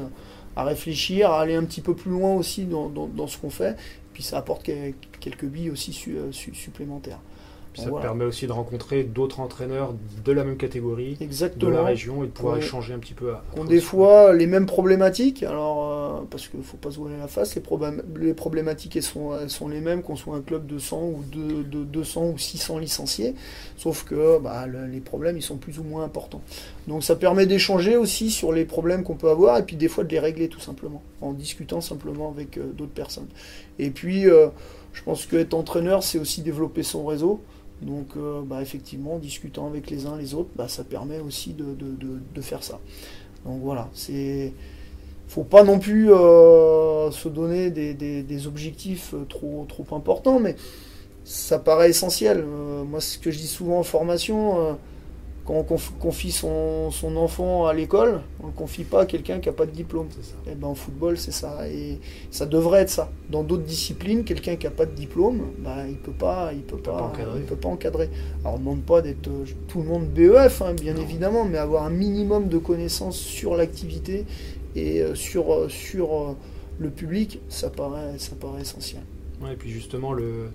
à 0.56 0.64
réfléchir, 0.64 1.30
à 1.30 1.40
aller 1.40 1.54
un 1.54 1.64
petit 1.64 1.80
peu 1.80 1.94
plus 1.94 2.10
loin 2.10 2.34
aussi 2.34 2.64
dans, 2.64 3.26
ce 3.26 3.38
qu'on 3.38 3.50
fait. 3.50 3.76
Puis 4.12 4.22
ça 4.22 4.38
apporte 4.38 4.68
quelques 5.20 5.44
billes 5.44 5.70
aussi 5.70 5.96
euh, 6.08 6.30
supplémentaires 7.74 8.02
ça 8.02 8.08
permet 8.08 8.24
aussi 8.24 8.46
de 8.46 8.52
rencontrer 8.52 9.04
d'autres 9.04 9.40
entraîneurs 9.40 9.94
de 10.24 10.32
la 10.32 10.44
même 10.44 10.56
catégorie, 10.56 11.16
de 11.16 11.66
la 11.66 11.82
région, 11.82 12.24
et 12.24 12.26
de 12.26 12.32
pouvoir 12.32 12.56
échanger 12.56 12.94
un 12.94 12.98
petit 12.98 13.14
peu. 13.14 13.32
À, 13.32 13.42
ont 13.56 13.64
des 13.64 13.80
fois 13.80 14.32
les 14.32 14.46
mêmes 14.46 14.66
problématiques, 14.66 15.42
alors 15.42 16.20
euh, 16.20 16.20
parce 16.30 16.48
qu'il 16.48 16.60
ne 16.60 16.64
faut 16.64 16.76
pas 16.76 16.90
se 16.90 16.98
voiler 16.98 17.16
la 17.18 17.28
face, 17.28 17.54
les, 17.54 17.62
les 18.20 18.34
problématiques 18.34 18.96
elles 18.96 19.02
sont, 19.02 19.32
sont 19.48 19.68
les 19.68 19.80
mêmes 19.80 20.02
qu'on 20.02 20.16
soit 20.16 20.36
un 20.36 20.40
club 20.40 20.66
de 20.66 20.78
100 20.78 21.02
ou 21.02 21.24
de, 21.30 21.62
de 21.62 21.84
200 21.84 22.26
ou 22.34 22.38
600 22.38 22.78
licenciés, 22.78 23.34
sauf 23.76 24.04
que 24.04 24.38
bah, 24.38 24.66
les 24.66 25.00
problèmes 25.00 25.36
ils 25.36 25.42
sont 25.42 25.56
plus 25.56 25.78
ou 25.78 25.84
moins 25.84 26.04
importants. 26.04 26.42
Donc 26.88 27.04
ça 27.04 27.16
permet 27.16 27.46
d'échanger 27.46 27.96
aussi 27.96 28.30
sur 28.30 28.52
les 28.52 28.64
problèmes 28.64 29.02
qu'on 29.02 29.16
peut 29.16 29.30
avoir 29.30 29.58
et 29.58 29.62
puis 29.62 29.76
des 29.76 29.88
fois 29.88 30.04
de 30.04 30.10
les 30.10 30.18
régler 30.18 30.48
tout 30.48 30.60
simplement, 30.60 31.02
en 31.20 31.32
discutant 31.32 31.80
simplement 31.80 32.28
avec 32.28 32.58
euh, 32.58 32.72
d'autres 32.72 32.92
personnes. 32.92 33.28
Et 33.78 33.90
puis 33.90 34.26
euh, 34.26 34.48
je 34.92 35.02
pense 35.02 35.26
qu'être 35.26 35.54
entraîneur 35.54 36.02
c'est 36.02 36.18
aussi 36.18 36.42
développer 36.42 36.82
son 36.82 37.04
réseau. 37.06 37.40
Donc, 37.82 38.08
euh, 38.18 38.42
bah, 38.44 38.60
effectivement, 38.60 39.14
en 39.14 39.18
discutant 39.18 39.66
avec 39.66 39.88
les 39.88 40.04
uns 40.04 40.18
les 40.18 40.34
autres, 40.34 40.50
bah, 40.54 40.68
ça 40.68 40.84
permet 40.84 41.18
aussi 41.18 41.54
de, 41.54 42.40
faire 42.42 42.62
ça. 42.62 42.78
Donc 43.46 43.62
voilà, 43.62 43.88
c'est 43.94 44.52
faut 45.28 45.44
pas 45.44 45.62
non 45.62 45.78
plus 45.78 46.08
se 46.08 47.28
donner 47.28 47.70
des, 47.70 48.46
objectifs 48.46 49.14
trop, 49.30 49.64
trop 49.66 49.96
importants, 49.96 50.40
mais 50.40 50.56
ça 51.24 51.58
paraît 51.58 51.88
essentiel. 51.88 52.44
Moi, 52.44 53.00
ce 53.00 53.16
que 53.16 53.30
je 53.30 53.38
dis 53.38 53.46
souvent 53.46 53.78
en 53.78 53.82
formation, 53.82 54.76
quand 55.50 55.66
on 55.72 55.98
confie 55.98 56.30
son, 56.30 56.90
enfant 57.16 57.66
à 57.66 57.74
l'école, 57.74 58.20
on 58.40 58.46
ne 58.46 58.52
confie 58.52 58.84
pas 58.84 59.00
à 59.00 59.06
quelqu'un 59.06 59.40
qui 59.40 59.48
n'a 59.48 59.52
pas 59.52 59.66
de 59.66 59.72
diplôme. 59.72 60.06
Et 60.46 60.50
eh 60.52 60.54
ben, 60.54 60.68
en 60.68 60.76
football, 60.76 61.18
c'est 61.18 61.32
ça. 61.32 61.68
Et 61.68 61.98
ça 62.30 62.46
devrait 62.46 62.82
être 62.82 62.90
ça. 62.90 63.10
Dans 63.30 63.42
d'autres 63.42 63.64
disciplines, 63.64 64.22
quelqu'un 64.22 64.54
qui 64.54 64.66
n'a 64.66 64.70
pas 64.70 64.86
de 64.86 64.94
diplôme, 64.94 65.40
bah, 65.58 65.86
il 65.86 65.94
ne 65.94 65.96
peut 65.96 66.12
pas, 66.12 66.52
il 66.52 66.62
peut 66.62 66.76
pas, 66.76 67.12
il 67.36 67.42
peut 67.42 67.56
pas 67.56 67.68
encadrer. 67.68 68.10
Alors 68.42 68.54
on 68.54 68.58
ne 68.58 68.64
demande 68.64 68.82
pas 68.82 69.02
d'être 69.02 69.26
euh, 69.26 69.44
tout 69.66 69.80
le 69.80 69.88
monde 69.88 70.06
BEF, 70.06 70.62
hein, 70.62 70.74
bien 70.74 70.96
évidemment, 70.96 71.44
mais 71.44 71.58
avoir 71.58 71.82
un 71.84 71.90
minimum 71.90 72.48
de 72.48 72.58
connaissances 72.58 73.18
sur 73.18 73.56
l'activité 73.56 74.26
et 74.76 75.02
euh, 75.02 75.16
sur, 75.16 75.52
euh, 75.52 75.68
sur 75.68 76.36
le 76.78 76.90
public, 76.90 77.40
ça 77.48 77.70
paraît, 77.70 78.18
ça 78.18 78.36
paraît 78.40 78.60
essentiel. 78.60 79.02
Et 79.48 79.56
puis 79.56 79.70
justement, 79.70 80.12
le, 80.12 80.50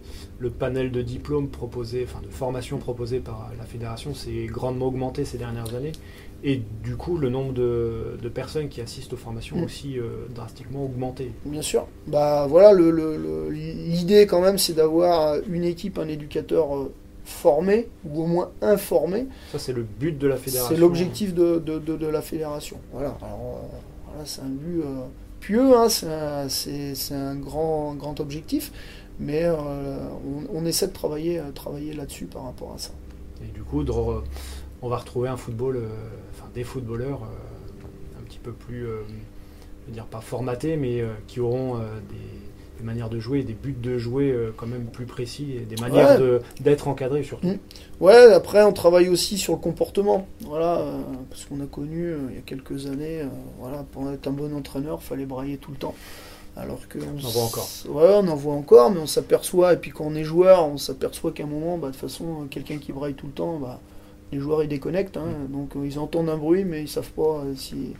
panel 0.60 0.92
de 0.92 1.02
diplômes 1.02 1.50
proposés, 1.50 2.06
enfin 2.08 2.22
de 2.26 2.32
formations 2.32 2.78
proposées 2.78 3.20
par 3.20 3.52
la 3.58 3.66
fédération 3.66 4.14
s'est 4.14 4.46
grandement 4.46 4.88
augmenté 4.88 5.26
ces 5.26 5.38
dernières 5.38 5.74
années. 5.74 5.94
Et 6.44 6.62
du 6.84 6.96
coup, 6.96 7.18
le 7.18 7.30
nombre 7.30 7.54
de, 7.54 8.30
personnes 8.34 8.70
qui 8.70 8.82
assistent 8.82 9.14
aux 9.14 9.18
formations 9.18 9.58
mm. 9.58 9.64
aussi 9.64 9.98
euh, 9.98 10.28
drastiquement 10.34 10.84
augmenté. 10.84 11.32
Bien 11.46 11.62
sûr. 11.62 11.88
Bah 12.08 12.46
voilà, 12.48 12.74
l'idée 13.50 14.28
quand 14.28 14.42
même, 14.42 14.58
c'est 14.58 14.74
d'avoir 14.74 15.38
une 15.50 15.64
équipe, 15.64 15.98
un 15.98 16.08
éducateur 16.08 16.76
euh, 16.76 16.94
formé 17.24 17.88
ou 18.04 18.24
au 18.24 18.28
moins 18.28 18.52
informé. 18.62 19.28
Ça, 19.52 19.60
c'est 19.60 19.74
le 19.74 19.84
but 19.84 20.18
de 20.18 20.28
la 20.28 20.36
fédération. 20.36 20.76
C'est 20.76 20.80
l'objectif 20.80 21.34
de, 21.34 22.06
la 22.06 22.22
fédération. 22.22 22.78
Voilà. 22.94 23.18
Alors, 23.22 23.62
euh, 23.64 23.78
voilà, 24.08 24.26
c'est 24.26 24.42
un 24.42 24.50
but 24.50 24.84
hein, 25.54 25.88
c'est 26.50 27.14
un, 27.14 27.36
grand, 27.36 27.94
grand 27.96 28.20
objectif, 28.20 28.72
mais 29.20 29.44
euh, 29.44 29.98
on, 30.52 30.66
essaie 30.66 30.88
de 30.88 30.94
travailler, 30.94 31.40
euh, 31.40 31.52
travailler 31.52 31.94
là-dessus 31.94 32.26
par 32.26 32.44
rapport 32.44 32.74
à 32.74 32.78
ça. 32.78 32.92
Et 33.44 33.52
du 33.52 33.62
coup, 33.62 33.84
on 34.82 34.90
va 34.90 34.98
retrouver 34.98 35.30
un 35.30 35.38
football, 35.38 35.78
euh, 35.78 35.88
enfin 36.32 36.50
des 36.54 36.64
footballeurs 36.64 37.22
un 38.20 38.24
petit 38.24 38.40
peu 38.40 38.52
plus, 38.52 38.88
dire 39.90 40.06
pas 40.06 40.22
formatés, 40.22 40.78
mais 40.78 41.04
qui 41.28 41.40
auront 41.40 41.78
des 41.78 42.45
des 42.78 42.84
manières 42.84 43.10
de 43.10 43.20
jouer, 43.20 43.44
des 43.44 43.54
buts 43.54 43.76
de 43.80 43.98
jouer 43.98 44.32
euh, 44.32 44.54
quand 44.56 44.68
même 44.68 44.86
plus 44.86 45.06
précis 45.06 45.54
et 45.56 45.62
des 45.62 45.76
manières 45.78 46.20
d'être 46.60 46.88
encadrés 46.88 47.24
surtout. 47.24 47.48
Mm. 47.48 47.60
Ouais, 48.00 48.34
après 48.34 48.64
on 48.64 48.74
travaille 48.74 49.10
aussi 49.10 49.38
sur 49.38 49.54
le 49.54 49.60
comportement. 49.60 50.28
Voilà, 50.42 50.80
euh, 50.80 51.02
parce 51.30 51.46
qu'on 51.46 51.62
a 51.62 51.66
connu 51.66 52.06
euh, 52.06 52.18
il 52.30 52.36
y 52.36 52.40
a 52.40 52.42
quelques 52.42 52.88
années, 52.88 53.24
voilà, 53.60 53.86
pour 53.92 54.10
être 54.12 54.28
un 54.28 54.32
bon 54.32 54.56
entraîneur, 54.56 55.00
il 55.02 55.06
fallait 55.06 55.26
brailler 55.26 55.58
tout 55.58 55.72
le 55.72 55.78
temps. 55.78 55.96
Alors 56.58 56.80
que 56.88 57.00
on, 57.00 57.26
en 57.26 57.30
voit 57.30 57.44
encore. 57.44 57.68
Ouais, 57.90 58.14
on 58.14 58.28
en 58.30 58.36
voit 58.36 58.54
encore, 58.54 58.90
mais 58.90 59.00
on 59.00 59.08
s'aperçoit, 59.08 59.74
et 59.74 59.78
puis 59.78 59.92
quand 59.92 60.06
on 60.06 60.16
est 60.16 60.24
joueur, 60.24 60.66
on 60.66 60.78
s'aperçoit 60.78 61.34
qu'à 61.34 61.44
un 61.44 61.48
moment, 61.48 61.78
bah, 61.78 61.88
de 61.88 61.92
toute 61.92 62.02
façon, 62.02 62.48
quelqu'un 62.50 62.78
qui 62.78 62.94
braille 62.94 63.14
tout 63.14 63.26
le 63.26 63.34
temps, 63.34 63.60
bah, 63.60 63.82
les 64.32 64.40
joueurs 64.40 64.64
ils 64.64 64.70
déconnectent, 64.70 65.18
hein. 65.18 65.28
mm. 65.50 65.52
donc 65.52 65.72
ils 65.84 66.00
entendent 66.00 66.30
un 66.30 66.38
bruit, 66.38 66.64
mais 66.64 66.84
ils 66.84 66.90
savent 66.90 67.12
pas 67.12 67.44
si. 67.58 67.94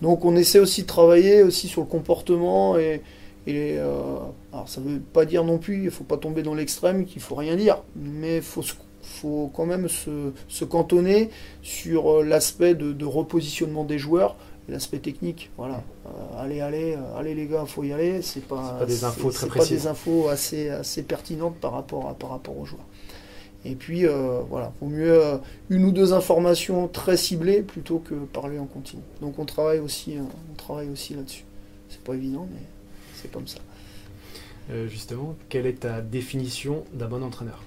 Donc 0.00 0.24
on 0.24 0.36
essaie 0.36 0.58
aussi 0.58 0.82
de 0.82 0.86
travailler 0.86 1.42
aussi 1.42 1.68
sur 1.68 1.80
le 1.80 1.86
comportement 1.86 2.78
et, 2.78 3.02
et 3.46 3.76
euh, 3.78 4.18
alors 4.52 4.68
ça 4.68 4.80
ne 4.80 4.90
veut 4.90 5.00
pas 5.00 5.24
dire 5.24 5.44
non 5.44 5.58
plus, 5.58 5.76
il 5.76 5.84
ne 5.84 5.90
faut 5.90 6.04
pas 6.04 6.18
tomber 6.18 6.42
dans 6.42 6.54
l'extrême, 6.54 7.04
qu'il 7.04 7.18
ne 7.18 7.22
faut 7.22 7.34
rien 7.34 7.56
dire, 7.56 7.82
mais 7.96 8.36
il 8.36 8.42
faut, 8.42 8.62
faut, 9.02 9.50
quand 9.54 9.64
même 9.64 9.88
se, 9.88 10.64
cantonner 10.64 11.30
sur 11.62 12.18
euh, 12.18 12.24
l'aspect 12.24 12.74
de, 12.74 13.04
repositionnement 13.04 13.84
des 13.84 13.98
joueurs 13.98 14.36
et 14.68 14.72
l'aspect 14.72 14.98
technique. 14.98 15.50
Voilà. 15.56 15.82
Euh, 16.06 16.42
allez, 16.42 16.60
allez, 16.60 16.98
allez 17.16 17.34
les 17.34 17.46
gars, 17.46 17.62
il 17.64 17.70
faut 17.70 17.84
y 17.84 17.92
aller. 17.92 18.20
C'est 18.20 18.44
pas, 18.44 18.76
pas 18.78 18.84
des 18.84 19.04
infos 19.04 19.30
très 19.30 19.48
pas 19.48 19.64
des 19.64 19.86
infos 19.86 20.28
assez, 20.28 20.68
assez 20.68 21.02
pertinentes 21.02 21.56
par 21.56 21.72
rapport, 21.72 22.08
à, 22.08 22.14
par 22.14 22.30
rapport 22.30 22.58
aux 22.58 22.66
joueurs. 22.66 22.84
Et 23.64 23.74
puis 23.74 24.04
voilà, 24.48 24.72
vaut 24.80 24.88
mieux 24.88 25.20
une 25.68 25.84
ou 25.84 25.90
deux 25.90 26.12
informations 26.12 26.86
très 26.86 27.16
ciblées 27.16 27.62
plutôt 27.62 27.98
que 27.98 28.14
parler 28.14 28.58
en 28.58 28.66
continu. 28.66 29.02
Donc 29.20 29.38
on 29.38 29.44
travaille 29.46 29.80
aussi, 29.80 30.16
on 30.18 30.54
travaille 30.54 30.90
aussi 30.90 31.14
là-dessus. 31.14 31.44
C'est 31.88 32.02
pas 32.02 32.14
évident, 32.14 32.46
mais 32.50 32.60
c'est 33.20 33.30
comme 33.30 33.46
ça. 33.46 33.58
Euh, 34.70 34.86
justement, 34.88 35.34
quelle 35.48 35.66
est 35.66 35.80
ta 35.80 36.00
définition 36.00 36.84
d'un 36.92 37.08
bon 37.08 37.22
entraîneur 37.22 37.62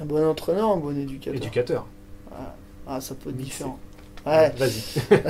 Un 0.00 0.04
bon 0.04 0.24
entraîneur, 0.24 0.70
un 0.70 0.76
bon 0.76 0.96
éducateur 0.96 1.34
Éducateur. 1.34 1.86
Ah, 2.32 2.54
ah 2.86 3.00
ça 3.00 3.14
peut 3.14 3.30
être 3.30 3.36
différent. 3.36 3.78
Ouais. 4.26 4.50
Vas-y. 4.56 4.82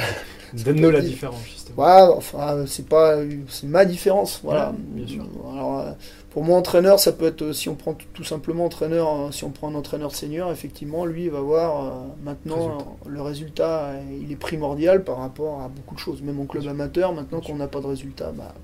Donne-nous 0.64 0.90
la 0.90 1.00
différence, 1.00 1.44
justement. 1.44 1.82
Ouais, 1.82 2.14
enfin, 2.16 2.64
c'est 2.66 2.87
pas, 2.87 3.16
c'est 3.48 3.66
ma 3.66 3.85
différence, 3.85 4.40
voilà. 4.42 4.74
bien 4.76 5.06
sûr. 5.06 5.24
Alors, 5.52 5.80
euh, 5.80 5.92
pour 6.30 6.44
moi, 6.44 6.58
entraîneur, 6.58 7.00
ça 7.00 7.12
peut 7.12 7.26
être, 7.26 7.52
si 7.52 7.68
on 7.68 7.74
prend 7.74 7.96
tout 8.12 8.24
simplement 8.24 8.66
entraîneur, 8.66 9.08
hein, 9.08 9.28
si 9.32 9.44
on 9.44 9.50
prend 9.50 9.68
un 9.68 9.74
entraîneur 9.74 10.14
senior, 10.14 10.50
effectivement, 10.50 11.06
lui, 11.06 11.24
il 11.24 11.30
va 11.30 11.40
voir 11.40 11.85
euh, 11.85 11.90
maintenant 12.24 12.96
le 13.06 13.22
résultat, 13.22 13.92
il 14.20 14.30
est 14.30 14.37
primordial 14.37 15.04
par 15.04 15.18
rapport 15.18 15.62
à 15.62 15.68
beaucoup 15.68 15.94
de 15.94 16.00
choses. 16.00 16.20
Même 16.22 16.40
en 16.40 16.46
club 16.46 16.66
amateur, 16.66 17.14
maintenant 17.14 17.40
qu'on 17.40 17.56
n'a 17.56 17.68
pas 17.68 17.80
de 17.80 17.87
résultat, 17.87 18.32
bah, 18.32 18.54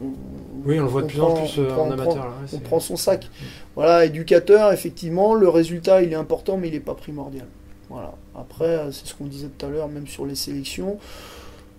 oui, 0.00 0.78
on 0.80 0.84
le 0.84 0.88
voit 0.88 1.02
de 1.02 1.06
plus 1.06 1.20
en 1.20 1.34
plus 1.34 1.58
euh, 1.58 1.74
en 1.76 1.90
amateur. 1.90 2.32
on 2.52 2.58
prend 2.58 2.80
son 2.80 2.96
sac. 2.96 3.28
Voilà, 3.74 4.04
éducateur, 4.04 4.72
effectivement, 4.72 5.34
le 5.34 5.48
résultat, 5.48 6.02
il 6.02 6.12
est 6.12 6.16
important, 6.16 6.56
mais 6.56 6.68
il 6.68 6.74
n'est 6.74 6.80
pas 6.80 6.94
primordial. 6.94 7.46
Voilà. 7.88 8.14
Après, 8.34 8.78
euh, 8.78 8.92
c'est 8.92 9.06
ce 9.06 9.14
qu'on 9.14 9.26
disait 9.26 9.48
tout 9.48 9.66
à 9.66 9.68
l'heure, 9.68 9.88
même 9.88 10.06
sur 10.06 10.26
les 10.26 10.34
sélections. 10.34 10.98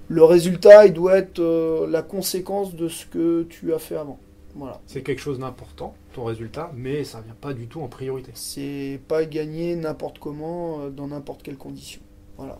Le 0.10 0.24
résultat, 0.24 0.86
il 0.86 0.94
doit 0.94 1.18
être 1.18 1.40
euh, 1.40 1.88
la 1.90 2.02
conséquence 2.02 2.76
de 2.76 2.88
ce 2.88 3.06
que 3.06 3.44
tu 3.50 3.74
as 3.74 3.80
fait 3.80 3.96
avant. 3.96 4.20
Voilà. 4.56 4.80
C'est 4.86 5.02
quelque 5.02 5.22
chose 5.22 5.40
d'important, 5.40 5.96
ton 6.14 6.26
résultat, 6.26 6.72
mais 6.76 7.04
ça 7.04 7.20
ne 7.20 7.24
vient 7.24 7.36
pas 7.40 7.54
du 7.54 7.68
tout 7.68 7.82
en 7.82 7.88
priorité. 7.88 8.32
C'est 8.36 9.00
pas 9.08 9.26
gagner 9.26 9.76
n'importe 9.76 10.20
comment, 10.20 10.90
dans 10.90 11.08
n'importe 11.08 11.42
quelle 11.42 11.58
condition. 11.58 12.02
Voilà. 12.38 12.60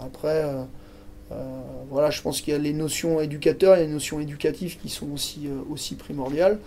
Après, 0.00 0.44
euh, 0.44 0.64
voilà, 1.90 2.10
je 2.10 2.20
pense 2.20 2.40
qu'il 2.40 2.52
y 2.52 2.56
a 2.56 2.58
les 2.58 2.72
notions 2.72 3.20
éducateurs 3.20 3.76
et 3.76 3.86
les 3.86 3.92
notions 3.92 4.20
éducatives 4.20 4.78
qui 4.78 4.88
sont 4.88 5.10
aussi, 5.12 5.46
euh, 5.46 5.60
aussi 5.72 5.94
primordiales. 5.94 6.58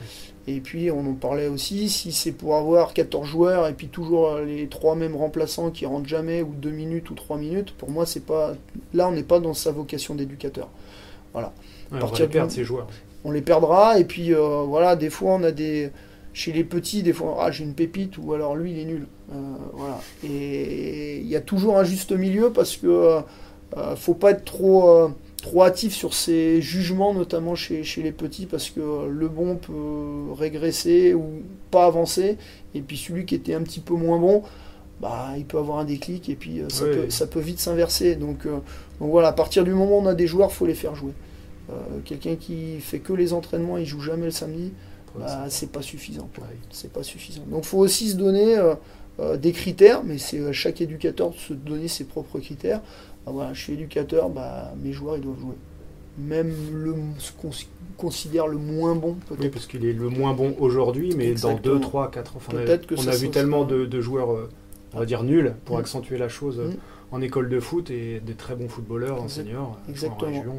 Et 0.48 0.60
puis, 0.60 0.90
on 0.90 1.02
en 1.02 1.14
parlait 1.14 1.48
aussi, 1.48 1.90
si 1.90 2.12
c'est 2.12 2.32
pour 2.32 2.56
avoir 2.56 2.94
14 2.94 3.28
joueurs 3.28 3.68
et 3.68 3.74
puis 3.74 3.88
toujours 3.88 4.38
les 4.40 4.68
trois 4.68 4.96
mêmes 4.96 5.16
remplaçants 5.16 5.70
qui 5.70 5.86
rentrent 5.86 6.08
jamais, 6.08 6.42
ou 6.42 6.54
2 6.56 6.72
minutes 6.72 7.10
ou 7.12 7.14
3 7.14 7.38
minutes, 7.38 7.74
pour 7.74 7.92
moi, 7.92 8.06
c'est 8.06 8.26
pas. 8.26 8.54
Là, 8.94 9.08
on 9.08 9.12
n'est 9.12 9.24
pas 9.24 9.40
dans 9.40 9.54
sa 9.54 9.72
vocation 9.72 10.16
d'éducateur. 10.16 10.70
Voilà. 11.34 11.54
on 11.92 12.00
va 12.00 12.18
les 12.18 12.28
perdre, 12.28 12.52
ces 12.52 12.64
joueurs. 12.64 12.88
On 13.24 13.32
les 13.32 13.42
perdra, 13.42 14.00
et 14.00 14.06
puis 14.06 14.34
euh, 14.34 14.64
voilà, 14.64 14.96
des 14.96 15.10
fois, 15.10 15.34
on 15.34 15.44
a 15.44 15.52
des. 15.52 15.92
Chez 16.32 16.54
les 16.54 16.64
petits, 16.64 17.04
des 17.04 17.12
fois, 17.12 17.38
ah, 17.42 17.52
j'ai 17.52 17.64
une 17.64 17.74
pépite, 17.74 18.18
ou 18.18 18.34
alors 18.34 18.56
lui, 18.56 18.72
il 18.72 18.80
est 18.80 18.86
nul. 18.86 19.08
voilà. 19.74 20.00
Et 20.24 21.18
il 21.18 21.28
y 21.28 21.36
a 21.36 21.42
toujours 21.42 21.78
un 21.78 21.84
juste 21.84 22.12
milieu 22.12 22.52
parce 22.52 22.78
que 22.78 23.22
euh, 23.78 23.96
faut 23.96 24.16
pas 24.16 24.32
être 24.32 24.46
trop, 24.46 24.90
euh, 24.90 25.10
trop 25.38 25.64
hâtif 25.64 25.94
sur 25.94 26.14
ces 26.14 26.62
jugements, 26.62 27.14
notamment 27.14 27.56
chez, 27.56 27.84
chez, 27.84 28.02
les 28.02 28.12
petits, 28.12 28.46
parce 28.46 28.70
que 28.70 29.08
le 29.08 29.28
bon 29.28 29.58
peut 29.58 30.34
régresser 30.34 31.14
ou 31.14 31.44
pas 31.70 31.86
avancer, 31.86 32.38
et 32.74 32.82
puis 32.82 32.98
celui 32.98 33.26
qui 33.26 33.36
était 33.36 33.54
un 33.54 33.62
petit 33.62 33.80
peu 33.80 33.94
moins 33.94 34.18
bon, 34.18 34.44
bah, 35.02 35.34
il 35.38 35.46
peut 35.46 35.60
avoir 35.60 35.78
un 35.80 35.86
déclic, 35.86 36.30
et 36.30 36.36
puis 36.36 36.62
euh, 36.62 36.70
ça, 36.70 36.86
peut, 36.86 37.10
ça, 37.10 37.28
peut, 37.28 37.40
vite 37.40 37.60
s'inverser. 37.60 38.16
Donc, 38.16 38.46
donc, 38.46 39.12
voilà, 39.12 39.30
à 39.30 39.34
partir 39.34 39.64
du 39.64 39.72
moment 39.72 40.00
où 40.00 40.02
on 40.02 40.08
a 40.08 40.16
des 40.16 40.28
joueurs, 40.28 40.52
faut 40.52 40.66
les 40.66 40.76
faire 40.76 40.96
jouer. 40.96 41.14
Quelqu'un 42.04 42.36
qui 42.36 42.80
fait 42.80 42.98
que 42.98 43.14
les 43.14 43.32
entraînements, 43.32 43.78
il 43.78 43.86
joue 43.86 44.02
jamais 44.02 44.26
le 44.26 44.32
samedi, 44.32 44.74
bah, 45.16 45.46
c'est 45.50 45.72
pas 45.72 45.84
suffisant. 45.84 46.28
C'est 46.72 46.92
pas 46.92 47.04
suffisant. 47.04 47.44
Donc 47.48 47.64
faut 47.64 47.78
aussi 47.78 48.10
se 48.10 48.16
donner 48.16 48.58
des 49.38 49.52
critères, 49.52 50.04
mais 50.04 50.18
c'est 50.18 50.52
chaque 50.52 50.82
éducateur 50.82 51.30
de 51.30 51.36
se 51.36 51.54
donner 51.54 51.88
ses 51.88 52.06
propres 52.06 52.40
critères. 52.40 52.82
Ah, 53.26 53.32
voilà, 53.32 53.54
je 53.54 53.62
suis 53.62 53.74
éducateur, 53.74 54.30
bah, 54.30 54.74
mes 54.82 54.92
joueurs 54.92 55.18
ils 55.18 55.22
doivent 55.22 55.40
jouer. 55.40 55.56
Même 56.18 56.54
le, 56.74 56.96
ce 57.18 57.32
qu'on 57.32 57.52
considère 57.98 58.48
le 58.48 58.58
moins 58.58 58.96
bon, 58.96 59.16
peut-être. 59.28 59.42
Oui, 59.42 59.50
parce 59.50 59.68
qu'il 59.68 59.86
est 59.86 59.94
le 59.94 60.10
moins 60.10 60.34
bon 60.34 60.56
aujourd'hui, 60.60 61.14
mais 61.16 61.34
dans 61.34 61.56
2, 61.56 61.80
3, 61.80 62.12
4 62.12 62.36
ans, 62.36 62.40
on 62.98 63.08
a, 63.08 63.16
vu 63.16 63.30
tellement 63.30 63.64
de, 63.66 64.02
joueurs, 64.02 64.32
euh, 64.32 64.50
on 64.94 65.00
va 65.00 65.06
dire 65.06 65.24
nuls, 65.24 65.54
pour 65.66 65.78
mm. 65.78 65.80
accentuer 65.80 66.18
la 66.18 66.30
chose 66.30 66.60
euh, 66.60 66.70
mm. 66.70 66.78
en 67.12 67.22
école 67.22 67.50
de 67.50 67.60
foot 67.60 67.90
et 67.92 68.20
des 68.20 68.34
très 68.34 68.56
bons 68.56 68.68
footballeurs 68.68 69.22
en 69.22 69.28
senior, 69.28 69.78
euh, 69.88 69.92
Exactement. 69.92 70.30
en 70.30 70.34
région. 70.34 70.56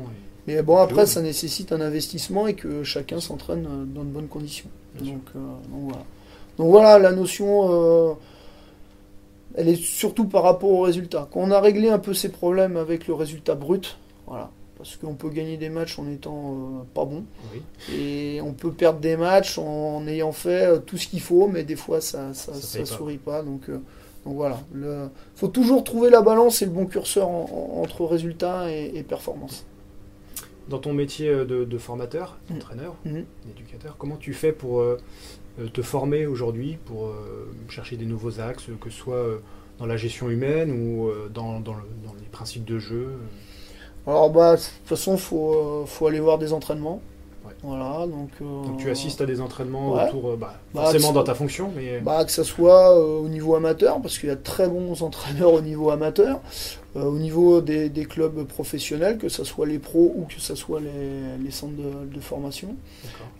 mais 0.47 0.63
bon, 0.63 0.77
après, 0.79 1.07
ça 1.07 1.21
nécessite 1.21 1.73
un 1.73 1.81
investissement 1.81 2.47
et 2.47 2.55
que 2.55 2.85
chacun 2.85 3.21
s'entraîne 3.21 3.65
dans 3.93 4.05
de 4.05 4.11
bonnes 4.11 4.29
conditions. 4.29 4.71
Donc, 5.01 5.23
voilà. 5.71 6.05
Donc 6.59 6.71
voilà, 6.71 6.99
la 6.99 7.13
notion 7.13 8.17
elle 9.55 9.69
est 9.69 9.83
surtout 9.83 10.27
par 10.27 10.43
rapport 10.43 10.71
au 10.71 10.83
résultat. 10.83 11.29
Quand 11.33 11.41
on 11.41 11.51
a 11.51 11.61
réglé 11.61 11.89
un 11.89 11.99
peu 11.99 12.15
ces 12.15 12.29
problèmes 12.31 12.77
avec 12.77 13.07
le 13.07 13.15
résultat 13.15 13.55
brut, 13.55 13.99
voilà, 14.27 14.51
parce 14.77 14.97
qu'on 14.97 15.15
peut 15.15 15.29
gagner 15.29 15.57
des 15.57 15.69
matchs 15.69 15.99
en 15.99 16.09
étant 16.09 16.55
euh, 16.55 16.85
pas 16.95 17.05
bon, 17.05 17.25
et 17.93 18.41
on 18.43 18.53
peut 18.53 18.73
perdre 18.73 19.01
des 19.01 19.17
matchs 19.17 19.59
en, 19.59 20.07
ayant 20.07 20.33
fait 20.33 20.67
euh, 20.67 20.79
tout 20.79 20.97
ce 20.97 21.09
qu'il 21.09 21.21
faut, 21.21 21.49
mais 21.49 21.65
des 21.65 21.77
fois 21.77 22.01
ça 22.01 22.33
ça, 22.33 22.55
ça, 22.55 22.85
sourit 22.87 23.19
pas. 23.19 23.43
Donc, 23.43 23.69
euh, 23.69 23.81
donc 24.25 24.37
voilà, 24.37 24.61
il 24.75 25.11
faut 25.35 25.49
toujours 25.49 25.83
trouver 25.83 26.11
la 26.11 26.23
balance 26.23 26.63
et 26.63 26.67
le 26.67 26.71
bon 26.71 26.87
curseur 26.87 27.29
entre 27.29 28.05
résultat 28.05 28.71
et, 28.71 29.03
performance. 29.03 29.67
Dans 30.69 30.79
ton 30.79 30.93
métier 30.93 31.29
de, 31.29 31.79
formateur, 31.79 32.39
mmh. 32.49 32.55
d'entraîneur, 32.55 32.95
mmh. 33.05 33.21
d'éducateur, 33.47 33.97
comment 33.99 34.17
tu 34.17 34.35
fais 34.35 34.53
pour 34.53 34.81
euh, 34.81 34.99
te 35.73 35.83
former 35.83 36.27
aujourd'hui 36.27 36.79
pour 36.87 37.07
euh, 37.07 37.51
chercher 37.69 37.97
des 37.97 38.07
nouveaux 38.07 38.41
axes, 38.41 38.67
que 38.81 38.91
ce 38.91 38.97
soit 38.97 39.15
euh, 39.15 39.39
dans 39.79 39.87
la 39.87 39.97
gestion 39.97 40.31
humaine 40.31 40.71
ou 40.71 41.11
dans, 41.33 41.59
les 41.59 42.29
principes 42.31 42.65
de 42.65 42.79
jeu 42.79 43.13
Alors, 44.07 44.31
bah, 44.31 44.57
de 44.57 44.61
toute 44.61 44.87
façon, 44.87 45.15
il 45.15 45.21
faut, 45.21 46.07
aller 46.07 46.21
voir 46.21 46.39
des 46.39 46.53
entraînements. 46.53 47.01
Voilà, 47.63 48.07
donc, 48.07 48.31
donc, 48.41 48.79
tu 48.79 48.91
assistes 48.91 49.21
à 49.21 49.27
des 49.27 49.41
entraînements 49.41 49.93
autour, 49.93 50.37
bah, 50.37 50.55
bah, 50.75 50.83
forcément 50.83 51.13
dans 51.13 51.25
ta 51.25 51.35
fonction, 51.35 51.71
mais 51.77 52.01
bah, 52.01 52.25
que 52.25 52.33
ce 52.33 52.43
soit 52.43 52.99
au 52.99 53.29
niveau 53.29 53.55
amateur, 53.55 54.01
parce 54.01 54.19
qu'il 54.19 54.29
y 54.29 54.33
a 54.33 54.37
de 54.37 54.43
très 54.43 54.69
bons 54.69 55.03
entraîneurs 55.03 55.53
au 55.53 55.61
niveau 55.61 55.91
amateur, 55.91 56.41
au 56.95 57.19
niveau 57.19 57.61
des, 57.61 57.91
clubs 58.09 58.45
professionnels, 58.45 59.19
que 59.19 59.29
ce 59.29 59.45
soit 59.45 59.67
les 59.67 59.79
pros 59.79 60.13
ou 60.17 60.25
que 60.25 60.41
ce 60.41 60.55
soit 60.55 60.81
les, 60.81 61.51
centres 61.51 61.75
de, 61.77 62.21
formation. 62.21 62.75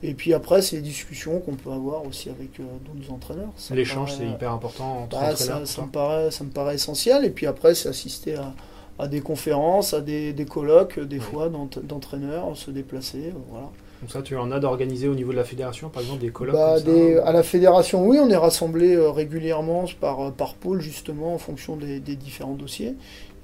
Et 0.03 0.15
puis 0.15 0.35
après, 0.35 0.63
c'est 0.63 0.77
les 0.77 0.83
discussions 0.83 1.41
qu'on 1.41 1.55
peut 1.55 1.73
avoir 1.73 2.07
aussi 2.07 2.29
avec 2.29 2.59
d'autres 2.59 3.13
entraîneurs. 3.13 3.53
L'échange, 3.71 4.13
c'est 4.13 4.27
hyper 4.27 4.53
important 4.53 5.05
entre 5.05 5.17
entraîneurs. 5.17 5.67
Ça, 5.67 5.83
me 5.83 5.89
paraît, 5.89 6.31
ça 6.31 6.45
me 6.45 6.51
paraît 6.51 6.75
essentiel. 6.75 7.25
Et 7.25 7.31
puis 7.31 7.47
après, 7.47 7.75
c'est 7.75 7.89
assister 7.89 8.35
à 8.35 8.53
à 9.01 9.09
des 9.09 9.21
conférences, 9.21 9.95
à 9.95 10.01
des, 10.01 10.47
colloques, 10.49 11.01
des 11.01 11.21
fois 11.21 11.51
d'entraîneurs, 11.83 12.55
se 12.57 12.71
déplacer, 12.71 13.29
euh, 13.29 13.39
voilà. 13.49 13.71
Donc 14.01 14.11
ça, 14.11 14.23
tu 14.23 14.37
en 14.37 14.51
as 14.51 14.61
d'organiser 14.61 15.09
au 15.09 15.15
niveau 15.15 15.33
de 15.33 15.37
la 15.37 15.45
fédération, 15.45 15.91
par 15.91 16.03
exemple, 16.03 16.21
des 16.21 16.31
colloques 16.31 16.55
bah, 16.55 16.77
À 17.25 17.33
la 17.33 17.43
fédération, 17.43 18.07
oui, 18.07 18.19
on 18.19 18.31
est 18.31 18.37
rassemblés 18.37 18.95
euh, 18.95 19.11
régulièrement 19.11 19.85
par, 20.01 20.21
euh, 20.21 20.31
par 20.31 20.55
pôle, 20.55 20.81
justement, 20.81 21.35
en 21.35 21.39
fonction 21.39 21.77
des, 21.77 22.01
différents 22.01 22.55
dossiers. 22.55 22.95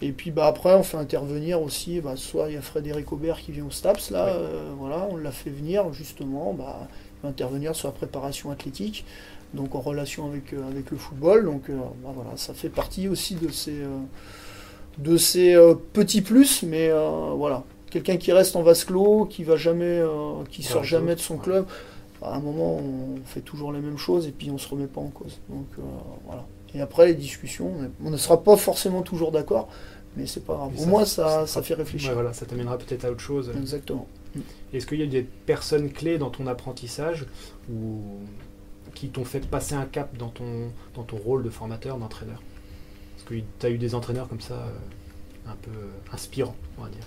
Et 0.03 0.13
puis 0.13 0.31
bah, 0.31 0.47
après, 0.47 0.75
on 0.75 0.83
fait 0.83 0.97
intervenir 0.97 1.61
aussi, 1.61 2.01
bah, 2.01 2.17
soit 2.17 2.49
il 2.49 2.55
y 2.55 2.59
a 2.59 2.63
Frédéric 2.63 3.13
Aubert 3.13 3.39
qui 3.39 3.53
vient 3.53 3.67
au 3.67 3.71
STAPS, 3.71 4.11
là, 4.11 4.35
voilà, 4.79 5.09
on 5.11 5.17
l'a 5.17 5.31
fait 5.31 5.51
venir, 5.51 5.93
justement, 5.93 6.53
bah, 6.53 6.89
intervenir 7.25 7.75
sur 7.75 7.89
la 7.89 7.93
préparation 7.93 8.51
athlétique, 8.51 9.05
donc 9.55 9.75
en 9.75 9.81
relation 9.81 10.27
avec, 10.27 10.53
avec 10.53 10.91
le 10.91 10.97
football. 10.99 11.47
Donc 11.47 11.71
bah, 11.71 12.13
voilà, 12.15 12.31
ça 12.37 12.53
fait 12.53 12.69
partie 12.69 13.09
aussi 13.09 13.37
de 13.37 13.51
ces 13.51 13.83
de 14.99 15.17
ces 15.17 15.55
euh, 15.55 15.75
petits 15.93 16.23
plus, 16.23 16.63
mais 16.63 16.89
euh, 16.91 17.33
voilà. 17.37 17.65
Quelqu'un 17.97 18.19
qui 18.19 18.33
reste 18.33 18.57
en 18.57 18.63
vase 18.63 18.85
clos, 18.85 19.25
qui 19.25 19.43
va 19.43 19.57
jamais, 19.57 19.85
euh, 19.85 20.45
qui 20.51 20.63
sort 20.63 20.85
jamais 20.85 21.15
de 21.15 21.21
son 21.21 21.39
club, 21.39 21.67
à 22.21 22.35
un 22.35 22.41
moment 22.41 22.77
on 22.77 23.17
fait 23.25 23.41
toujours 23.41 23.73
les 23.73 23.81
mêmes 23.81 23.97
choses 23.97 24.27
et 24.27 24.33
puis 24.33 24.51
on 24.51 24.59
se 24.59 24.69
remet 24.69 24.87
pas 24.87 25.01
en 25.01 25.09
cause. 25.09 25.39
Donc 25.49 25.67
voilà. 26.27 26.45
Et 26.75 26.81
après 26.81 27.07
les 27.07 27.15
discussions, 27.15 27.73
on 28.05 28.11
ne 28.11 28.17
sera 28.19 28.43
pas 28.43 28.57
forcément 28.59 29.01
toujours 29.01 29.33
d'accord, 29.33 29.69
mais 30.15 30.27
c'est 30.27 30.45
pas 30.45 30.55
grave. 30.57 30.73
Au 30.79 30.85
moins 30.85 31.07
ça, 31.07 31.47
ça, 31.47 31.63
fait 31.63 31.73
réfléchir. 31.73 32.13
voilà, 32.13 32.35
ça 32.35 32.45
t'amènera 32.45 32.77
peut-être 32.77 33.07
à 33.07 33.11
autre 33.11 33.21
chose. 33.21 33.51
Exactement. 33.57 34.07
Est-ce 34.75 34.87
qu'il 34.87 35.01
y 35.01 35.03
a 35.03 35.07
des 35.07 35.23
personnes 35.23 35.91
clés 35.91 36.19
dans 36.19 36.31
ton 36.31 36.47
apprentissage 36.47 37.27
ou 37.73 38.03
qui 38.95 39.09
t'ont 39.09 39.25
fait 39.25 39.47
passer 39.47 39.75
un 39.75 39.87
cap 39.87 40.15
dans 40.19 40.29
ton, 40.29 40.71
dans 40.95 41.03
ton 41.03 41.17
rôle 41.17 41.43
de 41.43 41.51
formateur, 41.51 41.97
d'entraîneur? 41.97 42.43
Que 43.25 43.35
tu 43.35 43.67
as 43.67 43.71
eu 43.71 43.79
des 43.79 43.95
entraîneurs 43.95 44.29
comme 44.29 44.41
ça, 44.41 44.55
euh, 44.55 45.51
un 45.51 45.57
peu 45.57 45.71
euh, 45.71 45.91
inspirants, 46.13 46.55
on 46.79 46.83
va 46.83 46.89
dire? 46.89 47.05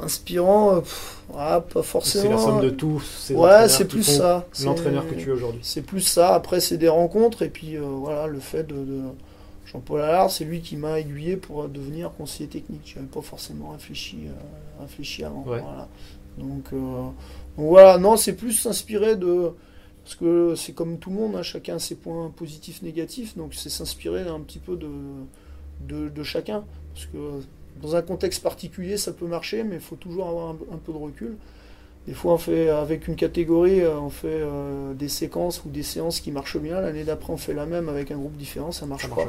Inspirant, 0.00 0.76
euh, 0.76 1.60
pas 1.60 1.82
forcément. 1.82 2.22
C'est 2.22 2.30
la 2.30 2.38
somme 2.38 2.60
de 2.62 2.70
tous. 2.70 3.32
ouais, 3.34 3.68
c'est 3.68 3.86
plus 3.86 4.02
ça. 4.02 4.46
L'entraîneur 4.64 5.08
que 5.08 5.14
tu 5.14 5.28
es 5.28 5.32
aujourd'hui. 5.32 5.60
C'est 5.62 5.82
plus 5.82 6.00
ça. 6.00 6.34
Après, 6.34 6.60
c'est 6.60 6.78
des 6.78 6.88
rencontres 6.88 7.42
et 7.42 7.48
puis 7.48 7.76
voilà, 7.76 8.26
le 8.26 8.40
fait 8.40 8.66
de, 8.66 8.84
Jean-Paul 9.66 10.00
Allard, 10.00 10.30
c'est 10.30 10.44
lui 10.44 10.60
qui 10.60 10.76
m'a 10.76 11.00
aiguillé 11.00 11.36
pour 11.36 11.68
devenir 11.68 12.12
conseiller 12.12 12.48
technique. 12.48 12.82
Je 12.84 12.96
n'avais 12.96 13.08
pas 13.08 13.22
forcément 13.22 13.70
réfléchi, 13.70 14.18
réfléchi 14.80 15.24
avant. 15.24 15.42
Voilà. 15.46 15.88
Donc, 16.38 16.64
voilà, 17.56 17.98
non, 17.98 18.16
c'est 18.16 18.34
plus 18.34 18.52
s'inspirer 18.52 19.16
de 19.16 19.52
parce 20.04 20.16
que 20.16 20.54
c'est 20.56 20.72
comme 20.72 20.98
tout 20.98 21.10
le 21.10 21.16
monde, 21.16 21.36
hein, 21.36 21.42
chacun 21.42 21.76
a 21.76 21.78
ses 21.78 21.94
points 21.94 22.30
positifs, 22.30 22.82
négatifs, 22.82 23.36
donc 23.36 23.54
c'est 23.54 23.68
s'inspirer 23.68 24.22
un 24.22 24.40
petit 24.40 24.58
peu 24.58 24.76
de, 24.76 26.08
de, 26.08 26.22
chacun. 26.22 26.64
Parce 26.92 27.06
que 27.06 27.40
dans 27.80 27.96
un 27.96 28.02
contexte 28.02 28.42
particulier, 28.42 28.96
ça 28.96 29.12
peut 29.12 29.26
marcher, 29.26 29.64
mais 29.64 29.76
il 29.76 29.80
faut 29.80 29.96
toujours 29.96 30.28
avoir 30.28 30.50
un, 30.50 30.76
peu 30.84 30.92
de 30.92 30.98
recul. 30.98 31.36
Des 32.06 32.14
fois, 32.14 32.34
on 32.34 32.38
fait 32.38 32.68
avec 32.68 33.06
une 33.06 33.14
catégorie, 33.14 33.80
euh, 33.80 33.98
on 33.98 34.10
fait 34.10 34.26
euh, 34.28 34.92
des 34.92 35.08
séquences 35.08 35.64
ou 35.64 35.68
des 35.68 35.84
séances 35.84 36.20
qui 36.20 36.32
marchent 36.32 36.58
bien. 36.58 36.80
L'année 36.80 37.04
d'après, 37.04 37.32
on 37.32 37.36
fait 37.36 37.54
la 37.54 37.64
même 37.64 37.88
avec 37.88 38.10
un 38.10 38.16
groupe 38.16 38.36
différent, 38.36 38.72
ça 38.72 38.86
marche, 38.86 39.08
pas. 39.08 39.24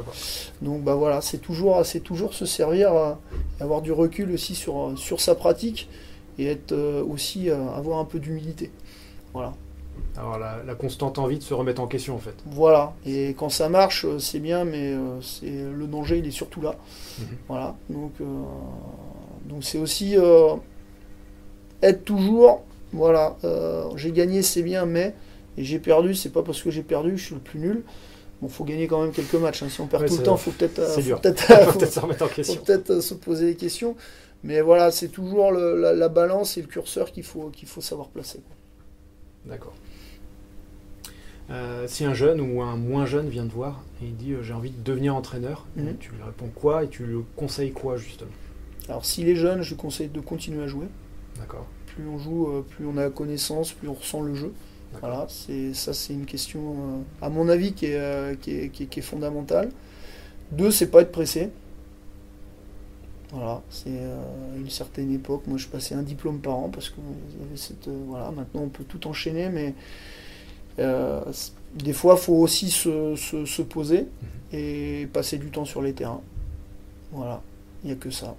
Donc, 0.60 0.82
bah 0.82 0.94
voilà, 0.94 1.20
c'est 1.20 1.38
toujours, 1.38 1.84
c'est 1.86 2.00
toujours 2.00 2.34
se 2.34 2.46
servir, 2.46 3.16
et 3.60 3.62
avoir 3.62 3.80
du 3.80 3.92
recul 3.92 4.32
aussi 4.32 4.54
sur, 4.54 4.92
sur 4.96 5.20
sa 5.20 5.34
pratique 5.34 5.88
et 6.38 6.46
être 6.46 6.72
euh, 6.72 7.04
aussi 7.04 7.48
avoir 7.48 7.98
un 7.98 8.04
peu 8.04 8.18
d'humilité. 8.18 8.70
Voilà. 9.32 9.54
Alors 10.16 10.38
la, 10.38 10.74
constante 10.74 11.18
envie 11.18 11.38
de 11.38 11.42
se 11.42 11.54
remettre 11.54 11.80
en 11.80 11.86
question 11.86 12.14
en 12.14 12.18
fait. 12.18 12.34
Voilà, 12.46 12.92
et 13.04 13.34
quand 13.36 13.48
ça 13.48 13.68
marche, 13.68 14.04
euh, 14.04 14.18
c'est 14.20 14.38
bien, 14.38 14.64
mais 14.64 14.92
euh, 14.92 15.20
c'est 15.20 15.50
le 15.50 15.86
danger, 15.86 16.18
il 16.18 16.26
est 16.26 16.30
surtout 16.30 16.60
là. 16.60 16.76
Mhm. 17.18 17.26
Voilà, 17.48 17.74
donc 17.90 18.12
euh, 18.20 18.24
donc 19.46 19.64
c'est 19.64 19.78
aussi 19.78 20.16
être 21.82 22.04
toujours, 22.04 22.62
voilà, 22.92 23.36
j'ai 23.96 24.12
gagné, 24.12 24.42
c'est 24.42 24.62
bien, 24.62 24.86
mais 24.86 25.14
et 25.56 25.64
j'ai 25.64 25.78
perdu, 25.78 26.14
c'est 26.14 26.30
pas 26.30 26.42
parce 26.42 26.62
que 26.62 26.70
j'ai 26.70 26.82
perdu, 26.82 27.16
je 27.18 27.24
suis 27.26 27.34
le 27.34 27.40
plus 27.40 27.58
nul. 27.58 27.82
Bon, 28.40 28.48
faut 28.48 28.64
gagner 28.64 28.88
quand 28.88 29.00
même 29.00 29.12
quelques 29.12 29.34
matchs. 29.34 29.62
Hein. 29.62 29.68
Si 29.68 29.80
on 29.80 29.86
perd 29.86 30.06
tout 30.06 30.16
le 30.16 30.22
temps, 30.22 30.36
faut 30.36 30.50
peut-être 30.50 30.74
peut 30.74 31.86
se 31.86 32.00
remettre 32.00 32.24
en 32.24 32.28
question. 32.28 32.56
Faut 32.56 32.64
peut-être 32.64 33.00
se 33.00 33.14
poser 33.14 33.46
des 33.46 33.54
questions. 33.54 33.94
Mais 34.42 34.60
voilà, 34.60 34.90
c'est 34.90 35.08
toujours 35.08 35.52
la, 35.52 36.08
balance 36.08 36.58
et 36.58 36.60
le 36.60 36.66
curseur 36.66 37.12
qu'il 37.12 37.22
faut 37.22 37.50
qu'il 37.50 37.68
faut 37.68 37.80
savoir 37.80 38.08
placer. 38.08 38.40
D'accord. 39.46 39.72
Euh, 41.50 41.86
si 41.86 42.04
un 42.04 42.14
jeune 42.14 42.40
ou 42.40 42.62
un 42.62 42.76
moins 42.76 43.04
jeune 43.04 43.28
vient 43.28 43.46
te 43.46 43.52
voir 43.52 43.82
et 44.02 44.06
il 44.06 44.16
dit 44.16 44.32
euh, 44.32 44.42
j'ai 44.42 44.54
envie 44.54 44.70
de 44.70 44.82
devenir 44.82 45.14
entraîneur, 45.14 45.66
mhm. 45.76 45.96
tu 45.98 46.10
lui 46.12 46.22
réponds 46.22 46.50
quoi 46.54 46.84
et 46.84 46.88
tu 46.88 47.04
lui 47.04 47.18
conseilles 47.36 47.72
quoi 47.72 47.96
justement? 47.98 48.30
Alors 48.88 49.04
s'il 49.04 49.28
est 49.28 49.36
jeune, 49.36 49.60
je 49.62 49.70
lui 49.70 49.76
conseille 49.76 50.08
de 50.08 50.20
continuer 50.20 50.62
à 50.62 50.66
jouer. 50.66 50.86
D'accord. 51.38 51.66
Plus 51.86 52.08
on 52.08 52.18
joue, 52.18 52.48
euh, 52.48 52.62
plus 52.62 52.86
on 52.86 52.96
a 52.96 53.10
connaissance, 53.10 53.72
plus 53.72 53.88
on 53.88 53.94
ressent 53.94 54.22
le 54.22 54.34
jeu. 54.34 54.52
Voilà, 55.00 55.26
c'est 55.28 55.74
ça 55.74 55.92
c'est 55.92 56.12
une 56.12 56.24
question 56.24 57.04
à 57.20 57.28
mon 57.28 57.48
avis 57.48 57.72
qui 57.72 57.86
est, 57.86 58.40
qui 58.40 58.52
est, 58.52 58.68
qui 58.68 59.00
est, 59.00 59.02
fondamentale. 59.02 59.70
Deux, 60.52 60.70
c'est 60.70 60.86
pas 60.86 61.00
être 61.00 61.10
pressé. 61.10 61.50
Voilà, 63.32 63.60
c'est 63.70 63.90
une 64.56 64.70
certaine 64.70 65.12
époque. 65.12 65.48
Moi, 65.48 65.58
je 65.58 65.66
passais 65.66 65.96
un 65.96 66.02
diplôme 66.02 66.38
par 66.38 66.54
an 66.54 66.68
parce 66.68 66.90
que 66.90 67.00
cette. 67.56 67.88
voilà, 67.88 68.30
maintenant 68.30 68.60
on 68.62 68.68
peut 68.68 68.84
tout 68.84 69.08
enchaîner, 69.08 69.48
mais 69.48 69.70
euh, 69.70 69.72
des 70.78 71.92
fois, 71.92 72.14
il 72.18 72.22
faut 72.22 72.34
aussi 72.34 72.70
se, 72.70 73.62
poser 73.62 74.00
mhm. 74.00 74.58
et 74.58 75.08
passer 75.12 75.38
du 75.38 75.50
temps 75.50 75.64
sur 75.64 75.82
les 75.82 75.92
terrains. 75.92 76.22
Voilà, 77.12 77.42
il 77.82 77.88
n'y 77.88 77.92
a 77.92 77.96
que 77.96 78.10
ça. 78.10 78.36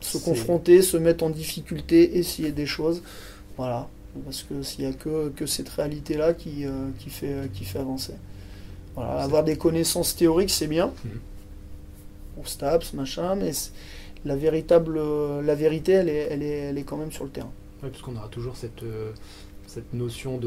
Se 0.00 0.18
confronter, 0.18 0.82
se 0.82 0.96
mettre 0.96 1.24
en 1.24 1.30
difficulté, 1.30 2.18
essayer 2.18 2.52
des 2.52 2.66
choses. 2.66 3.02
Voilà, 3.56 3.88
parce 4.24 4.42
que 4.42 4.62
s'il 4.62 4.84
n'y 4.84 4.90
a 4.90 4.94
que, 4.94 5.30
que 5.30 5.46
cette 5.46 5.68
réalité-là 5.70 6.34
qui, 6.34 6.66
euh, 6.66 6.90
qui, 6.98 7.10
fait, 7.10 7.50
qui 7.52 7.64
fait 7.64 7.78
avancer. 7.78 8.14
Voilà, 8.94 9.22
avoir 9.22 9.44
des 9.44 9.56
connaissances 9.56 10.16
théoriques, 10.16 10.50
c'est 10.50 10.66
bien. 10.66 10.86
Mmh. 10.86 11.08
STAPS, 12.44 12.92
machin, 12.92 13.34
mais 13.34 13.50
la, 14.24 14.36
véritable, 14.36 15.00
la 15.42 15.54
vérité, 15.54 15.92
elle 15.92 16.08
est, 16.08 16.28
elle, 16.30 16.42
est, 16.42 16.58
elle 16.58 16.78
est 16.78 16.82
quand 16.82 16.96
même 16.96 17.12
sur 17.12 17.24
le 17.24 17.30
terrain. 17.30 17.52
Oui, 17.82 17.90
parce 17.90 18.02
qu'on 18.02 18.16
aura 18.16 18.28
toujours 18.28 18.56
cette, 18.56 18.82
euh, 18.82 19.12
cette 19.76 19.92
notion 19.92 20.40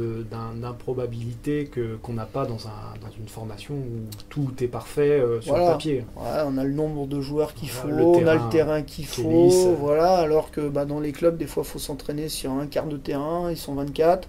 d'improbabilité 0.60 1.66
que 1.66 1.98
qu'on 1.98 2.14
n'a 2.14 2.26
pas 2.26 2.48
dans, 2.48 2.66
un, 2.68 2.98
dans 3.00 3.12
une 3.20 3.28
formation 3.28 3.76
où 3.76 4.08
tout 4.30 4.52
est 4.60 4.68
parfait 4.68 5.20
euh, 5.20 5.40
sur 5.40 5.56
le 5.56 5.66
papier. 5.66 6.04
on 6.16 6.58
a 6.58 6.64
le 6.64 6.72
nombre 6.72 7.06
de 7.06 7.22
joueurs 7.22 7.54
qu'il 7.54 7.70
faut, 7.70 7.90
on 7.90 8.26
a 8.26 8.34
le 8.34 8.50
terrain 8.50 8.82
qu'il 8.82 9.06
faut, 9.06 9.76
voilà, 9.80 10.16
alors 10.16 10.50
que 10.50 10.68
bah, 10.68 10.86
dans 10.86 11.00
les 11.00 11.12
clubs, 11.12 11.38
des 11.38 11.46
fois, 11.46 11.62
il 11.64 11.70
faut 11.70 11.78
s'entraîner 11.78 12.28
sur 12.28 12.52
un 12.52 12.66
quart 12.66 12.88
de 12.88 12.98
terrain, 12.98 13.52
ils 13.52 13.58
sont 13.58 13.76
24. 13.76 14.28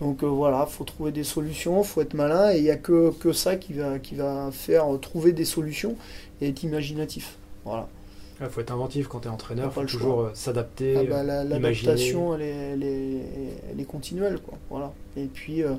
Donc 0.00 0.24
euh, 0.24 0.26
voilà, 0.26 0.66
il 0.68 0.72
faut 0.72 0.84
trouver 0.84 1.12
des 1.12 1.24
solutions, 1.24 1.82
il 1.82 1.86
faut 1.86 2.00
être 2.00 2.14
malin, 2.14 2.52
et 2.52 2.56
il 2.56 2.64
n'y 2.64 2.70
a 2.70 2.76
que, 2.76 3.12
que 3.20 3.32
ça 3.32 3.54
qui 3.54 3.74
va, 3.74 4.00
qui 4.00 4.16
va 4.16 4.48
faire 4.50 4.86
trouver 5.00 5.30
des 5.30 5.44
solutions 5.44 5.94
et 6.40 6.48
être 6.48 6.64
imaginatif. 6.64 7.36
Voilà. 7.64 7.86
Il 8.42 8.48
faut 8.48 8.62
être 8.62 8.72
inventif 8.72 9.06
quand 9.06 9.20
tu 9.20 9.28
es 9.28 9.30
entraîneur, 9.30 9.66
il 9.70 9.72
faut 9.72 9.86
toujours 9.86 10.20
euh, 10.22 10.30
s'adapter. 10.32 10.96
Ah 10.96 11.04
bah, 11.04 11.22
l'adaptation, 11.22 12.34
elle, 12.34 12.82
est, 12.82 13.84
continuelle. 13.84 14.38
Quoi. 14.40 14.54
Voilà. 14.70 14.92
Et, 15.16 15.26
puis, 15.26 15.62
euh, 15.62 15.74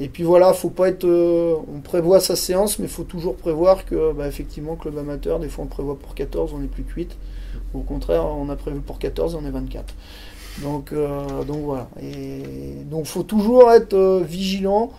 et 0.00 0.08
puis 0.08 0.22
voilà, 0.22 0.52
faut 0.52 0.70
pas 0.70 0.88
être. 0.88 1.04
Euh, 1.04 1.54
on 1.74 1.80
prévoit 1.80 2.20
sa 2.20 2.36
séance, 2.36 2.78
mais 2.78 2.86
il 2.86 2.90
faut 2.90 3.04
toujours 3.04 3.36
prévoir 3.36 3.86
que, 3.86 4.12
bah, 4.12 4.28
effectivement, 4.28 4.76
club 4.76 4.98
amateur, 4.98 5.38
des 5.38 5.48
fois 5.48 5.64
on 5.64 5.68
prévoit 5.68 5.98
pour 5.98 6.14
14, 6.14 6.52
on 6.54 6.62
est 6.62 6.66
plus 6.66 6.82
que 6.82 6.94
8. 6.94 7.16
Au 7.72 7.80
contraire, 7.80 8.26
on 8.26 8.50
a 8.50 8.56
prévu 8.56 8.80
pour 8.80 8.98
14, 8.98 9.34
on 9.36 9.46
est 9.46 9.50
24. 9.50 9.94
Donc, 10.62 10.92
donc 11.46 11.62
voilà. 11.64 11.88
Et 12.00 12.42
donc 12.84 13.06
faut 13.06 13.24
toujours 13.24 13.72
être 13.72 14.22
vigilant 14.22 14.92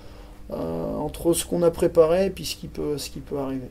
entre 0.49 1.33
ce 1.33 1.45
qu'on 1.45 1.63
a 1.63 1.71
préparé 1.71 2.25
et 2.25 2.29
puis 2.29 2.45
ce 2.45 2.57
qui 2.57 2.67
peut, 2.67 2.97
ce 2.97 3.09
qui 3.09 3.19
peut 3.19 3.37
arriver. 3.37 3.69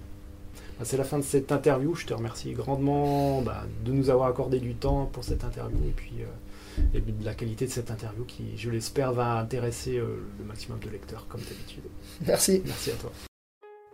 Bah, 0.78 0.84
c'est 0.84 0.96
la 0.96 1.04
fin 1.04 1.18
de 1.18 1.24
cette 1.24 1.52
interview. 1.52 1.94
Je 1.94 2.06
te 2.06 2.14
remercie 2.14 2.52
grandement 2.52 3.42
bah, 3.42 3.64
de 3.84 3.92
nous 3.92 4.10
avoir 4.10 4.28
accordé 4.28 4.58
du 4.58 4.74
temps 4.74 5.06
pour 5.06 5.24
cette 5.24 5.44
interview 5.44 5.78
et 5.86 5.92
puis 5.92 6.14
euh, 6.20 7.00
de 7.00 7.24
la 7.24 7.34
qualité 7.34 7.66
de 7.66 7.70
cette 7.70 7.90
interview 7.90 8.24
qui, 8.24 8.56
je 8.56 8.70
l'espère, 8.70 9.12
va 9.12 9.38
intéresser 9.38 9.98
euh, 9.98 10.06
le 10.38 10.44
maximum 10.44 10.78
de 10.80 10.90
lecteurs 10.90 11.26
comme 11.28 11.40
d'habitude. 11.40 11.84
Merci. 12.26 12.62
Merci 12.64 12.90
à 12.90 12.94
toi. 12.94 13.12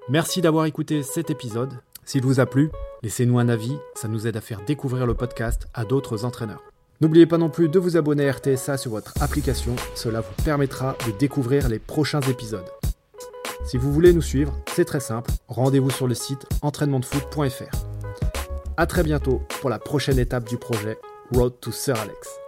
Merci 0.08 0.40
d'avoir 0.40 0.64
écouté 0.64 1.02
cet 1.02 1.30
épisode. 1.30 1.70
S'il 2.04 2.22
vous 2.22 2.40
a 2.40 2.46
plu, 2.46 2.70
laissez-nous 3.02 3.38
un 3.38 3.48
avis, 3.48 3.76
ça 3.94 4.08
nous 4.08 4.26
aide 4.26 4.36
à 4.36 4.40
faire 4.40 4.64
découvrir 4.64 5.06
le 5.06 5.14
podcast 5.14 5.68
à 5.74 5.84
d'autres 5.84 6.24
entraîneurs. 6.24 6.64
N'oubliez 7.00 7.26
pas 7.26 7.38
non 7.38 7.48
plus 7.48 7.68
de 7.68 7.78
vous 7.78 7.96
abonner 7.96 8.28
à 8.28 8.32
RTSA 8.32 8.76
sur 8.76 8.90
votre 8.90 9.14
application, 9.22 9.76
cela 9.94 10.20
vous 10.20 10.44
permettra 10.44 10.96
de 11.06 11.12
découvrir 11.12 11.68
les 11.68 11.78
prochains 11.78 12.20
épisodes. 12.22 12.66
Si 13.64 13.76
vous 13.76 13.92
voulez 13.92 14.12
nous 14.12 14.22
suivre, 14.22 14.56
c'est 14.74 14.84
très 14.84 15.00
simple, 15.00 15.30
rendez-vous 15.48 15.90
sur 15.90 16.06
le 16.06 16.14
site 16.14 16.46
entraînementdefoot.fr. 16.62 17.76
A 18.76 18.86
très 18.86 19.02
bientôt 19.02 19.42
pour 19.60 19.70
la 19.70 19.78
prochaine 19.78 20.18
étape 20.18 20.48
du 20.48 20.56
projet 20.56 20.98
Road 21.32 21.54
to 21.60 21.70
Sir 21.70 21.98
Alex. 22.00 22.39